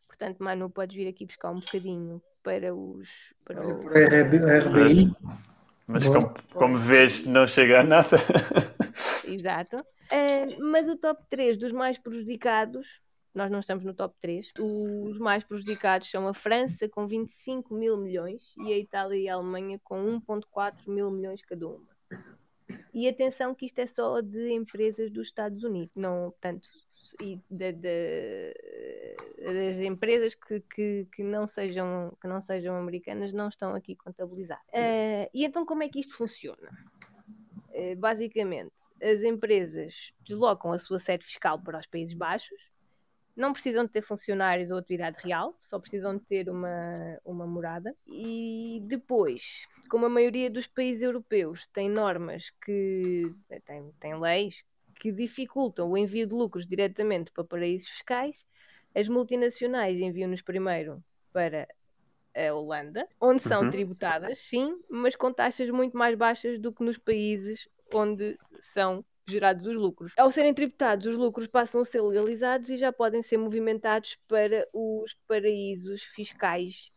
Portanto, 0.08 0.44
Manu, 0.44 0.70
podes 0.70 0.96
vir 0.96 1.08
aqui 1.08 1.26
buscar 1.26 1.52
um 1.52 1.60
bocadinho 1.60 2.22
para 2.44 2.74
os. 2.76 3.34
Para 3.44 3.66
Olha, 3.66 3.76
o... 3.76 3.88
RB 3.88 4.38
RBI. 4.38 5.16
Mas 5.88 6.06
como, 6.06 6.34
como 6.54 6.78
vês, 6.78 7.26
não 7.26 7.46
chega 7.48 7.82
a 7.82 7.84
nada. 7.84 8.18
Exato. 9.28 9.78
Ah, 10.12 10.46
mas 10.60 10.88
o 10.88 10.96
top 10.96 11.24
3 11.30 11.58
dos 11.58 11.72
mais 11.72 11.98
prejudicados, 11.98 13.02
nós 13.34 13.50
não 13.52 13.60
estamos 13.60 13.84
no 13.84 13.94
top 13.94 14.16
3, 14.22 14.52
os 14.60 15.18
mais 15.18 15.44
prejudicados 15.44 16.10
são 16.10 16.28
a 16.28 16.34
França 16.34 16.88
com 16.88 17.08
25 17.08 17.74
mil 17.74 17.98
milhões 17.98 18.54
e 18.58 18.72
a 18.72 18.78
Itália 18.78 19.18
e 19.18 19.28
a 19.30 19.36
Alemanha 19.36 19.80
com 19.84 19.96
1,4 20.20 20.88
mil 20.88 21.10
milhões 21.12 21.42
cada 21.42 21.68
uma. 21.68 21.94
E 22.94 23.08
atenção 23.08 23.56
que 23.56 23.66
isto 23.66 23.80
é 23.80 23.88
só 23.88 24.22
de 24.22 24.52
empresas 24.52 25.10
dos 25.12 25.28
Estados 25.28 25.64
Unidos, 25.64 25.92
não 25.96 26.32
tanto 26.40 26.70
e 27.22 27.40
da- 27.50 27.72
da- 27.72 29.54
das 29.54 29.78
empresas 29.80 30.36
que, 30.36 30.60
que, 30.62 31.08
que, 31.12 31.24
não 31.24 31.48
sejam, 31.48 32.16
que 32.22 32.28
não 32.28 32.40
sejam 32.42 32.76
americanas 32.76 33.34
não 33.34 33.50
estão 33.50 33.74
aqui 33.76 33.96
contabilizadas. 33.96 34.64
Ah, 34.74 35.28
e 35.34 35.44
então 35.44 35.66
como 35.66 35.82
é 35.84 35.90
que 35.90 36.00
isto 36.00 36.16
funciona? 36.16 36.70
Eh, 37.72 37.96
basicamente, 37.96 38.74
as 39.02 39.24
empresas 39.24 40.14
deslocam 40.24 40.72
a 40.72 40.78
sua 40.80 41.00
sede 41.00 41.26
fiscal 41.26 41.60
para 41.60 41.80
os 41.80 41.88
Países 41.88 42.14
Baixos, 42.16 42.62
não 43.36 43.54
precisam 43.54 43.86
de 43.86 43.92
ter 43.92 44.02
funcionários 44.02 44.70
ou 44.72 44.78
atividade 44.78 45.18
real, 45.24 45.58
só 45.62 45.80
precisam 45.80 46.18
de 46.18 46.24
ter 46.26 46.50
uma, 46.50 47.20
uma 47.26 47.48
morada. 47.48 47.96
E 48.08 48.80
depois, 48.84 49.68
como 49.90 50.06
a 50.06 50.10
maioria 50.10 50.50
dos 50.50 50.68
países 50.68 51.02
europeus 51.04 51.68
tem 51.68 51.90
normas 51.90 52.52
que. 52.64 53.34
tem, 53.66 53.92
tem 54.00 54.20
leis 54.20 54.64
que 55.00 55.12
dificultam 55.12 55.92
o 55.92 55.98
envio 55.98 56.26
de 56.28 56.34
lucros 56.34 56.66
diretamente 56.68 57.32
para 57.32 57.44
paraísos 57.44 57.90
fiscais, 57.90 58.46
as 58.96 59.08
multinacionais 59.10 60.00
enviam-nos 60.00 60.42
primeiro 60.42 61.04
para 61.32 61.68
a 62.36 62.54
Holanda, 62.54 63.08
onde 63.22 63.42
são 63.44 63.62
Uhum. 63.64 63.72
tributadas, 63.72 64.40
sim, 64.40 64.76
mas 64.90 65.16
com 65.16 65.34
taxas 65.34 65.70
muito 65.70 65.98
mais 65.98 66.18
baixas 66.18 66.60
do 66.60 66.74
que 66.74 66.84
nos 66.84 66.98
países 66.98 67.68
onde 67.94 68.38
são 68.60 69.06
gerados 69.28 69.66
os 69.66 69.76
lucros. 69.76 70.14
Ao 70.18 70.32
serem 70.32 70.54
tributados, 70.54 71.06
os 71.06 71.16
lucros 71.16 71.48
passam 71.48 71.82
a 71.82 71.86
ser 71.86 72.02
legalizados 72.02 72.70
e 72.70 72.78
já 72.78 72.92
podem 72.92 73.22
ser 73.24 73.38
movimentados 73.38 74.18
para 74.28 74.68
os 74.74 75.16
paraísos 75.28 76.04
fiscais 76.04 76.92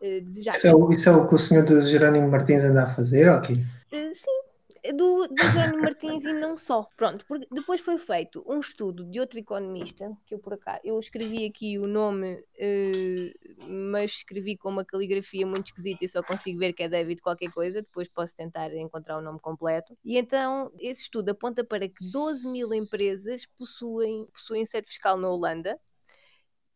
eh, 0.00 0.20
desejados. 0.20 0.58
Isso 0.58 0.66
é, 0.68 0.74
o- 0.74 0.90
isso 0.92 1.08
é 1.08 1.12
o 1.12 1.26
que 1.28 1.34
o 1.34 1.38
senhor 1.38 1.64
do 1.64 1.80
Jerónimo 1.80 2.28
Martins 2.28 2.62
anda 2.64 2.84
a 2.84 2.86
fazer, 2.86 3.28
ok? 3.28 3.56
Eh, 3.92 4.12
sim, 4.14 4.42
do, 4.90 5.28
do 5.28 5.78
Martins 5.80 6.24
e 6.24 6.32
não 6.32 6.56
só. 6.56 6.88
Pronto, 6.96 7.24
porque 7.28 7.46
depois 7.52 7.80
foi 7.80 7.98
feito 7.98 8.42
um 8.46 8.58
estudo 8.58 9.04
de 9.04 9.20
outro 9.20 9.38
economista, 9.38 10.10
que 10.26 10.34
eu 10.34 10.40
por 10.40 10.54
acaso, 10.54 10.80
eu 10.82 10.98
escrevi 10.98 11.46
aqui 11.46 11.78
o 11.78 11.86
nome, 11.86 12.42
eh, 12.58 13.32
mas 13.68 14.10
escrevi 14.10 14.56
com 14.56 14.70
uma 14.70 14.84
caligrafia 14.84 15.46
muito 15.46 15.66
esquisita 15.66 16.04
e 16.04 16.08
só 16.08 16.22
consigo 16.22 16.58
ver 16.58 16.72
que 16.72 16.82
é 16.82 16.88
David 16.88 17.20
qualquer 17.22 17.52
coisa, 17.52 17.82
depois 17.82 18.08
posso 18.08 18.34
tentar 18.34 18.74
encontrar 18.74 19.18
o 19.18 19.22
nome 19.22 19.38
completo. 19.38 19.96
E 20.04 20.18
então, 20.18 20.72
esse 20.80 21.02
estudo 21.02 21.28
aponta 21.28 21.62
para 21.62 21.88
que 21.88 22.10
12 22.10 22.48
mil 22.48 22.74
empresas 22.74 23.46
possuem, 23.56 24.26
possuem 24.32 24.64
sede 24.64 24.88
fiscal 24.88 25.16
na 25.16 25.28
Holanda 25.28 25.78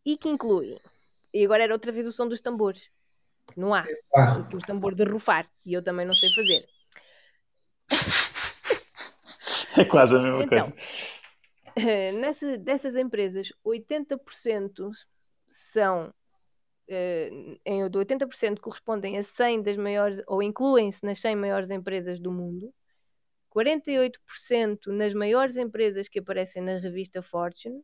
e 0.05 0.17
que 0.17 0.29
incluem, 0.29 0.79
e 1.35 1.45
agora 1.45 1.65
era 1.65 1.73
outra 1.73 1.91
vez 1.91 2.07
o 2.07 2.13
som 2.13 2.29
dos 2.29 2.41
tambores, 2.41 2.89
não 3.57 3.75
há, 3.75 3.85
Ah, 4.15 4.39
o 4.53 4.59
tambor 4.59 4.95
de 4.95 5.03
rufar, 5.03 5.51
e 5.65 5.73
eu 5.73 5.83
também 5.83 6.07
não 6.07 6.15
sei 6.15 6.31
fazer. 6.31 6.76
É 9.78 9.84
quase 9.84 10.16
a 10.16 10.20
mesma 10.20 10.43
Então, 10.43 10.72
coisa. 10.72 10.74
Eh, 11.76 12.12
nessa, 12.12 12.57
dessas 12.57 12.97
empresas, 12.97 13.53
80% 13.64 14.91
são 15.51 16.12
eh, 16.89 17.30
em, 17.64 17.89
de 17.91 17.99
80% 17.99 18.61
correspondem 18.61 19.18
a 19.18 19.22
100 19.22 19.62
das 19.62 19.76
maiores, 19.76 20.22
ou 20.26 20.43
incluem-se 20.43 21.05
nas 21.05 21.20
100 21.20 21.37
maiores 21.37 21.70
empresas 21.70 22.18
do 22.18 22.32
mundo, 22.32 22.72
48% 23.55 24.87
nas 24.87 25.12
maiores 25.14 25.57
empresas 25.57 26.09
que 26.09 26.18
aparecem 26.18 26.62
na 26.62 26.78
revista 26.78 27.22
Fortune 27.22 27.82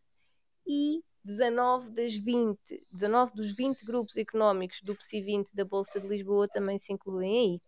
e 0.66 1.02
19 1.24 1.90
das 1.90 2.14
20, 2.14 2.58
19 2.90 3.32
dos 3.34 3.52
20 3.54 3.84
grupos 3.84 4.16
económicos 4.16 4.80
do 4.82 4.96
PSI 4.96 5.22
20 5.22 5.54
da 5.54 5.64
Bolsa 5.64 6.00
de 6.00 6.08
Lisboa 6.08 6.48
também 6.48 6.78
se 6.78 6.92
incluem 6.92 7.38
aí. 7.38 7.60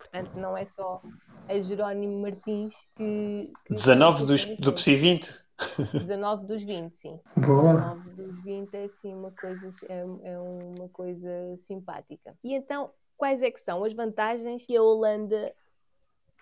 Portanto, 0.00 0.34
não 0.36 0.56
é 0.56 0.64
só 0.64 1.02
a 1.46 1.60
Jerónimo 1.60 2.22
Martins 2.22 2.74
que. 2.96 3.52
que 3.66 3.74
19 3.74 4.20
que 4.20 4.26
dos, 4.26 4.44
do 4.56 4.72
PSI 4.72 4.96
20. 4.96 5.44
19 5.92 6.46
dos 6.46 6.64
20, 6.64 6.96
sim. 6.96 7.20
boa. 7.36 7.74
19 7.74 8.10
dos 8.10 8.42
20 8.42 8.74
é 8.74 8.84
assim 8.84 9.14
uma 9.14 9.30
coisa, 9.30 9.70
é, 9.90 10.30
é 10.30 10.38
uma 10.38 10.88
coisa 10.88 11.28
simpática. 11.58 12.34
E 12.42 12.54
então, 12.54 12.90
quais 13.14 13.42
é 13.42 13.50
que 13.50 13.60
são 13.60 13.84
as 13.84 13.92
vantagens 13.92 14.64
que 14.64 14.74
a 14.74 14.82
Holanda, 14.82 15.54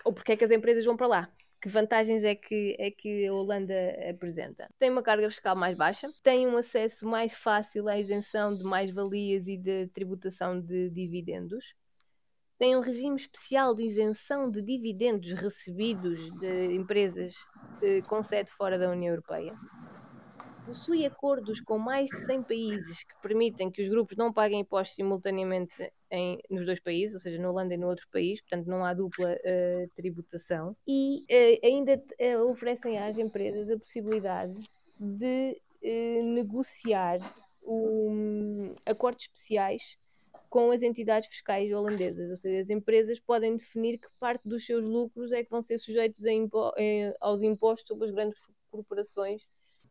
ou 0.04 0.12
porque 0.12 0.32
é 0.32 0.36
que 0.36 0.44
as 0.44 0.52
empresas 0.52 0.84
vão 0.84 0.96
para 0.96 1.08
lá? 1.08 1.28
Que 1.60 1.68
vantagens 1.68 2.22
é 2.22 2.36
que, 2.36 2.76
é 2.78 2.92
que 2.92 3.26
a 3.26 3.34
Holanda 3.34 3.74
apresenta? 4.08 4.70
Tem 4.78 4.88
uma 4.88 5.02
carga 5.02 5.28
fiscal 5.28 5.56
mais 5.56 5.76
baixa, 5.76 6.08
tem 6.22 6.46
um 6.46 6.56
acesso 6.56 7.04
mais 7.04 7.32
fácil 7.32 7.88
à 7.88 7.98
isenção 7.98 8.54
de 8.54 8.62
mais-valias 8.62 9.48
e 9.48 9.56
de 9.56 9.88
tributação 9.88 10.60
de 10.60 10.88
dividendos, 10.90 11.74
tem 12.58 12.76
um 12.76 12.80
regime 12.80 13.16
especial 13.16 13.74
de 13.74 13.84
isenção 13.84 14.50
de 14.50 14.60
dividendos 14.60 15.30
recebidos 15.32 16.18
de 16.32 16.74
empresas 16.74 17.34
eh, 17.82 18.02
com 18.08 18.22
sede 18.22 18.50
fora 18.52 18.78
da 18.78 18.90
União 18.90 19.10
Europeia. 19.12 19.52
Possui 20.66 21.06
acordos 21.06 21.60
com 21.60 21.78
mais 21.78 22.10
de 22.10 22.26
100 22.26 22.42
países 22.42 23.02
que 23.02 23.14
permitem 23.22 23.70
que 23.70 23.80
os 23.82 23.88
grupos 23.88 24.16
não 24.18 24.32
paguem 24.32 24.60
impostos 24.60 24.96
simultaneamente 24.96 25.90
em- 26.10 26.38
nos 26.50 26.66
dois 26.66 26.78
países, 26.80 27.14
ou 27.14 27.20
seja, 27.20 27.40
na 27.40 27.50
Holanda 27.50 27.72
e 27.72 27.78
no 27.78 27.88
outro 27.88 28.06
país, 28.12 28.40
portanto 28.42 28.66
não 28.66 28.84
há 28.84 28.92
dupla 28.92 29.34
eh, 29.44 29.88
tributação. 29.96 30.76
E 30.86 31.24
eh, 31.30 31.58
ainda 31.64 32.02
eh, 32.18 32.36
oferecem 32.38 32.98
às 32.98 33.16
empresas 33.16 33.70
a 33.70 33.78
possibilidade 33.78 34.52
de 35.00 35.58
negociar 36.34 37.18
um, 37.62 38.74
acordos 38.84 39.24
especiais 39.24 39.96
com 40.48 40.70
as 40.70 40.82
entidades 40.82 41.28
fiscais 41.28 41.72
holandesas, 41.72 42.30
ou 42.30 42.36
seja, 42.36 42.60
as 42.60 42.70
empresas 42.70 43.20
podem 43.20 43.56
definir 43.56 43.98
que 43.98 44.08
parte 44.18 44.48
dos 44.48 44.64
seus 44.64 44.84
lucros 44.84 45.32
é 45.32 45.44
que 45.44 45.50
vão 45.50 45.60
ser 45.60 45.78
sujeitos 45.78 46.24
impo 46.24 46.72
eh, 46.76 47.14
aos 47.20 47.42
impostos 47.42 47.88
sobre 47.88 48.06
as 48.06 48.10
grandes 48.10 48.40
corporações 48.70 49.42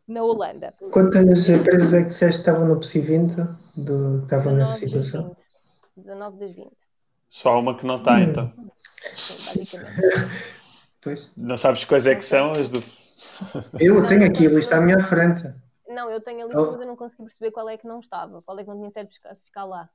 na 0.08 0.24
Holanda. 0.24 0.74
Quantas 0.92 1.50
empresas 1.50 1.94
é 1.94 2.02
que 2.02 2.08
disseste 2.08 2.42
que 2.42 2.50
estavam 2.50 2.68
no 2.68 2.80
PSI 2.80 3.02
20? 3.02 3.36
De, 3.76 4.24
estavam 4.24 4.54
nessa 4.54 4.80
situação? 4.80 5.36
20. 5.96 6.06
19 6.06 6.40
das 6.40 6.56
20. 6.56 6.72
Só 7.28 7.60
uma 7.60 7.78
que 7.78 7.86
não 7.86 7.98
está, 7.98 8.16
hum. 8.16 8.24
então. 8.24 8.54
Sim. 9.16 9.64
Pois. 11.00 11.32
Não 11.38 11.56
sabes 11.56 11.86
quais 11.86 12.06
é 12.06 12.16
que 12.16 12.26
são 12.26 12.52
as 12.52 12.70
do. 12.70 12.84
Eu 13.80 14.06
tenho 14.08 14.26
aqui 14.26 14.46
a 14.46 14.50
lista 14.50 14.76
à 14.76 14.82
minha 14.82 15.00
frente. 15.00 15.44
Não, 15.98 16.12
eu 16.12 16.22
tenho 16.22 16.42
a 16.42 16.44
lista, 16.44 16.62
oh. 16.62 16.72
mas 16.74 16.82
eu 16.82 16.86
não 16.86 16.96
consegui 16.96 17.24
perceber 17.24 17.50
qual 17.50 17.68
é 17.68 17.76
que 17.76 17.88
não 17.88 18.00
estava, 18.00 18.40
qual 18.44 18.60
é 18.60 18.64
que 18.64 18.70
não 18.70 18.78
tinha 18.78 18.92
sede 18.92 19.10
fiscal 19.42 19.68
lá. 19.68 19.90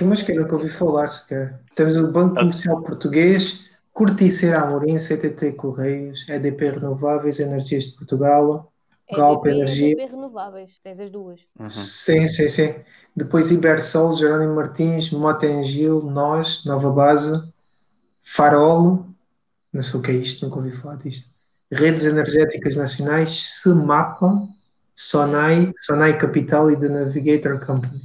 Umas 0.00 0.22
que 0.22 0.30
eu 0.30 0.40
nunca 0.40 0.54
ouvi 0.54 0.68
falar 0.68 1.08
sequer. 1.08 1.60
Temos 1.74 1.96
o 1.96 2.12
Banco 2.12 2.36
ah. 2.36 2.38
Comercial 2.42 2.80
Português, 2.80 3.76
Corticeira 3.92 4.60
Amorim, 4.60 4.96
CTT 4.96 5.54
Correios, 5.54 6.28
EDP 6.28 6.70
Renováveis, 6.70 7.40
Energias 7.40 7.86
de 7.86 7.96
Portugal, 7.96 8.72
Galp 9.12 9.46
Energia. 9.46 9.94
EDP 9.94 10.12
Renováveis, 10.12 10.70
tens 10.80 11.00
as 11.00 11.10
duas. 11.10 11.40
Uhum. 11.58 11.66
Sim, 11.66 12.28
sim, 12.28 12.48
sim. 12.48 12.84
Depois 13.16 13.50
Ibersol, 13.50 14.16
Jerónimo 14.16 14.54
Martins, 14.54 15.10
Motengil, 15.10 16.02
Nós, 16.02 16.64
Nova 16.66 16.88
Base, 16.92 17.32
Farol, 18.20 19.06
não 19.72 19.82
sei 19.82 19.98
o 19.98 20.02
que 20.04 20.12
é 20.12 20.14
isto, 20.14 20.44
nunca 20.44 20.58
ouvi 20.58 20.70
falar 20.70 20.98
disto. 20.98 21.28
Redes 21.68 22.04
Energéticas 22.04 22.76
Nacionais, 22.76 23.60
SEMAPA, 23.60 24.56
Sonai, 25.00 25.72
Sonai 25.78 26.18
Capital 26.18 26.68
e 26.72 26.80
The 26.80 26.88
Navigator 26.88 27.64
Company. 27.64 28.00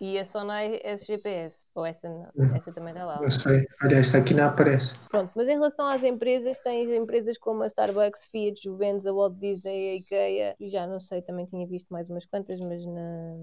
E 0.00 0.18
a 0.18 0.24
Sonai 0.24 0.80
SGPS, 0.82 1.66
ou 1.74 1.84
essa 1.84 2.08
não, 2.08 2.56
essa 2.56 2.72
também 2.72 2.94
está 2.94 3.04
lá. 3.04 3.20
Não 3.20 3.28
sei, 3.28 3.66
olha, 3.84 3.96
esta 3.96 4.16
aqui 4.16 4.32
não 4.32 4.46
aparece. 4.46 4.98
Pronto, 5.10 5.30
mas 5.36 5.46
em 5.46 5.52
relação 5.52 5.86
às 5.86 6.02
empresas, 6.02 6.58
tens 6.60 6.88
empresas 6.88 7.36
como 7.36 7.64
a 7.64 7.66
Starbucks, 7.66 8.24
Fiat, 8.32 8.62
Juventus, 8.62 9.06
a 9.06 9.12
Walt 9.12 9.34
Disney, 9.34 9.90
a 9.90 9.94
IKEA, 9.96 10.56
e 10.58 10.70
já 10.70 10.86
não 10.86 11.00
sei, 11.00 11.20
também 11.20 11.44
tinha 11.44 11.66
visto 11.66 11.90
mais 11.90 12.08
umas 12.08 12.24
quantas, 12.24 12.58
mas, 12.60 12.82
na... 12.86 13.34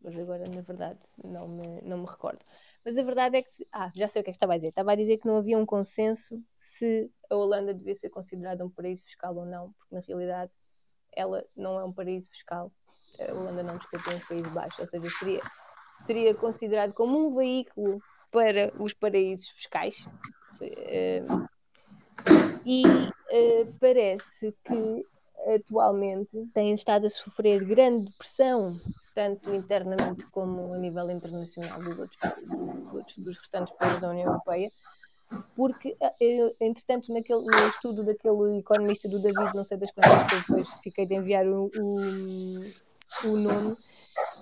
mas 0.00 0.16
agora, 0.16 0.46
na 0.46 0.60
verdade, 0.60 1.00
não 1.24 1.48
me, 1.48 1.80
não 1.82 1.98
me 1.98 2.06
recordo. 2.06 2.44
Mas 2.84 2.96
a 2.96 3.02
verdade 3.02 3.38
é 3.38 3.42
que. 3.42 3.48
Ah, 3.72 3.90
já 3.92 4.06
sei 4.06 4.20
o 4.20 4.24
que 4.24 4.30
é 4.30 4.32
que 4.32 4.36
estava 4.36 4.54
a 4.54 4.56
dizer. 4.56 4.68
Estava 4.68 4.92
a 4.92 4.94
dizer 4.94 5.16
que 5.16 5.26
não 5.26 5.38
havia 5.38 5.58
um 5.58 5.66
consenso 5.66 6.40
se 6.60 7.10
a 7.28 7.34
Holanda 7.34 7.74
devia 7.74 7.96
ser 7.96 8.08
considerada 8.08 8.64
um 8.64 8.70
paraíso 8.70 9.02
fiscal 9.02 9.34
ou 9.34 9.44
não, 9.44 9.72
porque 9.72 9.96
na 9.96 10.00
realidade 10.00 10.52
ela 11.18 11.44
não 11.56 11.78
é 11.80 11.84
um 11.84 11.92
paraíso 11.92 12.30
fiscal. 12.30 12.70
A 13.18 13.32
Holanda 13.32 13.64
não 13.64 13.76
discute 13.76 14.08
um 14.08 14.20
país 14.20 14.46
baixo, 14.52 14.80
ou 14.80 14.88
seja, 14.88 15.10
seria, 15.18 15.40
seria 16.06 16.34
considerado 16.34 16.94
como 16.94 17.26
um 17.26 17.34
veículo 17.34 18.00
para 18.30 18.72
os 18.80 18.92
paraísos 18.92 19.48
fiscais. 19.48 19.96
Eh, 20.60 21.22
e 22.64 22.84
uh, 22.86 23.78
parece 23.80 24.54
que 24.64 25.06
atualmente 25.54 26.46
tem 26.52 26.72
estado 26.72 27.06
a 27.06 27.10
sofrer 27.10 27.64
grande 27.64 28.12
pressão, 28.16 28.76
tanto 29.14 29.52
internamente 29.54 30.24
como 30.26 30.74
a 30.74 30.78
nível 30.78 31.10
internacional 31.10 31.82
dos, 31.82 31.98
outros, 31.98 32.18
dos, 32.92 33.16
dos 33.16 33.38
restantes 33.38 33.74
países 33.76 34.00
da 34.00 34.10
União 34.10 34.26
Europeia, 34.26 34.70
porque, 35.54 35.96
eh, 36.00 36.54
entretanto, 36.60 37.12
naquele, 37.12 37.42
no 37.42 37.68
estudo 37.68 38.04
daquele 38.04 38.58
economista 38.58 39.08
do 39.08 39.20
David, 39.20 39.54
não 39.54 39.64
sei 39.64 39.76
das 39.76 39.90
quantas, 39.92 40.26
que 40.28 40.36
depois 40.36 40.74
fiquei 40.82 41.06
de 41.06 41.14
enviar 41.14 41.46
o, 41.46 41.70
o, 41.78 42.54
o 43.24 43.36
nome, 43.36 43.76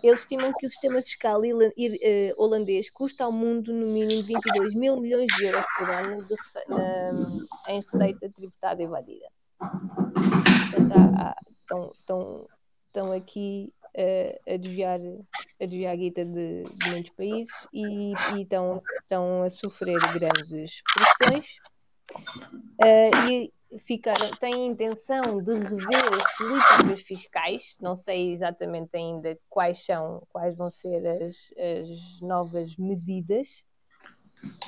eles 0.02 0.20
estimam 0.20 0.52
que 0.52 0.66
o 0.66 0.70
sistema 0.70 1.02
fiscal 1.02 1.40
eh, 1.44 2.34
holandês 2.36 2.90
custa 2.90 3.24
ao 3.24 3.32
mundo 3.32 3.72
no 3.72 3.86
mínimo 3.86 4.22
22 4.22 4.74
mil 4.74 5.00
milhões 5.00 5.26
de 5.36 5.46
euros 5.46 5.64
por 5.76 5.90
ano 5.90 6.24
de, 6.24 6.34
na, 6.68 7.72
em 7.72 7.80
receita 7.80 8.30
tributada 8.30 8.82
evadida. 8.82 9.26
Portanto, 9.58 11.36
estão, 11.60 11.90
estão, 11.90 12.46
estão 12.86 13.12
aqui 13.12 13.72
a 14.46 14.56
desviar 14.56 15.00
a 15.58 15.64
desviar 15.64 15.92
a 15.92 15.96
guita 15.96 16.22
de, 16.22 16.64
de 16.64 16.90
muitos 16.90 17.10
países 17.12 17.54
e, 17.72 18.12
e, 18.34 18.42
estão, 18.42 18.80
estão 19.00 19.42
a 19.42 19.50
sofrer 19.50 19.98
grandes 20.12 20.82
pressões 21.18 21.56
uh, 22.82 23.30
e 23.30 23.52
ficaram, 23.78 24.30
têm 24.38 24.54
a 24.54 24.66
intenção 24.66 25.22
de 25.42 25.54
rever 25.54 26.24
as 26.24 26.36
políticas 26.36 27.00
fiscais, 27.02 27.76
não 27.80 27.96
sei 27.96 28.32
exatamente 28.32 28.96
ainda 28.96 29.38
quais 29.48 29.84
são, 29.84 30.22
quais 30.30 30.56
vão 30.56 30.70
ser 30.70 31.06
as, 31.06 31.52
as 31.58 32.20
novas 32.20 32.76
medidas. 32.76 33.64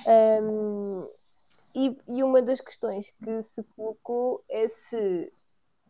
Um, 0.07 1.07
e, 1.75 1.97
e, 2.09 2.23
uma 2.23 2.43
das 2.43 2.61
questões 2.61 3.07
que 3.23 3.43
se 3.55 3.63
colocou 3.77 4.43
é 4.49 4.67
se 4.69 5.31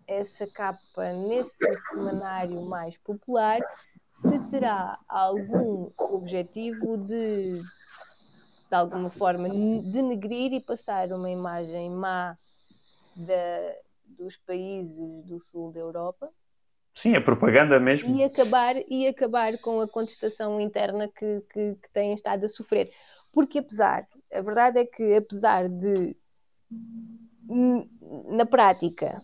essa 0.09 0.47
capa 0.47 1.13
nesse 1.13 1.77
semanário 1.91 2.63
mais 2.63 2.97
popular 2.97 3.61
se 4.21 4.51
terá 4.51 4.99
algum 5.07 5.91
objetivo 5.99 6.97
de, 6.97 7.61
de 8.69 8.75
alguma 8.75 9.11
forma, 9.11 9.49
denegrir 9.49 10.55
e 10.55 10.61
passar 10.61 11.09
uma 11.13 11.31
imagem 11.31 11.91
má 11.91 12.37
da, 13.15 13.77
dos 14.05 14.37
países 14.39 15.25
do 15.25 15.39
sul 15.41 15.71
da 15.73 15.81
Europa. 15.81 16.33
Sim, 16.95 17.15
a 17.15 17.21
propaganda 17.21 17.79
mesmo. 17.79 18.17
E 18.17 18.25
acabar, 18.25 18.75
e 18.89 19.07
acabar 19.07 19.57
com 19.59 19.81
a 19.81 19.87
contestação 19.87 20.61
interna 20.61 21.07
que, 21.07 21.43
que, 21.53 21.75
que 21.77 21.91
têm 21.93 22.13
estado 22.13 22.45
a 22.45 22.49
sofrer. 22.49 22.91
Porque 23.33 23.61
apesar, 23.61 24.05
a 24.33 24.41
verdade 24.41 24.81
é 24.81 24.85
que 24.85 25.15
apesar 25.15 25.69
de 25.69 26.17
na 28.29 28.45
prática 28.45 29.23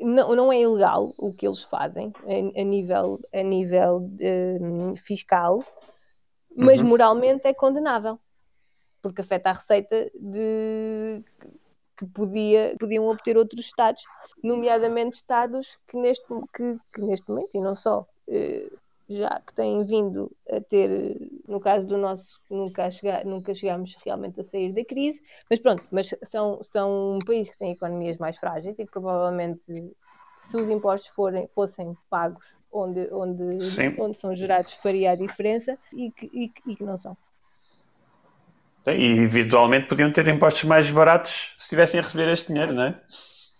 não, 0.00 0.34
não 0.34 0.52
é 0.52 0.60
ilegal 0.60 1.12
o 1.18 1.32
que 1.32 1.46
eles 1.46 1.62
fazem 1.62 2.12
a, 2.24 2.60
a 2.60 2.64
nível, 2.64 3.20
a 3.32 3.42
nível 3.42 4.10
um, 4.60 4.96
fiscal, 4.96 5.62
mas 6.56 6.80
uhum. 6.80 6.88
moralmente 6.88 7.46
é 7.46 7.54
condenável, 7.54 8.18
porque 9.02 9.20
afeta 9.20 9.50
a 9.50 9.52
receita 9.52 10.10
de, 10.14 11.22
que 11.96 12.06
podia, 12.06 12.74
podiam 12.80 13.06
obter 13.06 13.36
outros 13.36 13.66
Estados, 13.66 14.02
nomeadamente 14.42 15.16
Estados 15.16 15.78
que 15.86 15.96
neste, 15.96 16.26
que, 16.54 16.78
que 16.92 17.00
neste 17.02 17.28
momento, 17.28 17.50
e 17.54 17.60
não 17.60 17.76
só, 17.76 18.06
eh, 18.26 18.70
já 19.10 19.40
que 19.44 19.52
têm 19.54 19.84
vindo 19.84 20.30
a 20.48 20.60
ter, 20.60 21.18
no 21.48 21.58
caso 21.58 21.84
do 21.86 21.98
nosso, 21.98 22.40
nunca, 22.48 22.88
chega, 22.90 23.24
nunca 23.24 23.52
chegámos 23.54 23.96
realmente 24.04 24.38
a 24.38 24.44
sair 24.44 24.72
da 24.72 24.84
crise, 24.84 25.20
mas 25.50 25.58
pronto, 25.58 25.82
mas 25.90 26.14
são, 26.22 26.62
são 26.62 27.16
um 27.16 27.18
país 27.18 27.50
que 27.50 27.58
tem 27.58 27.72
economias 27.72 28.18
mais 28.18 28.38
frágeis 28.38 28.78
e 28.78 28.86
que 28.86 28.92
provavelmente 28.92 29.64
se 30.40 30.56
os 30.56 30.70
impostos 30.70 31.10
forem, 31.10 31.48
fossem 31.48 31.96
pagos 32.08 32.56
onde, 32.72 33.08
onde, 33.12 33.58
onde 33.98 34.20
são 34.20 34.34
gerados 34.34 34.74
faria 34.74 35.10
a 35.10 35.16
diferença 35.16 35.76
e 35.92 36.12
que, 36.12 36.30
e, 36.32 36.52
e 36.70 36.76
que 36.76 36.84
não 36.84 36.96
são. 36.96 37.16
E 38.86 39.20
eventualmente 39.20 39.88
podiam 39.88 40.12
ter 40.12 40.26
impostos 40.28 40.64
mais 40.64 40.90
baratos 40.90 41.54
se 41.58 41.68
tivessem 41.68 41.98
a 41.98 42.02
receber 42.02 42.28
este 42.28 42.48
dinheiro, 42.48 42.72
não 42.72 42.84
é? 42.84 43.00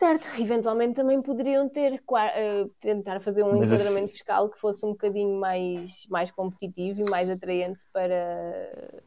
Certo, 0.01 0.31
eventualmente 0.41 0.95
também 0.95 1.21
poderiam 1.21 1.69
ter 1.69 1.93
uh, 1.93 2.69
tentar 2.81 3.21
fazer 3.21 3.43
um 3.43 3.59
Mas 3.59 3.69
enquadramento 3.69 4.05
assim... 4.05 4.09
fiscal 4.09 4.49
que 4.49 4.59
fosse 4.59 4.87
um 4.87 4.93
bocadinho 4.93 5.39
mais, 5.39 6.07
mais 6.09 6.31
competitivo 6.31 7.03
e 7.03 7.11
mais 7.11 7.29
atraente 7.29 7.85
para, 7.93 9.03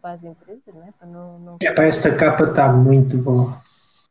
para 0.00 0.12
as 0.12 0.24
empresas, 0.24 0.74
né? 0.74 0.94
para 0.98 1.06
não, 1.06 1.38
não... 1.38 1.56
É, 1.62 1.70
para 1.74 1.84
esta 1.84 2.16
capa 2.16 2.44
está 2.44 2.72
muito 2.72 3.18
boa. 3.18 3.60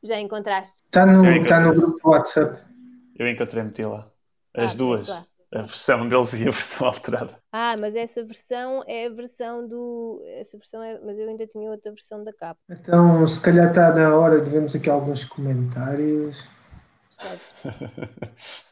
Já 0.03 0.19
encontraste? 0.19 0.75
Está 0.85 1.03
no, 1.03 1.27
está 1.31 1.59
no 1.61 1.73
grupo 1.73 2.11
WhatsApp. 2.11 2.61
Eu 3.17 3.27
encontrei 3.27 3.63
meti 3.63 3.81
lá. 3.81 4.07
As 4.55 4.73
ah, 4.73 4.77
duas. 4.77 5.09
A 5.53 5.61
versão 5.61 6.09
deles 6.09 6.33
e 6.33 6.41
a 6.41 6.51
versão 6.51 6.87
alterada. 6.87 7.35
Ah, 7.51 7.75
mas 7.79 7.95
essa 7.95 8.23
versão 8.23 8.83
é 8.85 9.07
a 9.07 9.09
versão 9.09 9.67
do. 9.67 10.21
Essa 10.25 10.57
versão 10.57 10.83
é. 10.83 10.99
Mas 10.99 11.17
eu 11.17 11.29
ainda 11.29 11.47
tinha 11.47 11.71
outra 11.71 11.91
versão 11.91 12.23
da 12.23 12.33
capa. 12.33 12.59
Então, 12.69 13.25
se 13.25 13.41
calhar 13.41 13.69
está 13.69 13.93
na 13.93 14.15
hora 14.17 14.41
de 14.41 14.49
vermos 14.49 14.75
aqui 14.75 14.89
alguns 14.89 15.23
comentários. 15.23 16.47
Certo. 17.09 17.41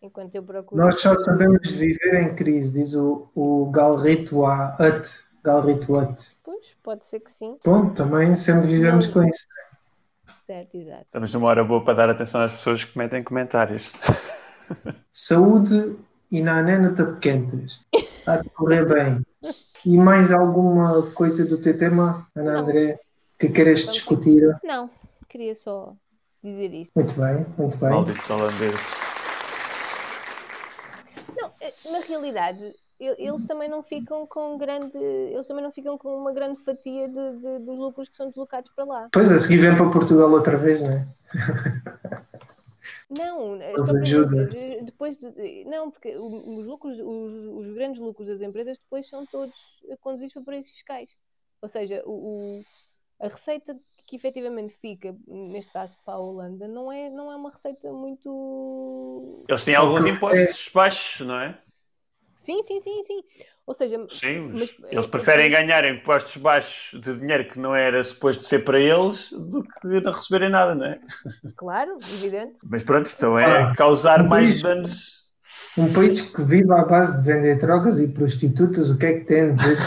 Enquanto 0.00 0.34
eu 0.34 0.42
procuro. 0.42 0.80
Nós 0.80 1.00
só 1.00 1.18
sabemos 1.18 1.70
viver 1.70 2.22
em 2.22 2.34
crise, 2.34 2.80
diz 2.80 2.94
o, 2.94 3.28
o. 3.34 3.70
Galrito 3.70 4.38
Ut. 4.38 6.36
Pois, 6.44 6.76
pode 6.82 7.06
ser 7.06 7.20
que 7.20 7.30
sim. 7.30 7.58
Bom, 7.64 7.90
também 7.90 8.36
sempre 8.36 8.68
vivemos 8.68 9.06
com 9.08 9.22
isso. 9.24 9.46
Certo, 10.46 10.76
exato. 10.76 11.02
Estamos 11.06 11.32
numa 11.34 11.48
hora 11.48 11.64
boa 11.64 11.82
para 11.82 11.94
dar 11.94 12.10
atenção 12.10 12.42
às 12.42 12.52
pessoas 12.52 12.84
que 12.84 12.96
metem 12.96 13.24
comentários. 13.24 13.90
Saúde 15.10 15.96
e 16.30 16.42
na 16.42 16.58
anena 16.58 16.94
tapequentas. 16.94 17.80
Está 17.92 18.34
a 18.34 18.44
correr 18.50 18.86
bem. 18.86 19.24
E 19.84 19.96
mais 19.96 20.32
alguma 20.32 21.02
coisa 21.12 21.46
do 21.46 21.60
teu 21.60 21.78
tema, 21.78 22.26
Ana 22.34 22.54
não. 22.54 22.60
André, 22.60 22.98
que 23.38 23.48
queres 23.50 23.86
discutir? 23.86 24.56
Não, 24.64 24.90
queria 25.28 25.54
só 25.54 25.94
dizer 26.42 26.72
isto. 26.74 26.92
Muito 26.94 27.20
bem, 27.20 27.46
muito 27.58 27.76
bem. 27.78 27.90
Malditos 27.90 28.30
holandeses. 28.30 28.80
Não, 31.36 31.50
eh, 31.60 31.72
na 31.90 32.00
realidade, 32.00 32.74
eles 32.98 33.44
também 33.44 33.68
não 33.68 33.82
ficam 33.82 34.26
com 34.26 34.56
grande, 34.56 34.96
eles 34.96 35.46
também 35.46 35.62
não 35.62 35.70
ficam 35.70 35.98
com 35.98 36.16
uma 36.16 36.32
grande 36.32 36.62
fatia 36.64 37.08
de, 37.08 37.38
de, 37.38 37.58
dos 37.60 37.78
lucros 37.78 38.08
que 38.08 38.16
são 38.16 38.28
deslocados 38.28 38.70
para 38.74 38.84
lá. 38.84 39.08
Pois, 39.12 39.30
a 39.30 39.38
seguir 39.38 39.58
vem 39.58 39.76
para 39.76 39.90
Portugal 39.90 40.30
outra 40.30 40.56
vez, 40.56 40.80
não 40.80 40.92
é? 40.92 41.06
Não, 43.10 43.60
Eles 43.60 43.94
ajudam. 43.94 44.46
depois 44.82 45.18
de, 45.18 45.64
não, 45.66 45.90
porque 45.90 46.16
os 46.16 46.66
lucros, 46.66 46.94
os, 46.98 47.34
os, 47.34 47.74
grandes 47.74 48.00
lucros 48.00 48.26
das 48.26 48.40
empresas 48.40 48.78
depois 48.78 49.06
são 49.06 49.26
todos 49.26 49.54
conduzidos 50.00 50.32
para 50.32 50.42
paraísos 50.42 50.70
fiscais. 50.70 51.10
Ou 51.60 51.68
seja, 51.68 52.02
o, 52.06 52.60
o, 52.60 52.64
a 53.20 53.28
receita 53.28 53.76
que 54.06 54.16
efetivamente 54.16 54.74
fica, 54.74 55.16
neste 55.26 55.72
caso 55.72 55.94
para 56.04 56.14
a 56.14 56.18
Holanda, 56.18 56.68
não 56.68 56.90
é, 56.90 57.10
não 57.10 57.30
é 57.30 57.36
uma 57.36 57.50
receita 57.50 57.92
muito. 57.92 59.44
Eles 59.48 59.64
têm 59.64 59.74
alguns 59.74 60.04
impostos 60.04 60.70
baixos, 60.72 61.26
não 61.26 61.40
é? 61.40 61.58
Sim, 62.36 62.62
sim, 62.62 62.80
sim, 62.80 63.02
sim. 63.02 63.24
Ou 63.66 63.72
seja, 63.72 63.96
sim, 64.10 64.50
mas, 64.52 64.74
eles 64.90 65.06
é, 65.06 65.08
preferem 65.08 65.46
é, 65.46 65.48
ganhar 65.48 65.84
impostos 65.86 66.36
baixos 66.36 67.00
de 67.00 67.18
dinheiro 67.18 67.48
que 67.48 67.58
não 67.58 67.74
era 67.74 68.04
suposto 68.04 68.44
ser 68.44 68.62
para 68.62 68.78
eles 68.78 69.30
do 69.32 69.62
que 69.62 70.00
não 70.02 70.12
receberem 70.12 70.50
nada, 70.50 70.74
não 70.74 70.84
é? 70.84 71.00
Claro, 71.56 71.96
evidente. 72.12 72.56
Mas 72.62 72.82
pronto, 72.82 73.10
então 73.16 73.38
é 73.38 73.62
ah, 73.62 73.72
causar 73.74 74.20
um 74.20 74.28
mais 74.28 74.60
país, 74.60 74.62
danos. 74.62 75.24
Um 75.78 75.92
país 75.94 76.20
que 76.20 76.42
vive 76.42 76.70
à 76.72 76.84
base 76.84 77.22
de 77.22 77.32
vender 77.32 77.56
drogas 77.56 77.98
e 78.00 78.12
prostitutas, 78.12 78.90
o 78.90 78.98
que 78.98 79.06
é 79.06 79.12
que 79.14 79.24
tem 79.24 79.40
a 79.40 79.52
dizer 79.52 79.78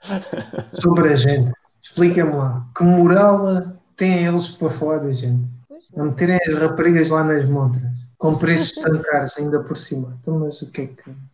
sobre 0.80 1.12
a 1.12 1.16
gente? 1.16 1.52
Explica-me 1.82 2.32
lá. 2.32 2.66
Que 2.74 2.84
moral 2.84 3.76
têm 3.96 4.24
eles 4.24 4.48
para 4.48 4.70
falar 4.70 4.98
da 4.98 5.12
gente? 5.12 5.46
A 5.94 6.02
meterem 6.02 6.38
as 6.48 6.54
raparigas 6.54 7.10
lá 7.10 7.22
nas 7.22 7.44
montras, 7.44 7.98
com 8.16 8.36
preços 8.36 8.72
tão 8.82 8.98
caros 9.02 9.36
ainda 9.38 9.62
por 9.62 9.76
cima. 9.76 10.16
Então, 10.20 10.38
mas 10.38 10.62
o 10.62 10.72
que 10.72 10.80
é 10.80 10.86
que. 10.86 11.33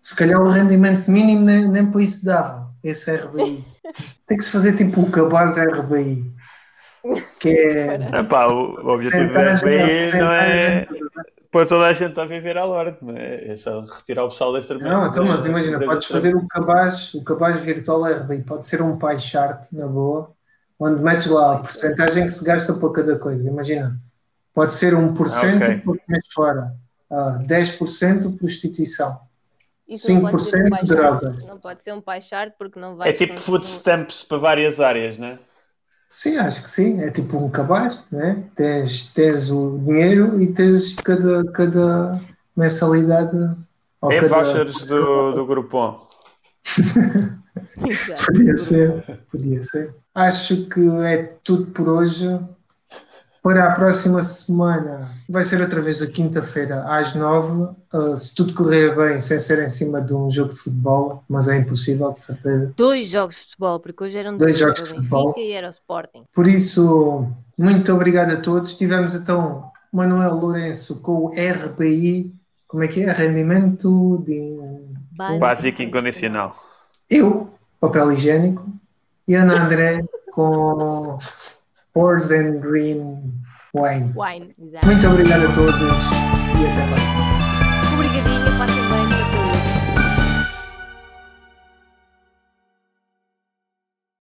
Se 0.00 0.16
calhar 0.16 0.40
o 0.40 0.50
rendimento 0.50 1.10
mínimo 1.10 1.44
nem, 1.44 1.68
nem 1.68 1.90
para 1.90 2.02
isso 2.02 2.24
dava, 2.24 2.70
esse 2.82 3.14
RBI. 3.14 3.64
Tem 4.26 4.36
que 4.36 4.44
se 4.44 4.50
fazer 4.50 4.76
tipo 4.76 5.00
o 5.00 5.10
cabaz 5.10 5.56
RBI. 5.56 6.32
Que 7.38 7.48
é. 7.48 7.94
Epá, 8.20 8.46
o, 8.46 8.74
o 8.82 8.94
objetivo 8.94 9.32
do 9.32 9.38
RBI 9.38 10.18
não 10.18 10.32
é 10.32 10.86
pôr 11.50 11.66
toda 11.68 11.86
a 11.86 11.92
gente 11.92 12.18
a 12.18 12.24
viver 12.24 12.58
à 12.58 12.64
lorde, 12.64 12.98
não 13.00 13.16
é? 13.16 13.52
É 13.52 13.56
só 13.56 13.80
retirar 13.82 14.24
o 14.24 14.28
pessoal 14.28 14.52
desta 14.52 14.74
Não, 14.74 15.06
então, 15.06 15.24
mas 15.24 15.46
imagina, 15.46 15.78
podes 15.78 16.06
fazer 16.06 16.34
o 16.34 16.46
cabaz, 16.48 17.14
o 17.14 17.22
cabaz 17.22 17.60
virtual 17.60 18.02
RBI, 18.02 18.42
pode 18.42 18.66
ser 18.66 18.82
um 18.82 18.98
pie 18.98 19.20
chart 19.20 19.64
na 19.72 19.86
boa, 19.86 20.32
onde 20.80 21.00
metes 21.00 21.28
lá 21.28 21.54
a 21.54 21.58
porcentagem 21.58 22.24
que 22.24 22.32
se 22.32 22.44
gasta 22.44 22.74
para 22.74 22.92
cada 22.92 23.18
coisa. 23.18 23.48
Imagina, 23.48 23.96
pode 24.52 24.72
ser 24.72 24.94
1% 24.94 25.02
ah, 25.02 25.56
okay. 25.56 25.76
porque 25.78 26.02
metes 26.08 26.32
fora 26.32 26.74
uh, 27.14 27.46
10% 27.46 28.38
prostituição. 28.38 29.20
5% 29.90 30.82
um 30.82 30.86
drogas. 30.86 31.46
Não 31.46 31.58
pode 31.58 31.82
ser 31.82 31.92
um 31.92 32.02
chart 32.22 32.54
porque 32.58 32.80
não 32.80 32.96
vai. 32.96 33.10
É 33.10 33.12
tipo 33.12 33.38
food 33.38 33.66
stamps 33.66 34.24
para 34.24 34.38
várias 34.38 34.80
áreas, 34.80 35.18
né? 35.18 35.38
Sim, 36.08 36.38
acho 36.38 36.62
que 36.62 36.68
sim. 36.68 37.02
É 37.02 37.10
tipo 37.10 37.36
um 37.36 37.50
cabaz, 37.50 38.04
né? 38.10 38.44
Tens, 38.54 39.12
tens 39.12 39.50
o 39.50 39.78
dinheiro 39.78 40.40
e 40.40 40.52
tens 40.52 40.94
cada, 40.94 41.44
cada 41.52 42.20
mensalidade. 42.56 43.36
Ou 44.00 44.10
cada... 44.10 44.28
vouchers 44.28 44.86
do, 44.86 45.32
do 45.32 45.46
Groupon. 45.46 46.08
podia 48.26 48.56
ser, 48.56 49.20
podia 49.30 49.62
ser. 49.62 49.94
Acho 50.14 50.66
que 50.66 50.80
é 51.04 51.36
tudo 51.42 51.66
por 51.66 51.88
hoje. 51.88 52.26
Para 53.44 53.66
a 53.66 53.74
próxima 53.74 54.22
semana 54.22 55.10
vai 55.28 55.44
ser 55.44 55.60
outra 55.60 55.78
vez 55.78 56.00
a 56.00 56.06
quinta-feira 56.06 56.82
às 56.86 57.14
nove. 57.14 57.68
Uh, 57.92 58.16
se 58.16 58.34
tudo 58.34 58.54
correr 58.54 58.96
bem, 58.96 59.20
sem 59.20 59.38
ser 59.38 59.62
em 59.62 59.68
cima 59.68 60.00
de 60.00 60.14
um 60.14 60.30
jogo 60.30 60.54
de 60.54 60.60
futebol, 60.60 61.22
mas 61.28 61.46
é 61.46 61.58
impossível, 61.58 62.10
de 62.14 62.24
certeza. 62.24 62.72
Dois 62.74 63.08
jogos 63.08 63.36
de 63.36 63.42
futebol, 63.42 63.80
porque 63.80 64.02
hoje 64.02 64.16
eram 64.16 64.38
dois, 64.38 64.58
dois 64.58 64.58
jogos 64.58 64.82
de 64.82 64.88
futebol 64.88 65.34
e 65.36 65.52
era 65.52 65.66
o 65.66 65.70
Sporting. 65.70 66.24
Por 66.32 66.46
isso, 66.46 67.28
muito 67.58 67.92
obrigado 67.92 68.30
a 68.30 68.38
todos. 68.38 68.78
Tivemos 68.78 69.14
então 69.14 69.70
Manuel 69.92 70.36
Lourenço 70.36 71.02
com 71.02 71.26
o 71.26 71.34
RPI, 71.34 72.34
como 72.66 72.82
é 72.82 72.88
que 72.88 73.02
é? 73.02 73.12
Rendimento 73.12 74.24
de. 74.26 74.58
Básico 75.38 75.82
incondicional. 75.82 76.56
Eu, 77.10 77.50
papel 77.78 78.10
higiênico, 78.12 78.66
e 79.28 79.34
Ana 79.34 79.66
André 79.66 80.00
com 80.32 81.18
Horse 81.94 82.32
and 82.32 82.60
Green 82.60 83.32
Wine. 83.72 84.12
Wine, 84.16 84.52
exato. 84.58 84.86
Muito 84.86 85.06
obrigado 85.06 85.46
a 85.46 85.54
todos 85.54 85.74
e 85.74 86.66
até 86.66 86.82
a 86.82 86.86
próxima. 86.88 87.94
Obrigadinho. 87.94 88.53